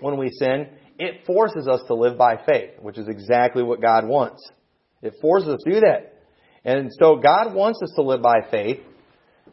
when 0.00 0.16
we 0.16 0.30
sin, 0.30 0.68
it 0.98 1.26
forces 1.26 1.68
us 1.68 1.82
to 1.88 1.94
live 1.94 2.16
by 2.16 2.36
faith, 2.46 2.70
which 2.80 2.98
is 2.98 3.08
exactly 3.08 3.62
what 3.62 3.82
God 3.82 4.06
wants. 4.06 4.50
It 5.02 5.14
forces 5.20 5.50
us 5.50 5.58
to 5.64 5.70
do 5.72 5.80
that. 5.80 6.14
And 6.64 6.90
so 6.98 7.16
God 7.16 7.54
wants 7.54 7.80
us 7.82 7.92
to 7.96 8.02
live 8.02 8.22
by 8.22 8.40
faith. 8.50 8.80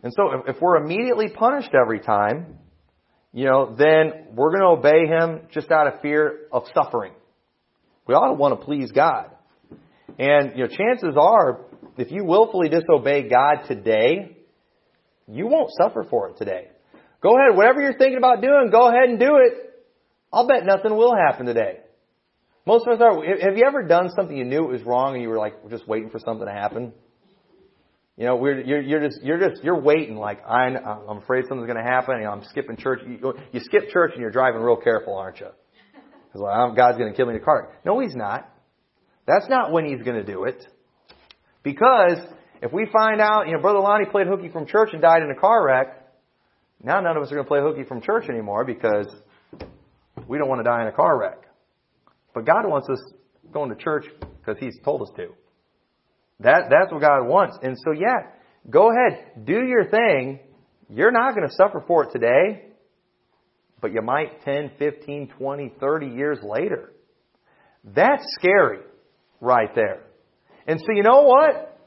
And 0.04 0.14
so 0.14 0.44
if, 0.48 0.62
we're 0.62 0.78
immediately 0.78 1.30
punished 1.30 1.72
every 1.74 2.00
time, 2.00 2.58
you 3.34 3.46
know, 3.46 3.76
then 3.78 4.28
we're 4.34 4.52
going 4.52 4.62
to 4.62 4.80
obey 4.80 5.08
him 5.08 5.48
just 5.52 5.72
out 5.72 5.88
of 5.88 6.02
fear 6.02 6.48
of 6.52 6.64
suffering. 6.74 7.14
We 8.08 8.14
ought 8.14 8.28
to 8.28 8.34
want 8.34 8.60
to 8.60 8.66
please 8.66 8.92
God. 8.92 9.32
And, 10.20 10.52
you 10.56 10.64
know, 10.64 10.68
chances 10.68 11.16
are, 11.20 11.62
if 11.98 12.12
you 12.12 12.24
willfully 12.24 12.70
disobey 12.70 13.30
God 13.30 13.68
today, 13.68 14.38
you 15.28 15.48
won't 15.48 15.72
suffer 15.80 16.06
for 16.10 16.30
it 16.30 16.38
today. 16.38 16.68
Go 17.22 17.36
ahead, 17.38 17.58
whatever 17.58 17.82
you're 17.82 17.98
thinking 17.98 18.18
about 18.18 18.42
doing, 18.42 18.70
go 18.72 18.88
ahead 18.88 19.10
and 19.10 19.20
do 19.20 19.38
it. 19.38 19.74
I'll 20.32 20.48
bet 20.48 20.66
nothing 20.66 20.96
will 20.96 21.16
happen 21.16 21.46
today. 21.46 21.80
Most 22.66 22.86
of 22.86 22.94
us 22.94 23.02
are. 23.02 23.14
Have 23.42 23.58
you 23.58 23.64
ever 23.66 23.84
done 23.84 24.10
something 24.16 24.36
you 24.36 24.44
knew 24.44 24.66
it 24.66 24.72
was 24.72 24.84
wrong 24.84 25.14
and 25.14 25.24
you 25.24 25.30
were 25.30 25.38
like 25.38 25.70
just 25.70 25.88
waiting 25.88 26.10
for 26.10 26.20
something 26.20 26.46
to 26.46 26.52
happen? 26.52 26.92
You 28.18 28.26
know, 28.26 28.36
we're, 28.36 28.60
you're, 28.62 28.82
you're 28.82 29.08
just, 29.08 29.24
you're 29.24 29.38
just, 29.38 29.64
you're 29.64 29.80
waiting 29.80 30.16
like, 30.18 30.40
I'm, 30.46 30.76
I'm 30.76 31.20
afraid 31.20 31.46
something's 31.48 31.72
going 31.72 31.84
to 31.84 31.90
happen. 31.90 32.18
You 32.18 32.26
know, 32.26 32.32
I'm 32.32 32.44
skipping 32.46 32.76
church. 32.76 33.02
You, 33.08 33.34
you 33.52 33.60
skip 33.60 33.90
church 33.90 34.12
and 34.14 34.22
you're 34.22 34.32
driving 34.32 34.62
real 34.62 34.76
careful, 34.76 35.16
aren't 35.16 35.40
you? 35.40 35.48
Because 36.28 36.42
well, 36.42 36.74
God's 36.76 36.98
going 36.98 37.12
to 37.12 37.16
kill 37.16 37.28
me 37.28 37.36
in 37.36 37.40
the 37.40 37.46
car. 37.46 37.74
No, 37.86 38.00
He's 38.00 38.16
not. 38.16 38.52
That's 39.28 39.50
not 39.50 39.72
when 39.72 39.86
He's 39.86 40.02
going 40.02 40.18
to 40.18 40.24
do 40.24 40.46
it. 40.46 40.66
Because 41.62 42.18
if 42.62 42.72
we 42.72 42.88
find 42.92 43.22
out, 43.22 43.48
you 43.48 43.54
know, 43.54 43.62
Brother 43.62 43.80
Lonnie 43.80 44.06
played 44.06 44.28
hooky 44.28 44.50
from 44.50 44.66
church 44.66 44.90
and 44.94 45.02
died 45.02 45.22
in 45.22 45.30
a 45.30 45.36
car 45.36 45.66
wreck, 45.66 46.02
now 46.82 47.02
none 47.02 47.18
of 47.18 47.24
us 47.24 47.32
are 47.32 47.36
going 47.36 47.46
to 47.46 47.50
play 47.50 47.60
hooky 47.60 47.84
from 47.84 48.02
church 48.02 48.30
anymore 48.30 48.64
because 48.64 49.08
we 50.28 50.38
don't 50.38 50.48
want 50.48 50.60
to 50.60 50.64
die 50.64 50.82
in 50.82 50.88
a 50.88 50.94
car 50.94 51.20
wreck. 51.20 51.44
But 52.34 52.46
God 52.46 52.66
wants 52.66 52.90
us 52.90 53.00
going 53.52 53.70
to 53.70 53.76
church 53.76 54.06
because 54.40 54.58
He's 54.60 54.78
told 54.84 55.02
us 55.02 55.10
to. 55.18 55.28
That, 56.40 56.70
that's 56.70 56.92
what 56.92 57.02
God 57.02 57.28
wants. 57.28 57.58
And 57.62 57.76
so, 57.84 57.92
yeah, 57.92 58.32
go 58.70 58.92
ahead, 58.92 59.46
do 59.46 59.66
your 59.66 59.90
thing. 59.90 60.40
You're 60.90 61.12
not 61.12 61.36
going 61.36 61.48
to 61.48 61.54
suffer 61.54 61.84
for 61.86 62.06
it 62.06 62.12
today, 62.14 62.70
but 63.82 63.92
you 63.92 64.02
might 64.02 64.44
10, 64.46 64.72
15, 64.80 65.34
20, 65.38 65.74
30 65.80 66.08
years 66.08 66.38
later. 66.42 66.94
That's 67.84 68.24
scary 68.40 68.80
right 69.42 69.74
there. 69.76 70.04
And 70.68 70.80
so, 70.80 70.88
you 70.94 71.04
know 71.04 71.24
what? 71.24 71.80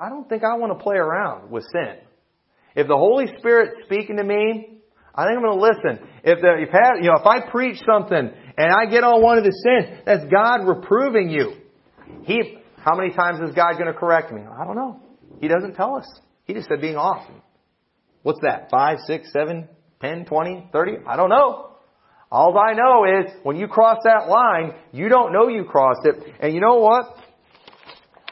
I 0.00 0.08
don't 0.08 0.28
think 0.28 0.42
I 0.42 0.56
want 0.56 0.76
to 0.76 0.82
play 0.82 0.96
around 0.96 1.50
with 1.50 1.64
sin. 1.72 1.96
If 2.74 2.88
the 2.88 2.96
Holy 2.96 3.26
Spirit's 3.38 3.84
speaking 3.84 4.16
to 4.16 4.24
me, 4.24 4.80
I 5.14 5.26
think 5.26 5.36
I'm 5.36 5.44
going 5.44 5.58
to 5.58 5.62
listen. 5.62 6.08
If 6.24 6.40
the, 6.40 6.56
if, 6.58 6.70
have, 6.70 6.96
you 7.00 7.10
know, 7.10 7.16
if 7.20 7.26
I 7.26 7.48
preach 7.48 7.80
something 7.86 8.30
and 8.56 8.72
I 8.72 8.86
get 8.90 9.04
on 9.04 9.22
one 9.22 9.38
of 9.38 9.44
the 9.44 9.52
sins, 9.52 10.02
that's 10.04 10.24
God 10.24 10.66
reproving 10.66 11.30
you. 11.30 11.54
He, 12.24 12.58
how 12.78 12.96
many 12.96 13.14
times 13.14 13.38
is 13.48 13.54
God 13.54 13.74
going 13.74 13.86
to 13.86 13.94
correct 13.94 14.32
me? 14.32 14.40
I 14.40 14.64
don't 14.64 14.74
know. 14.74 15.00
He 15.40 15.46
doesn't 15.46 15.74
tell 15.74 15.94
us. 15.96 16.06
He 16.46 16.54
just 16.54 16.68
said 16.68 16.80
being 16.80 16.96
off. 16.96 17.30
What's 18.22 18.40
that? 18.42 18.70
Five, 18.70 18.98
six, 19.06 19.32
seven, 19.32 19.68
ten, 20.00 20.24
twenty, 20.24 20.68
thirty? 20.72 20.96
I 21.06 21.16
don't 21.16 21.30
know. 21.30 21.73
All 22.34 22.58
I 22.58 22.72
know 22.72 23.04
is 23.04 23.32
when 23.44 23.54
you 23.54 23.68
cross 23.68 23.98
that 24.02 24.28
line, 24.28 24.72
you 24.90 25.08
don't 25.08 25.32
know 25.32 25.46
you 25.46 25.62
crossed 25.62 26.00
it. 26.04 26.16
And 26.40 26.52
you 26.52 26.60
know 26.60 26.78
what? 26.78 27.14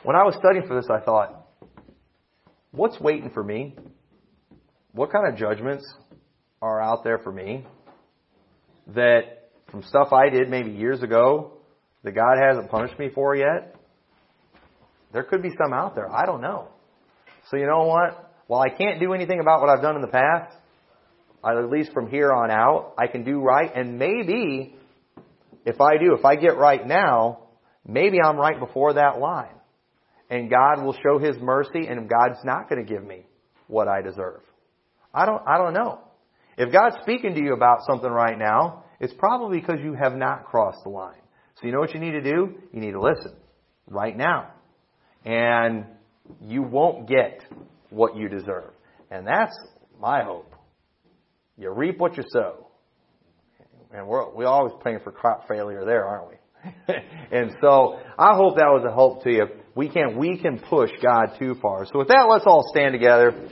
When 0.02 0.16
I 0.16 0.24
was 0.24 0.34
studying 0.34 0.66
for 0.66 0.74
this, 0.74 0.90
I 0.90 0.98
thought, 1.04 1.46
what's 2.72 2.98
waiting 2.98 3.30
for 3.30 3.44
me? 3.44 3.76
What 4.90 5.12
kind 5.12 5.32
of 5.32 5.38
judgments 5.38 5.88
are 6.60 6.82
out 6.82 7.04
there 7.04 7.18
for 7.18 7.30
me 7.30 7.64
that 8.88 9.50
from 9.70 9.84
stuff 9.84 10.12
I 10.12 10.30
did 10.30 10.50
maybe 10.50 10.72
years 10.72 11.00
ago 11.04 11.52
that 12.02 12.10
God 12.10 12.38
hasn't 12.44 12.72
punished 12.72 12.98
me 12.98 13.08
for 13.14 13.36
yet? 13.36 13.76
There 15.12 15.22
could 15.22 15.44
be 15.44 15.50
some 15.62 15.72
out 15.72 15.94
there. 15.94 16.10
I 16.10 16.26
don't 16.26 16.40
know. 16.40 16.66
So 17.52 17.56
you 17.56 17.66
know 17.66 17.84
what? 17.84 18.34
While 18.48 18.62
I 18.62 18.70
can't 18.70 18.98
do 18.98 19.12
anything 19.14 19.38
about 19.38 19.60
what 19.60 19.70
I've 19.70 19.80
done 19.80 19.94
in 19.94 20.02
the 20.02 20.08
past, 20.08 20.56
at 21.44 21.70
least 21.70 21.92
from 21.92 22.08
here 22.08 22.32
on 22.32 22.50
out, 22.50 22.94
I 22.98 23.06
can 23.06 23.24
do 23.24 23.40
right. 23.40 23.70
And 23.74 23.98
maybe 23.98 24.76
if 25.64 25.80
I 25.80 25.96
do, 25.98 26.14
if 26.14 26.24
I 26.24 26.36
get 26.36 26.56
right 26.56 26.86
now, 26.86 27.40
maybe 27.86 28.18
I'm 28.24 28.36
right 28.36 28.58
before 28.58 28.94
that 28.94 29.18
line. 29.18 29.54
And 30.30 30.48
God 30.48 30.82
will 30.82 30.94
show 30.94 31.18
His 31.18 31.36
mercy 31.40 31.86
and 31.88 32.08
God's 32.08 32.38
not 32.44 32.68
going 32.68 32.84
to 32.84 32.90
give 32.90 33.04
me 33.04 33.26
what 33.66 33.88
I 33.88 34.02
deserve. 34.02 34.40
I 35.12 35.26
don't, 35.26 35.42
I 35.46 35.58
don't 35.58 35.74
know. 35.74 36.00
If 36.56 36.72
God's 36.72 36.96
speaking 37.02 37.34
to 37.34 37.40
you 37.40 37.54
about 37.54 37.78
something 37.86 38.10
right 38.10 38.38
now, 38.38 38.84
it's 39.00 39.12
probably 39.18 39.60
because 39.60 39.80
you 39.82 39.94
have 39.94 40.14
not 40.14 40.44
crossed 40.44 40.78
the 40.84 40.90
line. 40.90 41.20
So 41.56 41.66
you 41.66 41.72
know 41.72 41.80
what 41.80 41.92
you 41.92 42.00
need 42.00 42.12
to 42.12 42.22
do? 42.22 42.54
You 42.72 42.80
need 42.80 42.92
to 42.92 43.00
listen 43.00 43.34
right 43.88 44.16
now. 44.16 44.52
And 45.24 45.86
you 46.40 46.62
won't 46.62 47.08
get 47.08 47.40
what 47.90 48.16
you 48.16 48.28
deserve. 48.28 48.72
And 49.10 49.26
that's 49.26 49.54
my 50.00 50.22
hope. 50.22 50.51
You 51.56 51.70
reap 51.70 51.98
what 51.98 52.16
you 52.16 52.24
sow. 52.28 52.68
And 53.94 54.06
we're, 54.06 54.34
we're 54.34 54.46
always 54.46 54.72
praying 54.80 55.00
for 55.04 55.12
crop 55.12 55.46
failure 55.48 55.84
there, 55.84 56.06
aren't 56.06 56.30
we? 56.30 56.36
and 57.32 57.52
so 57.60 57.98
I 58.18 58.34
hope 58.34 58.56
that 58.56 58.68
was 58.68 58.84
a 58.88 58.92
help 58.92 59.24
to 59.24 59.30
you. 59.30 59.46
We 59.74 59.88
can 59.88 60.16
we 60.16 60.38
can 60.38 60.58
push 60.58 60.90
God 61.02 61.36
too 61.38 61.56
far. 61.60 61.86
So 61.86 61.98
with 61.98 62.08
that, 62.08 62.26
let's 62.30 62.44
all 62.46 62.62
stand 62.72 62.92
together. 62.92 63.48